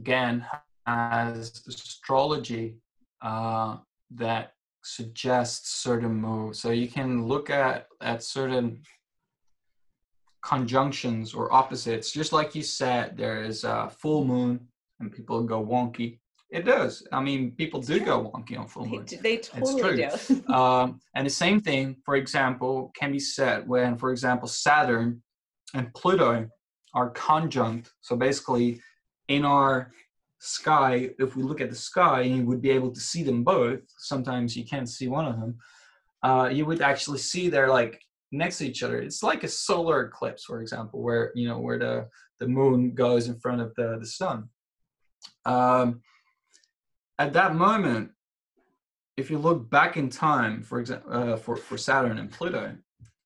Gann 0.03 0.45
has 0.87 1.63
astrology 1.67 2.77
uh, 3.23 3.79
that 4.11 4.53
suggests 4.83 5.83
certain 5.83 6.15
moves. 6.15 6.61
So 6.61 6.71
you 6.71 6.89
can 6.89 7.27
look 7.27 7.51
at, 7.51 7.87
at 8.01 8.23
certain 8.23 8.83
conjunctions 10.43 11.35
or 11.35 11.53
opposites. 11.53 12.13
Just 12.13 12.33
like 12.33 12.55
you 12.55 12.63
said, 12.63 13.17
there 13.17 13.43
is 13.43 13.65
a 13.65 13.91
full 13.91 14.25
moon 14.25 14.69
and 15.01 15.13
people 15.13 15.43
go 15.43 15.65
wonky. 15.65 16.19
It 16.51 16.65
does. 16.65 17.07
I 17.13 17.21
mean, 17.21 17.53
people 17.53 17.81
do 17.81 18.01
go 18.01 18.33
wonky 18.35 18.59
on 18.59 18.67
full 18.67 18.87
moon. 18.87 19.05
They, 19.07 19.17
they 19.17 19.37
totally 19.37 20.09
do. 20.29 20.53
um, 20.53 21.01
and 21.15 21.27
the 21.27 21.31
same 21.31 21.61
thing, 21.61 21.97
for 22.05 22.17
example, 22.17 22.91
can 22.97 23.13
be 23.13 23.21
said 23.21 23.69
when, 23.69 23.97
for 23.97 24.11
example, 24.11 24.49
Saturn 24.49 25.23
and 25.75 25.95
Pluto 25.95 26.49
are 26.93 27.11
conjunct. 27.11 27.93
So 28.01 28.17
basically, 28.17 28.81
in 29.29 29.45
our 29.45 29.93
sky, 30.41 31.11
if 31.19 31.37
we 31.37 31.45
look 31.45 31.61
at 31.61 31.71
the 31.71 31.77
sky, 31.77 32.23
you 32.23 32.45
would 32.47 32.61
be 32.61 32.71
able 32.71 32.91
to 32.91 33.01
see 33.01 33.23
them 33.23 33.45
both. 33.45 33.81
Sometimes 33.99 34.57
you 34.57 34.65
can't 34.65 34.89
see 34.89 35.07
one 35.07 35.27
of 35.27 35.39
them. 35.39 35.57
Uh, 36.23 36.49
you 36.53 36.67
would 36.67 36.83
actually 36.83 37.19
see 37.19 37.49
they're 37.49 37.69
like 37.69 38.03
next 38.33 38.59
to 38.59 38.67
each 38.67 38.83
other. 38.83 39.01
It's 39.01 39.23
like 39.23 39.45
a 39.45 39.49
solar 39.49 40.03
eclipse, 40.03 40.45
for 40.45 40.61
example, 40.61 41.03
where 41.03 41.33
you 41.35 41.49
know 41.49 41.59
where 41.59 41.79
the 41.79 42.09
the 42.39 42.49
moon 42.49 42.95
goes 42.95 43.29
in 43.29 43.39
front 43.39 43.61
of 43.61 43.75
the 43.75 43.99
the 43.99 44.07
sun. 44.07 44.49
Um, 45.45 46.03
at 47.19 47.33
that 47.35 47.55
moment, 47.55 48.11
if 49.17 49.31
you 49.31 49.39
look 49.39 49.69
back 49.69 49.97
in 49.97 50.09
time, 50.09 50.63
for 50.63 50.81
example, 50.81 51.13
uh, 51.13 51.37
for 51.37 51.57
for 51.57 51.77
Saturn 51.77 52.19
and 52.19 52.31
Pluto, 52.31 52.77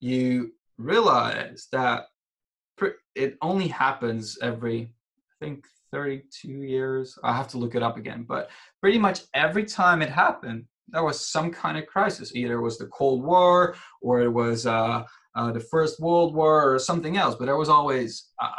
you 0.01 0.53
realize 0.79 1.69
that 1.73 2.07
it 3.15 3.37
only 3.41 3.69
happens 3.69 4.39
every 4.43 4.93
I 5.41 5.45
think 5.45 5.67
32 5.93 6.49
years. 6.49 7.17
I 7.23 7.37
have 7.37 7.49
to 7.49 7.59
look 7.59 7.77
it 7.77 7.83
up 7.83 7.97
again, 7.97 8.25
but 8.29 8.51
pretty 8.81 8.99
much 8.99 9.21
every 9.33 9.65
time 9.65 10.03
it 10.03 10.11
happened, 10.11 10.65
there 10.89 11.05
was 11.05 11.20
some 11.20 11.51
kind 11.51 11.78
of 11.78 11.87
crisis. 11.87 12.35
Either 12.35 12.55
it 12.55 12.62
was 12.62 12.78
the 12.78 12.87
Cold 12.87 13.22
War, 13.22 13.74
or 14.03 14.20
it 14.20 14.30
was 14.30 14.66
uh, 14.66 15.05
uh, 15.35 15.53
the 15.53 15.61
First 15.61 16.01
World 16.01 16.35
War, 16.35 16.74
or 16.74 16.78
something 16.78 17.16
else. 17.16 17.35
But 17.35 17.47
there 17.47 17.57
was 17.57 17.68
always 17.68 18.30
uh, 18.43 18.51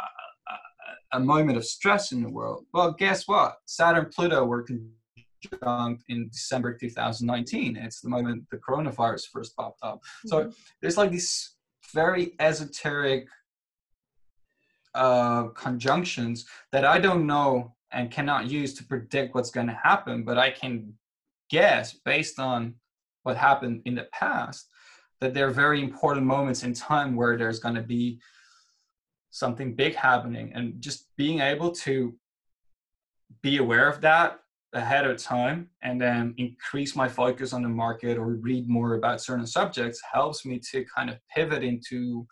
a 1.12 1.20
moment 1.20 1.56
of 1.56 1.64
stress 1.64 2.12
in 2.12 2.22
the 2.22 2.30
world. 2.30 2.66
Well, 2.72 2.92
guess 2.92 3.26
what? 3.26 3.56
Saturn 3.64 4.10
Pluto 4.14 4.44
were 4.44 4.62
conjunct 4.62 6.04
in 6.08 6.28
December 6.28 6.76
2019. 6.76 7.76
It's 7.76 8.00
the 8.00 8.08
moment 8.08 8.44
the 8.50 8.58
coronavirus 8.58 9.26
first 9.32 9.56
popped 9.56 9.80
up. 9.82 9.96
Mm-hmm. 9.96 10.28
So 10.28 10.52
there's 10.80 10.96
like 10.96 11.10
these 11.10 11.54
very 11.94 12.32
esoteric 12.40 13.28
uh, 14.94 15.44
conjunctions 15.48 16.46
that 16.72 16.84
I 16.84 16.98
don't 16.98 17.26
know 17.26 17.74
and 17.92 18.10
cannot 18.10 18.50
use 18.50 18.74
to 18.74 18.84
predict 18.84 19.34
what's 19.34 19.50
going 19.50 19.68
to 19.68 19.78
happen, 19.82 20.24
but 20.24 20.38
I 20.38 20.50
can 20.50 20.92
guess 21.50 21.94
based 22.04 22.38
on 22.38 22.74
what 23.22 23.36
happened 23.36 23.82
in 23.84 23.94
the 23.94 24.06
past 24.12 24.68
that 25.20 25.34
there 25.34 25.46
are 25.46 25.52
very 25.52 25.82
important 25.82 26.26
moments 26.26 26.62
in 26.62 26.74
time 26.74 27.16
where 27.16 27.36
there's 27.36 27.58
going 27.58 27.74
to 27.74 27.82
be 27.82 28.20
something 29.30 29.74
big 29.74 29.94
happening 29.94 30.52
and 30.54 30.80
just 30.80 31.08
being 31.16 31.40
able 31.40 31.70
to 31.70 32.14
be 33.42 33.58
aware 33.58 33.88
of 33.88 34.00
that 34.00 34.40
ahead 34.72 35.06
of 35.06 35.16
time 35.16 35.68
and 35.82 36.00
then 36.00 36.34
increase 36.36 36.94
my 36.94 37.08
focus 37.08 37.52
on 37.52 37.62
the 37.62 37.68
market 37.68 38.18
or 38.18 38.34
read 38.34 38.68
more 38.68 38.94
about 38.94 39.20
certain 39.20 39.46
subjects 39.46 40.00
helps 40.12 40.44
me 40.44 40.58
to 40.58 40.84
kind 40.94 41.08
of 41.08 41.16
pivot 41.34 41.62
into 41.62 42.26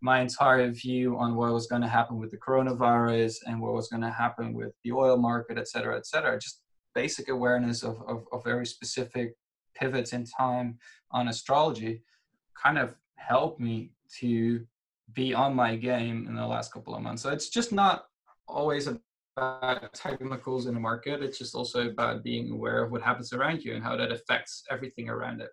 my 0.00 0.20
entire 0.20 0.70
view 0.70 1.16
on 1.18 1.34
what 1.34 1.52
was 1.52 1.66
going 1.66 1.82
to 1.82 1.88
happen 1.88 2.18
with 2.18 2.30
the 2.30 2.36
coronavirus 2.36 3.36
and 3.46 3.60
what 3.60 3.72
was 3.72 3.88
going 3.88 4.02
to 4.02 4.10
happen 4.10 4.52
with 4.52 4.72
the 4.84 4.92
oil 4.92 5.16
market, 5.16 5.58
et 5.58 5.68
cetera, 5.68 5.96
et 5.96 6.06
cetera. 6.06 6.38
Just 6.38 6.60
basic 6.96 7.28
awareness 7.28 7.82
of, 7.82 8.02
of, 8.08 8.26
of 8.32 8.42
very 8.42 8.66
specific 8.66 9.36
pivots 9.74 10.12
in 10.14 10.24
time 10.24 10.78
on 11.10 11.28
astrology 11.28 12.02
kind 12.60 12.78
of 12.78 12.96
helped 13.16 13.60
me 13.60 13.90
to 14.20 14.64
be 15.12 15.34
on 15.34 15.54
my 15.54 15.76
game 15.76 16.26
in 16.26 16.34
the 16.34 16.46
last 16.46 16.72
couple 16.72 16.94
of 16.94 17.02
months. 17.02 17.22
So 17.22 17.30
it's 17.30 17.50
just 17.50 17.70
not 17.70 18.06
always 18.48 18.88
about 18.88 19.92
technicals 19.92 20.66
in 20.66 20.74
the 20.74 20.80
market. 20.80 21.22
It's 21.22 21.38
just 21.38 21.54
also 21.54 21.88
about 21.90 22.24
being 22.24 22.50
aware 22.50 22.82
of 22.82 22.90
what 22.90 23.02
happens 23.02 23.32
around 23.34 23.62
you 23.62 23.74
and 23.74 23.84
how 23.84 23.94
that 23.96 24.10
affects 24.10 24.64
everything 24.70 25.10
around 25.10 25.42
it. 25.42 25.50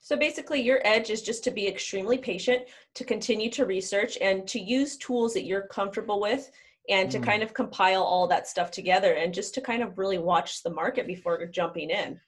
So 0.00 0.16
basically, 0.16 0.60
your 0.60 0.80
edge 0.84 1.10
is 1.10 1.22
just 1.22 1.44
to 1.44 1.50
be 1.50 1.68
extremely 1.68 2.18
patient, 2.18 2.62
to 2.94 3.04
continue 3.04 3.50
to 3.50 3.64
research, 3.66 4.18
and 4.20 4.46
to 4.48 4.58
use 4.58 4.96
tools 4.96 5.34
that 5.34 5.44
you're 5.44 5.68
comfortable 5.68 6.20
with, 6.20 6.50
and 6.90 7.10
to 7.10 7.18
mm. 7.18 7.24
kind 7.24 7.42
of 7.42 7.54
compile 7.54 8.02
all 8.02 8.26
that 8.28 8.46
stuff 8.46 8.70
together, 8.70 9.14
and 9.14 9.32
just 9.32 9.54
to 9.54 9.60
kind 9.60 9.82
of 9.82 9.98
really 9.98 10.18
watch 10.18 10.62
the 10.62 10.70
market 10.70 11.06
before 11.06 11.44
jumping 11.46 11.90
in. 11.90 12.20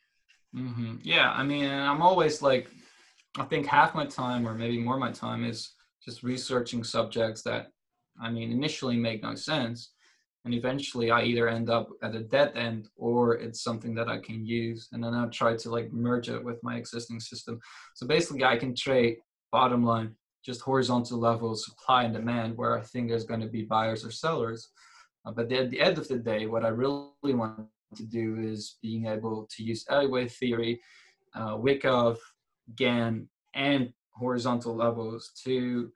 Mm-hmm. 0.56 0.96
Yeah, 1.02 1.30
I 1.30 1.42
mean, 1.42 1.70
I'm 1.70 2.02
always 2.02 2.42
like, 2.42 2.68
I 3.38 3.44
think 3.44 3.66
half 3.66 3.94
my 3.94 4.06
time, 4.06 4.46
or 4.46 4.54
maybe 4.54 4.78
more 4.78 4.98
my 4.98 5.12
time, 5.12 5.44
is 5.44 5.74
just 6.04 6.22
researching 6.22 6.84
subjects 6.84 7.42
that, 7.42 7.68
I 8.20 8.30
mean, 8.30 8.52
initially 8.52 8.96
make 8.96 9.22
no 9.22 9.34
sense, 9.34 9.92
and 10.44 10.54
eventually 10.54 11.10
I 11.10 11.22
either 11.22 11.48
end 11.48 11.70
up 11.70 11.88
at 12.02 12.14
a 12.14 12.20
dead 12.20 12.52
end 12.56 12.88
or 12.96 13.36
it's 13.36 13.62
something 13.62 13.94
that 13.94 14.08
I 14.08 14.18
can 14.18 14.44
use 14.44 14.88
and 14.92 15.02
then 15.02 15.14
I 15.14 15.26
try 15.26 15.56
to 15.56 15.70
like 15.70 15.92
merge 15.92 16.28
it 16.28 16.42
with 16.42 16.58
my 16.62 16.76
existing 16.76 17.20
system. 17.20 17.60
So 17.94 18.06
basically 18.06 18.44
I 18.44 18.56
can 18.56 18.74
trade 18.74 19.18
bottom 19.52 19.84
line 19.84 20.16
just 20.44 20.60
horizontal 20.60 21.18
levels 21.18 21.64
supply 21.64 22.04
and 22.04 22.14
demand 22.14 22.56
where 22.56 22.78
I 22.78 22.82
think 22.82 23.08
there's 23.08 23.24
going 23.24 23.40
to 23.40 23.46
be 23.46 23.62
buyers 23.62 24.04
or 24.04 24.10
sellers. 24.10 24.70
Uh, 25.24 25.30
but 25.30 25.50
at 25.52 25.70
the 25.70 25.80
end 25.80 25.98
of 25.98 26.08
the 26.08 26.18
day, 26.18 26.46
what 26.46 26.64
I 26.64 26.68
really 26.68 27.12
want 27.22 27.68
to 27.96 28.04
do 28.04 28.38
is 28.40 28.76
being 28.82 29.06
able 29.06 29.48
to 29.56 29.62
use 29.62 29.84
Elliott 29.88 30.10
wave 30.10 30.32
theory, 30.32 30.80
uh, 31.34 31.56
Wyckoff, 31.56 32.18
Gann, 32.74 33.28
and 33.54 33.92
horizontal 34.14 34.74
levels 34.74 35.32
to 35.44 35.92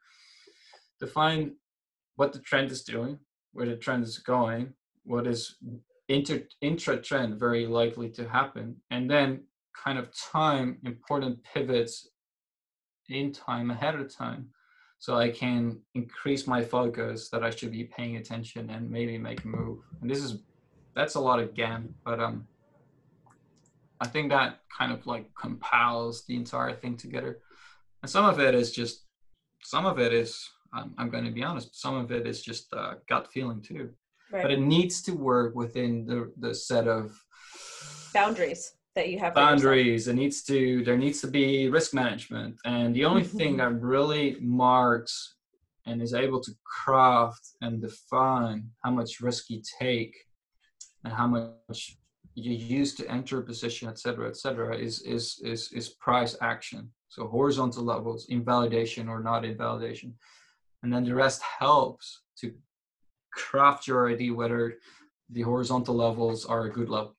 define 1.00 1.56
what 2.16 2.32
the 2.32 2.38
trend 2.40 2.70
is 2.70 2.82
doing, 2.82 3.18
where 3.52 3.66
the 3.66 3.76
trend 3.76 4.04
is 4.04 4.18
going, 4.18 4.72
what 5.04 5.26
is 5.26 5.56
inter, 6.08 6.42
intra 6.60 7.00
trend 7.00 7.38
very 7.38 7.66
likely 7.66 8.08
to 8.10 8.28
happen, 8.28 8.76
and 8.90 9.10
then 9.10 9.42
kind 9.74 9.98
of 9.98 10.08
time 10.16 10.78
important 10.84 11.38
pivots 11.44 12.08
in 13.08 13.32
time 13.32 13.70
ahead 13.70 13.94
of 13.94 14.14
time 14.14 14.48
so 14.98 15.16
I 15.16 15.30
can 15.30 15.80
increase 15.94 16.46
my 16.46 16.62
focus 16.62 17.28
that 17.30 17.44
I 17.44 17.50
should 17.50 17.70
be 17.70 17.84
paying 17.84 18.16
attention 18.16 18.70
and 18.70 18.90
maybe 18.90 19.18
make 19.18 19.44
a 19.44 19.48
move. 19.48 19.80
And 20.00 20.10
this 20.10 20.22
is 20.22 20.38
that's 20.94 21.16
a 21.16 21.20
lot 21.20 21.38
of 21.38 21.54
Gann, 21.54 21.94
but 22.04 22.20
um 22.20 22.46
I 24.00 24.06
think 24.06 24.30
that 24.30 24.60
kind 24.76 24.92
of 24.92 25.06
like 25.06 25.30
compiles 25.34 26.24
the 26.26 26.36
entire 26.36 26.72
thing 26.72 26.96
together. 26.96 27.38
And 28.02 28.10
some 28.10 28.24
of 28.24 28.40
it 28.40 28.54
is 28.54 28.72
just 28.72 29.06
some 29.62 29.86
of 29.86 29.98
it 29.98 30.12
is 30.12 30.48
I'm, 30.72 30.94
I'm 30.98 31.10
going 31.10 31.24
to 31.24 31.30
be 31.30 31.42
honest, 31.42 31.80
some 31.80 31.96
of 31.96 32.10
it 32.12 32.26
is 32.26 32.42
just 32.42 32.72
uh, 32.72 32.94
gut 33.08 33.28
feeling 33.32 33.62
too. 33.62 33.90
Right. 34.30 34.42
But 34.42 34.50
it 34.50 34.60
needs 34.60 35.02
to 35.02 35.12
work 35.12 35.54
within 35.54 36.04
the, 36.04 36.32
the 36.38 36.54
set 36.54 36.88
of 36.88 37.16
boundaries 38.12 38.72
that 38.96 39.08
you 39.08 39.18
have. 39.20 39.34
Boundaries. 39.34 40.08
It 40.08 40.14
needs 40.14 40.42
to, 40.44 40.82
there 40.84 40.98
needs 40.98 41.20
to 41.20 41.28
be 41.28 41.68
risk 41.68 41.94
management. 41.94 42.56
And 42.64 42.94
the 42.94 43.04
only 43.04 43.22
thing 43.22 43.56
mm-hmm. 43.56 43.74
that 43.74 43.80
really 43.80 44.36
marks 44.40 45.36
and 45.86 46.02
is 46.02 46.14
able 46.14 46.40
to 46.40 46.52
craft 46.64 47.44
and 47.60 47.80
define 47.80 48.68
how 48.82 48.90
much 48.90 49.20
risk 49.20 49.48
you 49.48 49.62
take 49.78 50.16
and 51.04 51.12
how 51.12 51.28
much 51.28 51.96
you 52.34 52.52
use 52.52 52.94
to 52.96 53.08
enter 53.08 53.38
a 53.38 53.42
position, 53.42 53.88
et 53.88 53.98
cetera, 53.98 54.28
et 54.28 54.36
cetera, 54.36 54.76
is, 54.76 55.02
is, 55.02 55.40
is, 55.44 55.70
is 55.72 55.90
price 56.00 56.36
action. 56.42 56.90
So 57.08 57.28
horizontal 57.28 57.84
levels, 57.84 58.26
invalidation 58.28 59.08
or 59.08 59.22
not 59.22 59.44
invalidation 59.44 60.16
and 60.86 60.92
then 60.92 61.04
the 61.04 61.14
rest 61.14 61.42
helps 61.42 62.22
to 62.38 62.54
craft 63.32 63.88
your 63.88 64.08
idea 64.08 64.32
whether 64.32 64.78
the 65.30 65.42
horizontal 65.42 65.96
levels 65.96 66.46
are 66.46 66.66
a 66.66 66.70
good 66.70 66.88
level. 66.88 67.15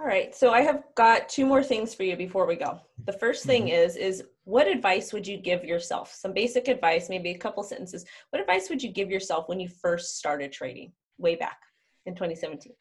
All 0.00 0.06
right, 0.06 0.34
so 0.34 0.50
I 0.50 0.62
have 0.62 0.82
got 0.94 1.28
two 1.28 1.44
more 1.44 1.62
things 1.62 1.94
for 1.94 2.04
you 2.04 2.16
before 2.16 2.46
we 2.46 2.56
go. 2.56 2.80
The 3.04 3.12
first 3.12 3.44
thing 3.44 3.64
mm-hmm. 3.64 3.84
is 3.84 3.96
is 3.96 4.24
what 4.44 4.66
advice 4.66 5.12
would 5.12 5.26
you 5.26 5.36
give 5.36 5.62
yourself? 5.62 6.10
Some 6.14 6.32
basic 6.32 6.68
advice, 6.68 7.10
maybe 7.10 7.32
a 7.32 7.36
couple 7.36 7.62
sentences. 7.62 8.06
What 8.30 8.40
advice 8.40 8.70
would 8.70 8.82
you 8.82 8.90
give 8.90 9.10
yourself 9.10 9.46
when 9.46 9.60
you 9.60 9.68
first 9.68 10.16
started 10.16 10.52
trading 10.52 10.92
way 11.18 11.34
back 11.34 11.58
in 12.06 12.14
2017? 12.14 12.72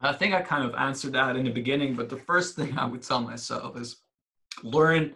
I 0.00 0.12
think 0.12 0.34
I 0.34 0.42
kind 0.42 0.64
of 0.64 0.74
answered 0.74 1.12
that 1.12 1.36
in 1.36 1.44
the 1.44 1.52
beginning, 1.52 1.94
but 1.94 2.08
the 2.08 2.16
first 2.16 2.56
thing 2.56 2.76
I 2.76 2.84
would 2.84 3.02
tell 3.02 3.20
myself 3.20 3.76
is 3.76 3.98
learn 4.64 5.14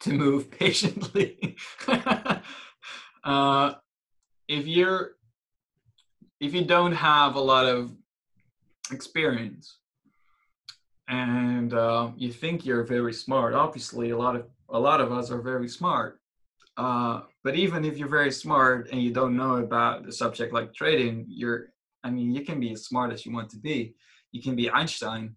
to 0.00 0.12
move 0.12 0.50
patiently. 0.58 1.56
uh, 3.24 3.74
if 4.46 4.66
you're 4.66 5.12
if 6.38 6.52
you 6.52 6.66
don't 6.66 6.92
have 6.92 7.34
a 7.36 7.40
lot 7.40 7.64
of 7.64 7.96
experience 8.92 9.78
and 11.08 11.72
uh, 11.72 12.10
you 12.16 12.30
think 12.32 12.66
you're 12.66 12.84
very 12.84 13.12
smart, 13.12 13.54
obviously 13.54 14.10
a 14.10 14.16
lot 14.16 14.36
of 14.36 14.46
a 14.70 14.78
lot 14.78 15.00
of 15.00 15.10
us 15.10 15.30
are 15.30 15.40
very 15.40 15.68
smart. 15.68 16.20
Uh, 16.76 17.22
but 17.42 17.56
even 17.56 17.84
if 17.84 17.96
you're 17.96 18.08
very 18.08 18.30
smart 18.30 18.88
and 18.92 19.02
you 19.02 19.12
don't 19.12 19.36
know 19.36 19.56
about 19.56 20.04
the 20.04 20.12
subject 20.12 20.52
like 20.52 20.74
trading, 20.74 21.24
you're 21.28 21.72
I 22.04 22.10
mean 22.10 22.34
you 22.34 22.44
can 22.44 22.60
be 22.60 22.72
as 22.72 22.84
smart 22.84 23.12
as 23.12 23.24
you 23.24 23.32
want 23.32 23.50
to 23.50 23.58
be. 23.58 23.94
You 24.32 24.42
can 24.42 24.54
be 24.54 24.70
Einstein 24.70 25.34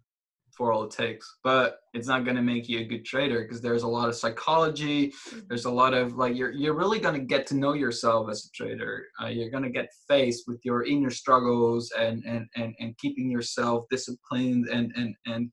for 0.62 0.72
all 0.72 0.84
it 0.84 0.91
takes 0.91 1.38
but 1.43 1.80
it's 1.95 2.07
not 2.07 2.24
going 2.24 2.36
to 2.36 2.41
make 2.43 2.70
you 2.70 2.80
a 2.80 2.84
good 2.84 3.03
trader 3.03 3.41
because 3.41 3.62
there's 3.62 3.82
a 3.82 3.88
lot 3.88 4.07
of 4.07 4.16
psychology 4.16 5.07
mm-hmm. 5.07 5.39
there's 5.49 5.66
a 5.66 5.72
lot 5.72 5.95
of 5.95 6.14
like 6.14 6.36
you're 6.36 6.51
you're 6.51 6.76
really 6.76 6.99
going 6.99 7.16
to 7.16 7.26
get 7.26 7.47
to 7.47 7.55
know 7.55 7.74
yourself 7.74 8.30
as 8.30 8.45
a 8.45 8.51
trader. 8.51 9.05
Uh, 9.22 9.28
you're 9.28 9.49
going 9.49 9.64
to 9.64 9.70
get 9.70 9.89
faced 10.07 10.43
with 10.47 10.59
your 10.64 10.86
inner 10.86 11.09
struggles 11.09 11.91
and 11.97 12.24
and 12.26 12.47
and, 12.55 12.76
and 12.80 12.97
keeping 12.97 13.30
yourself 13.30 13.86
disciplined 13.89 14.68
and 14.68 14.91
and 14.95 15.16
and 15.26 15.51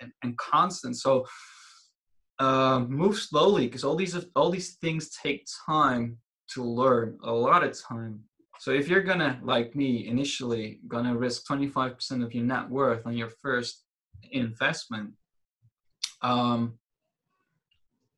and, 0.00 0.12
and 0.22 0.36
constant. 0.38 0.96
So 0.96 1.24
uh, 2.38 2.80
move 2.88 3.16
slowly 3.16 3.66
because 3.66 3.84
all 3.84 3.96
these 3.96 4.16
all 4.36 4.50
these 4.50 4.74
things 4.76 5.10
take 5.22 5.46
time 5.66 6.18
to 6.54 6.62
learn 6.62 7.18
a 7.24 7.32
lot 7.32 7.64
of 7.64 7.76
time. 7.80 8.20
So 8.60 8.72
if 8.72 8.88
you're 8.88 9.02
gonna 9.02 9.40
like 9.42 9.76
me 9.76 10.08
initially 10.08 10.80
gonna 10.88 11.16
risk 11.16 11.46
25% 11.46 12.24
of 12.24 12.34
your 12.34 12.44
net 12.44 12.68
worth 12.68 13.06
on 13.06 13.16
your 13.16 13.30
first 13.42 13.84
investment, 14.30 15.12
um, 16.22 16.78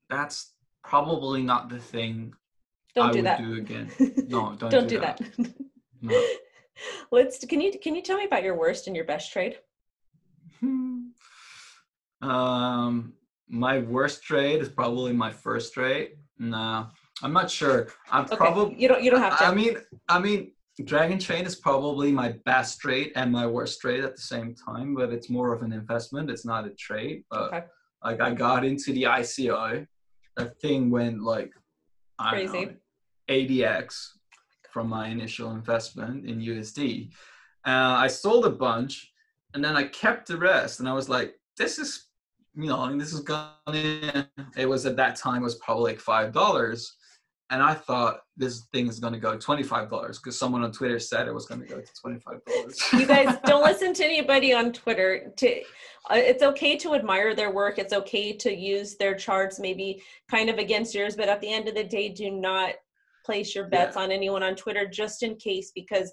that's 0.08 0.52
probably 0.82 1.42
not 1.42 1.68
the 1.68 1.78
thing 1.78 2.34
don't 2.94 3.10
I 3.10 3.12
do 3.12 3.22
that. 3.22 3.38
do 3.38 3.54
again. 3.54 3.90
No, 4.28 4.54
don't, 4.56 4.70
don't 4.70 4.88
do, 4.88 4.96
do 4.96 5.00
that. 5.00 5.18
that. 5.18 5.54
no. 6.02 6.22
Let's. 7.10 7.44
Can 7.44 7.60
you 7.60 7.72
can 7.78 7.94
you 7.94 8.02
tell 8.02 8.16
me 8.16 8.24
about 8.24 8.42
your 8.42 8.56
worst 8.56 8.86
and 8.86 8.96
your 8.96 9.04
best 9.04 9.32
trade? 9.32 9.58
Hmm. 10.60 11.08
um, 12.22 13.14
my 13.48 13.78
worst 13.78 14.22
trade 14.22 14.60
is 14.60 14.68
probably 14.68 15.12
my 15.12 15.30
first 15.30 15.72
trade. 15.74 16.12
Nah, 16.38 16.86
I'm 17.22 17.32
not 17.32 17.50
sure. 17.50 17.88
I'm 18.10 18.24
Okay, 18.24 18.36
probably. 18.36 18.76
you 18.80 18.88
don't 18.88 19.02
you 19.02 19.10
don't 19.10 19.20
have 19.20 19.38
to. 19.38 19.44
I 19.44 19.54
mean, 19.54 19.76
I 20.08 20.18
mean, 20.18 20.52
Dragonchain 20.82 21.46
is 21.46 21.56
probably 21.56 22.10
my 22.12 22.34
best 22.44 22.80
trade 22.80 23.12
and 23.16 23.30
my 23.30 23.46
worst 23.46 23.80
trade 23.80 24.04
at 24.04 24.16
the 24.16 24.22
same 24.22 24.54
time, 24.54 24.94
but 24.94 25.12
it's 25.12 25.28
more 25.28 25.52
of 25.52 25.62
an 25.62 25.72
investment. 25.72 26.30
It's 26.30 26.46
not 26.46 26.66
a 26.66 26.70
trade. 26.70 27.24
But 27.30 27.52
Okay. 27.52 27.64
like, 28.02 28.20
I 28.20 28.32
got 28.32 28.64
into 28.64 28.92
the 28.92 29.04
ICO. 29.04 29.86
That 30.36 30.58
thing 30.60 30.90
went 30.90 31.22
like, 31.22 31.52
I 32.18 32.30
Crazy. 32.30 32.66
know, 32.66 32.74
80x 33.28 34.10
from 34.70 34.88
my 34.88 35.08
initial 35.08 35.50
investment 35.52 36.26
in 36.26 36.40
USD. 36.40 37.10
Uh, 37.66 37.96
I 37.98 38.06
sold 38.06 38.46
a 38.46 38.50
bunch, 38.50 39.12
and 39.54 39.62
then 39.62 39.76
I 39.76 39.84
kept 39.84 40.28
the 40.28 40.38
rest, 40.38 40.80
and 40.80 40.88
I 40.88 40.92
was 40.94 41.08
like, 41.08 41.34
this 41.58 41.78
is, 41.78 42.06
you 42.54 42.68
know, 42.68 42.78
I 42.78 42.88
mean, 42.88 42.98
this 42.98 43.12
is 43.12 43.20
gonna. 43.20 44.28
It 44.56 44.66
was 44.68 44.86
at 44.86 44.96
that 44.96 45.16
time 45.16 45.42
it 45.42 45.44
was 45.44 45.56
probably 45.56 45.92
like 45.92 46.00
five 46.00 46.32
dollars 46.32 46.96
and 47.50 47.62
I 47.62 47.74
thought 47.74 48.20
this 48.36 48.66
thing 48.72 48.86
is 48.86 49.00
going 49.00 49.12
to 49.12 49.18
go 49.18 49.36
twenty 49.36 49.62
five 49.62 49.90
dollars 49.90 50.18
because 50.18 50.38
someone 50.38 50.62
on 50.62 50.72
Twitter 50.72 50.98
said 50.98 51.26
it 51.26 51.34
was 51.34 51.46
going 51.46 51.60
to 51.60 51.66
go 51.66 51.80
to 51.80 51.94
twenty 52.00 52.20
five 52.20 52.40
dollars. 52.44 52.80
you 52.92 53.06
guys 53.06 53.36
don't 53.44 53.64
listen 53.64 53.92
to 53.94 54.04
anybody 54.04 54.54
on 54.54 54.72
Twitter. 54.72 55.32
To 55.36 55.60
uh, 56.10 56.14
it's 56.14 56.42
okay 56.42 56.76
to 56.78 56.94
admire 56.94 57.34
their 57.34 57.50
work. 57.50 57.78
It's 57.78 57.92
okay 57.92 58.32
to 58.36 58.54
use 58.54 58.96
their 58.96 59.14
charts, 59.14 59.58
maybe 59.58 60.02
kind 60.30 60.48
of 60.48 60.58
against 60.58 60.94
yours. 60.94 61.16
But 61.16 61.28
at 61.28 61.40
the 61.40 61.52
end 61.52 61.68
of 61.68 61.74
the 61.74 61.84
day, 61.84 62.08
do 62.08 62.30
not 62.30 62.74
place 63.26 63.54
your 63.54 63.66
bets 63.66 63.96
on 63.96 64.10
anyone 64.10 64.42
on 64.42 64.54
Twitter 64.54 64.86
just 64.86 65.22
in 65.22 65.36
case, 65.36 65.72
because 65.74 66.10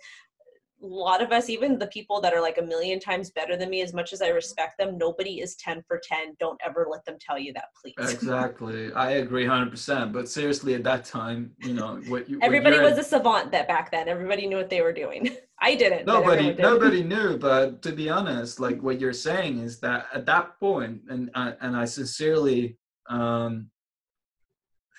a 0.81 0.85
lot 0.85 1.21
of 1.21 1.31
us, 1.31 1.49
even 1.49 1.79
the 1.79 1.87
people 1.87 2.21
that 2.21 2.33
are 2.33 2.41
like 2.41 2.57
a 2.59 2.61
million 2.61 2.99
times 2.99 3.31
better 3.31 3.57
than 3.57 3.69
me, 3.69 3.81
as 3.81 3.93
much 3.93 4.13
as 4.13 4.21
I 4.21 4.27
respect 4.29 4.77
them, 4.77 4.97
nobody 4.97 5.41
is 5.41 5.55
ten 5.55 5.83
for 5.87 5.99
ten. 6.01 6.35
Don't 6.39 6.59
ever 6.63 6.87
let 6.89 7.03
them 7.05 7.17
tell 7.19 7.39
you 7.39 7.53
that, 7.53 7.65
please. 7.81 7.95
exactly, 8.13 8.93
I 8.93 9.11
agree 9.11 9.45
hundred 9.45 9.71
percent. 9.71 10.13
But 10.13 10.29
seriously, 10.29 10.75
at 10.75 10.83
that 10.83 11.05
time, 11.05 11.51
you 11.59 11.73
know 11.73 11.99
what 12.07 12.29
you. 12.29 12.39
Everybody 12.41 12.79
was 12.79 12.97
a 12.97 13.03
savant 13.03 13.51
that 13.51 13.67
back 13.67 13.91
then. 13.91 14.07
Everybody 14.07 14.47
knew 14.47 14.57
what 14.57 14.69
they 14.69 14.81
were 14.81 14.93
doing. 14.93 15.35
I 15.59 15.73
didn't. 15.73 16.05
nobody 16.05 16.53
did. 16.53 16.59
nobody 16.59 17.03
knew 17.03 17.35
but 17.39 17.81
to 17.81 17.91
be 17.91 18.09
honest 18.09 18.59
like 18.59 18.79
what 18.81 18.99
you're 18.99 19.11
saying 19.11 19.57
is 19.59 19.79
that 19.79 20.05
at 20.13 20.25
that 20.27 20.59
point 20.59 21.01
and 21.09 21.31
I 21.33 21.53
and 21.61 21.75
i 21.75 21.83
sincerely 21.85 22.77
um 23.09 23.71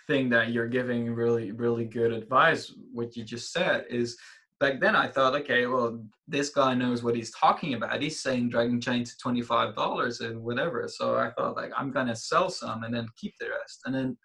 think 0.09 0.31
that 0.31 0.51
you're 0.51 0.67
giving 0.67 1.15
really 1.15 1.53
really 1.53 1.85
good 1.85 2.13
advice 2.13 2.73
what 2.93 3.17
you 3.17 3.23
just 3.23 3.53
said 3.53 3.85
is 3.89 4.19
back 4.61 4.81
then 4.81 4.97
i 4.97 5.07
thought 5.07 5.35
okay 5.35 5.67
well 5.67 6.03
this 6.31 6.51
guy 6.51 6.75
knows 6.75 7.03
what 7.03 7.17
he's 7.17 7.31
talking 7.31 7.73
about. 7.73 8.03
He's 8.03 8.21
saying 8.21 8.51
Dragonchain 8.51 9.03
to 9.09 9.29
$25 9.29 10.21
and 10.21 10.43
whatever. 10.43 10.87
So 10.89 11.17
i 11.17 11.31
thought 11.31 11.57
like 11.57 11.73
i'm 11.77 11.91
gonna 11.91 12.15
sell 12.15 12.51
some 12.51 12.83
and 12.85 12.95
then 12.95 13.09
keep 13.17 13.35
the 13.41 13.49
rest. 13.49 13.81
And 13.87 13.95
then 13.95 14.17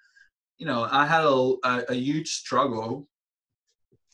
you 0.57 0.65
know 0.65 0.88
i 0.91 1.05
had 1.05 1.23
a, 1.23 1.53
a, 1.63 1.86
a 1.89 1.95
huge 1.95 2.29
struggle 2.29 3.07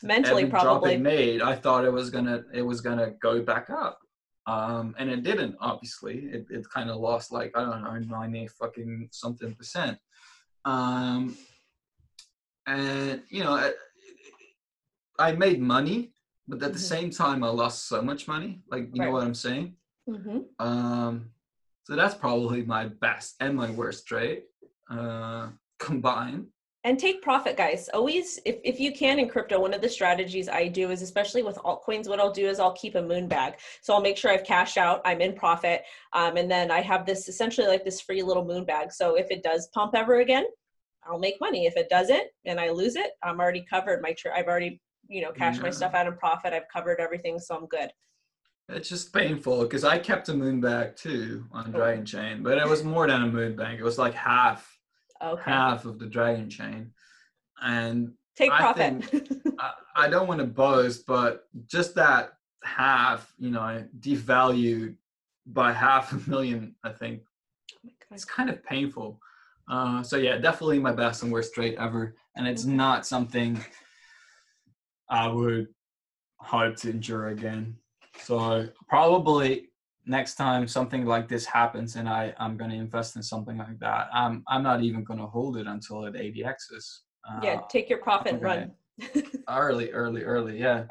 Mentally, 0.02 0.44
every 0.44 0.52
drop 0.52 0.64
probably. 0.64 0.94
it 0.94 1.02
made, 1.02 1.42
I 1.42 1.56
thought 1.56 1.84
it 1.84 1.92
was 1.92 2.10
gonna 2.10 2.44
it 2.54 2.62
was 2.62 2.80
gonna 2.80 3.12
go 3.22 3.42
back 3.42 3.70
up, 3.70 4.00
um, 4.48 4.96
and 4.98 5.10
it 5.10 5.24
didn't. 5.24 5.58
Obviously, 5.60 6.20
it, 6.20 6.46
it 6.50 6.66
kind 6.74 6.90
of 6.90 6.98
lost 6.98 7.34
like 7.34 7.52
I 7.56 7.62
don't 7.66 7.84
know 7.84 8.18
ninety 8.18 8.48
fucking 8.48 9.10
something 9.12 9.54
percent, 9.56 9.98
um, 10.64 11.36
and 12.66 13.22
you 13.30 13.44
know 13.44 13.72
I, 15.20 15.34
made 15.34 15.62
money, 15.62 16.14
but 16.48 16.64
at 16.64 16.74
the 16.74 16.80
Mhm. 16.80 16.82
same 16.94 17.10
time 17.10 17.44
I 17.44 17.50
lost 17.50 17.88
so 17.88 18.02
much 18.02 18.28
money. 18.28 18.62
Like 18.72 18.90
you 18.94 19.00
Right. 19.02 19.08
know 19.08 19.12
what 19.12 19.24
I'm 19.24 19.36
saying? 19.36 19.76
hmm 20.08 20.40
Um, 20.60 21.32
so 21.84 21.96
that's 21.96 22.16
probably 22.16 22.64
my 22.64 22.86
best 22.88 23.36
and 23.40 23.56
my 23.56 23.70
worst 23.72 24.08
trade 24.08 24.44
uh, 24.90 25.50
combined. 25.80 26.48
and 26.86 26.98
take 26.98 27.22
profit 27.22 27.58
guys 27.58 27.90
always 27.94 28.40
if, 28.46 28.56
if 28.64 28.80
you 28.80 28.92
can 28.94 29.20
in 29.20 29.28
crypto 29.28 29.60
one 29.60 29.74
of 29.74 29.82
the 29.82 29.90
strategies 29.90 30.48
i 30.48 30.66
do 30.68 30.92
is 30.92 31.02
especially 31.02 31.44
with 31.44 31.58
altcoins 31.58 32.08
what 32.08 32.20
i'll 32.22 32.32
do 32.32 32.48
is 32.48 32.58
i'll 32.60 32.72
keep 32.84 32.96
a 32.96 33.02
moon 33.02 33.28
bag 33.28 33.52
so 33.82 33.94
i'll 33.94 34.02
make 34.02 34.16
sure 34.18 34.32
i've 34.32 34.46
cashed 34.46 34.78
out 34.78 35.02
i'm 35.04 35.20
in 35.20 35.34
profit 35.34 35.84
um, 36.14 36.38
and 36.38 36.50
then 36.50 36.72
i 36.72 36.80
have 36.80 37.06
this 37.06 37.28
essentially 37.28 37.68
like 37.68 37.84
this 37.84 38.00
free 38.00 38.24
little 38.24 38.46
moon 38.46 38.64
bag 38.64 38.94
so 38.94 39.16
if 39.16 39.28
it 39.30 39.44
does 39.44 39.68
pump 39.74 39.94
ever 39.94 40.22
again 40.22 40.46
i'll 41.06 41.20
make 41.20 41.36
money 41.42 41.66
if 41.66 41.76
it 41.76 41.90
doesn't 41.90 42.28
and 42.46 42.60
i 42.62 42.70
lose 42.70 42.96
it 42.96 43.12
i'm 43.24 43.40
already 43.42 43.64
covered 43.70 44.02
my 44.02 44.14
tr- 44.14 44.34
i've 44.36 44.48
already 44.48 44.80
you 45.10 45.22
know 45.22 45.32
cashed 45.32 45.62
my 45.62 45.70
stuff 45.70 45.94
out 45.94 46.08
in 46.08 46.16
profit 46.16 46.54
i've 46.54 46.68
covered 46.72 47.00
everything 47.00 47.38
so 47.40 47.56
i'm 47.56 47.66
good 47.66 47.90
It's 48.70 48.88
just 48.88 49.12
painful 49.12 49.64
because 49.64 49.84
I 49.84 49.98
kept 49.98 50.30
a 50.30 50.34
moon 50.34 50.62
bag 50.62 50.96
too 50.96 51.46
Oh. 51.52 51.58
on 51.58 51.74
Dragonchain, 51.74 52.44
but 52.44 52.58
it 52.60 52.68
was 52.68 52.84
more 52.84 53.08
than 53.08 53.24
a 53.24 53.28
moon 53.28 53.56
bag. 53.56 53.80
It 53.80 53.84
was 53.84 53.98
like 53.98 54.14
half 54.14 54.62
okay 55.22 55.42
half 55.52 55.86
of 55.86 55.98
the 55.98 56.06
Dragonchain, 56.06 56.92
and 57.62 58.14
take 58.36 58.52
I 58.52 58.58
profit 58.60 58.94
I, 59.60 59.72
I 60.04 60.10
don't 60.10 60.28
want 60.28 60.40
to 60.42 60.46
boast, 60.46 61.06
but 61.08 61.32
just 61.66 61.96
that 61.96 62.34
half, 62.64 63.34
you 63.40 63.50
know, 63.50 63.62
I 63.62 63.86
devalued 64.00 64.96
by 65.48 65.72
half 65.74 66.06
a 66.14 66.30
million. 66.30 66.76
I 66.84 66.92
think 66.92 67.22
it's 68.12 68.26
kind 68.26 68.50
of 68.52 68.64
painful. 68.64 69.20
Uh, 69.68 70.04
so 70.04 70.16
yeah, 70.18 70.38
definitely 70.38 70.78
my 70.80 70.94
best 70.94 71.24
and 71.24 71.32
worst 71.32 71.54
trade 71.56 71.76
ever, 71.80 72.16
and 72.36 72.48
it's 72.48 72.66
not 72.66 73.06
something 73.08 73.52
I 75.10 75.28
would 75.28 75.68
hope 76.38 76.76
to 76.78 76.90
endure 76.90 77.30
again. 77.30 77.76
So 78.22 78.68
probably 78.88 79.70
next 80.06 80.36
time 80.36 80.68
something 80.68 81.06
like 81.06 81.28
this 81.28 81.46
happens 81.46 81.96
and 81.96 82.10
I, 82.10 82.34
I'm 82.40 82.58
going 82.58 82.72
to 82.72 82.78
invest 82.78 83.16
in 83.16 83.24
something 83.24 83.58
like 83.58 83.80
that, 83.80 84.10
I'm, 84.14 84.44
I'm 84.48 84.64
not 84.64 84.82
even 84.82 85.04
going 85.04 85.20
to 85.20 85.28
hold 85.28 85.58
it 85.58 85.68
until 85.68 86.06
it 86.06 86.16
ADXs. 86.16 87.00
Uh, 87.30 87.40
yeah 87.44 87.60
take 87.70 87.90
your 87.90 88.00
profit 88.00 88.34
and 88.34 88.42
run 88.42 88.72
Early, 89.48 89.92
early, 89.92 90.24
early. 90.24 90.60
Yeah. 90.60 90.86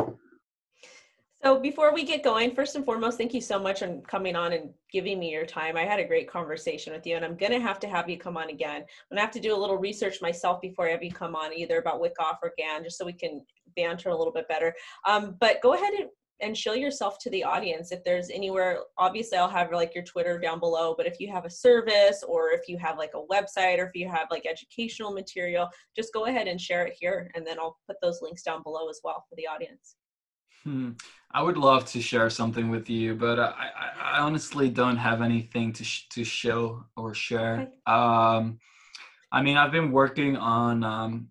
So 1.45 1.61
before 1.61 1.95
we 1.95 2.05
get 2.05 2.25
going, 2.25 2.55
first 2.55 2.75
and 2.75 2.85
foremost, 2.85 3.16
thank 3.16 3.33
you 3.33 3.41
so 3.41 3.61
much 3.61 3.83
on 3.83 4.03
coming 4.03 4.35
on 4.35 4.53
and 4.53 4.71
giving 4.93 5.21
me 5.21 5.31
your 5.31 5.47
time. 5.47 5.77
I 5.77 5.85
had 5.85 6.01
a 6.01 6.05
great 6.05 6.29
conversation 6.29 6.93
with 6.93 7.07
you, 7.07 7.14
and 7.14 7.25
I'm 7.25 7.37
gonna 7.37 7.61
have 7.61 7.79
to 7.81 7.87
have 7.89 8.11
you 8.11 8.19
come 8.19 8.37
on 8.37 8.51
again. 8.51 8.83
I'm 8.83 8.87
gonna 9.11 9.21
have 9.21 9.31
to 9.33 9.41
do 9.41 9.55
a 9.55 9.57
little 9.57 9.77
research 9.77 10.21
myself 10.21 10.61
before 10.61 10.89
I 10.89 10.91
have 10.91 11.03
you 11.03 11.12
come 11.12 11.37
on, 11.37 11.53
either 11.53 11.79
about 11.79 12.01
Wyckoff 12.01 12.39
or 12.43 12.53
Gann, 12.59 12.83
just 12.83 12.99
so 12.99 13.07
we 13.07 13.12
can 13.12 13.45
banter 13.81 14.11
a 14.11 14.18
little 14.20 14.37
bit 14.39 14.49
better. 14.55 14.70
Um, 15.11 15.22
but 15.45 15.55
go 15.66 15.70
ahead 15.74 15.95
and, 15.99 16.09
and 16.45 16.57
show 16.64 16.74
yourself 16.85 17.14
to 17.22 17.31
the 17.31 17.43
audience. 17.55 17.87
If 17.97 18.03
there's 18.05 18.31
anywhere, 18.41 18.72
obviously 18.97 19.37
I'll 19.39 19.57
have 19.59 19.72
like 19.72 19.93
your 19.97 20.05
Twitter 20.12 20.39
down 20.47 20.59
below, 20.66 20.95
but 20.99 21.07
if 21.12 21.16
you 21.20 21.29
have 21.37 21.45
a 21.45 21.51
service 21.66 22.18
or 22.33 22.43
if 22.59 22.68
you 22.70 22.76
have 22.87 22.97
like 23.03 23.14
a 23.20 23.26
website 23.35 23.79
or 23.81 23.87
if 23.91 23.95
you 24.01 24.07
have 24.16 24.26
like 24.35 24.45
educational 24.55 25.12
material, 25.12 25.64
just 25.99 26.12
go 26.12 26.22
ahead 26.26 26.47
and 26.51 26.61
share 26.61 26.85
it 26.89 26.95
here, 27.01 27.18
and 27.35 27.43
then 27.47 27.59
I'll 27.59 27.79
put 27.89 27.97
those 28.01 28.18
links 28.22 28.43
down 28.49 28.62
below 28.62 28.89
as 28.89 29.01
well 29.03 29.24
for 29.29 29.35
the 29.37 29.47
audience. 29.55 29.97
Hmm. 30.64 30.91
I 31.31 31.41
would 31.43 31.57
love 31.57 31.85
to 31.93 32.01
share 32.01 32.31
something 32.31 32.70
with 32.70 32.87
you, 32.89 33.14
but 33.14 33.39
I, 33.39 33.51
I, 33.85 33.89
I 34.12 34.18
honestly 34.26 34.68
don't 34.70 34.97
have 35.09 35.20
anything 35.22 35.72
to 35.74 35.85
sh- 35.85 36.09
to 36.14 36.24
show 36.24 36.85
or 36.97 37.14
share. 37.14 37.57
Okay. 37.61 37.70
Um, 37.87 38.59
I 39.31 39.43
mean, 39.43 39.57
I've 39.57 39.72
been 39.79 39.93
working 39.93 40.37
on 40.37 40.85
um, 40.85 41.29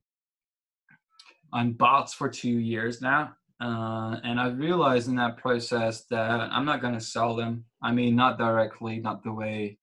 on 1.54 1.74
bots 1.74 2.14
for 2.14 2.30
two 2.30 2.58
years 2.60 3.02
now, 3.02 3.34
uh, 3.62 4.20
and 4.24 4.40
I've 4.40 4.58
realized 4.58 5.08
in 5.08 5.16
that 5.16 5.38
process 5.38 6.06
that 6.10 6.40
I'm 6.42 6.66
not 6.66 6.82
going 6.82 6.94
to 6.94 7.02
sell 7.02 7.36
them. 7.36 7.66
I 7.82 7.92
mean, 7.92 8.16
not 8.16 8.38
directly, 8.38 9.00
not 9.00 9.24
the 9.24 9.34
way 9.34 9.78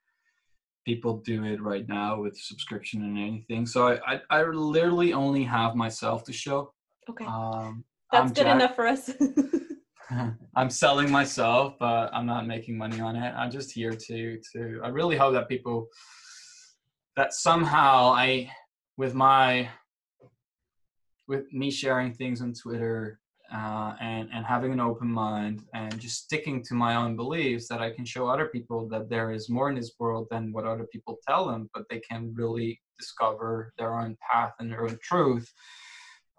people 0.85 1.19
do 1.19 1.45
it 1.45 1.63
right 1.63 1.89
now 1.89 2.21
with 2.21 2.37
subscription 2.37 3.03
and 3.03 3.19
anything. 3.19 3.67
So 3.67 3.89
I, 3.89 4.15
I, 4.15 4.21
I 4.31 4.43
literally 4.45 5.13
only 5.13 5.43
have 5.45 5.75
myself 5.75 6.25
to 6.25 6.33
show. 6.33 6.73
Okay. 7.09 7.25
Um, 7.25 7.85
That's 8.13 8.23
I'm 8.23 8.29
good 8.29 8.45
Jack. 8.45 8.55
enough 8.57 8.75
for 8.75 8.87
us. 8.87 9.11
I'm 10.57 10.71
selling 10.71 11.11
myself, 11.11 11.75
but 11.79 12.11
I'm 12.13 12.27
not 12.27 12.47
making 12.47 12.77
money 12.77 13.01
on 13.01 13.17
it. 13.17 13.33
I'm 13.35 13.51
just 13.51 13.73
here 13.73 13.93
to 13.93 14.39
to. 14.53 14.81
I 14.85 14.89
really 14.89 15.17
hope 15.17 15.33
that 15.35 15.49
people 15.49 15.89
that 17.17 17.33
somehow 17.33 18.13
I 18.13 18.51
with 18.97 19.15
my 19.15 19.69
with 21.27 21.53
me 21.53 21.71
sharing 21.71 22.13
things 22.13 22.41
on 22.41 22.53
Twitter 22.53 23.21
uh, 23.53 23.95
and 24.01 24.29
and 24.33 24.45
having 24.45 24.73
an 24.73 24.81
open 24.81 25.09
mind 25.09 25.63
and 25.75 25.99
just 26.01 26.25
sticking 26.25 26.63
to 26.65 26.75
my 26.75 26.97
own 26.97 27.15
beliefs 27.17 27.69
that 27.69 27.81
I 27.81 27.91
can 27.91 28.05
show 28.05 28.27
other 28.27 28.47
people 28.47 28.89
that 28.89 29.09
there 29.09 29.33
is 29.33 29.49
more 29.49 29.69
in 29.69 29.77
this 29.77 29.93
world 29.99 30.29
than 30.31 30.53
what 30.53 30.65
other 30.67 30.87
people 30.93 31.19
tell 31.27 31.47
them, 31.47 31.71
but 31.75 31.85
they 31.91 32.01
can 32.01 32.33
really 32.35 32.81
discover 32.99 33.73
their 33.79 33.99
own 33.99 34.17
path 34.31 34.55
and 34.59 34.71
their 34.71 34.85
own 34.85 34.99
truth 35.03 35.53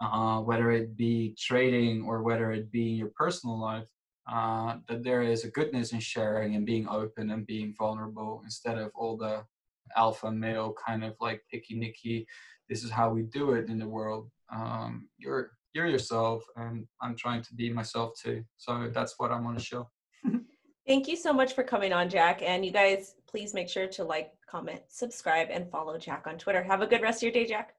uh, 0.01 0.39
whether 0.41 0.71
it 0.71 0.97
be 0.97 1.35
trading 1.37 2.03
or 2.03 2.21
whether 2.21 2.51
it 2.51 2.71
be 2.71 2.91
in 2.91 2.95
your 2.95 3.11
personal 3.15 3.59
life, 3.59 3.87
uh, 4.31 4.77
that 4.87 5.03
there 5.03 5.21
is 5.21 5.43
a 5.43 5.51
goodness 5.51 5.93
in 5.93 5.99
sharing 5.99 6.55
and 6.55 6.65
being 6.65 6.87
open 6.89 7.31
and 7.31 7.45
being 7.45 7.73
vulnerable 7.77 8.41
instead 8.43 8.77
of 8.77 8.91
all 8.95 9.15
the 9.15 9.43
alpha 9.95 10.31
male 10.31 10.73
kind 10.85 11.03
of 11.03 11.15
like 11.21 11.43
picky 11.51 11.75
nicky. 11.75 12.27
This 12.67 12.83
is 12.83 12.89
how 12.89 13.11
we 13.11 13.23
do 13.23 13.51
it 13.51 13.69
in 13.69 13.77
the 13.77 13.87
world. 13.87 14.29
Um, 14.53 15.09
you're 15.17 15.51
you're 15.73 15.87
yourself, 15.87 16.43
and 16.55 16.85
I'm 17.01 17.15
trying 17.15 17.41
to 17.43 17.53
be 17.53 17.71
myself 17.71 18.13
too. 18.21 18.43
So 18.57 18.89
that's 18.93 19.15
what 19.17 19.31
I 19.31 19.39
want 19.39 19.59
to 19.59 19.63
show. 19.63 19.89
Thank 20.87 21.07
you 21.07 21.15
so 21.15 21.33
much 21.33 21.53
for 21.53 21.63
coming 21.63 21.91
on, 21.91 22.09
Jack. 22.09 22.41
And 22.41 22.65
you 22.65 22.71
guys, 22.71 23.15
please 23.27 23.53
make 23.53 23.67
sure 23.67 23.87
to 23.87 24.03
like, 24.03 24.31
comment, 24.49 24.81
subscribe, 24.87 25.49
and 25.51 25.69
follow 25.69 25.97
Jack 25.97 26.27
on 26.27 26.37
Twitter. 26.37 26.63
Have 26.63 26.81
a 26.81 26.87
good 26.87 27.01
rest 27.01 27.19
of 27.19 27.23
your 27.23 27.31
day, 27.31 27.45
Jack. 27.45 27.73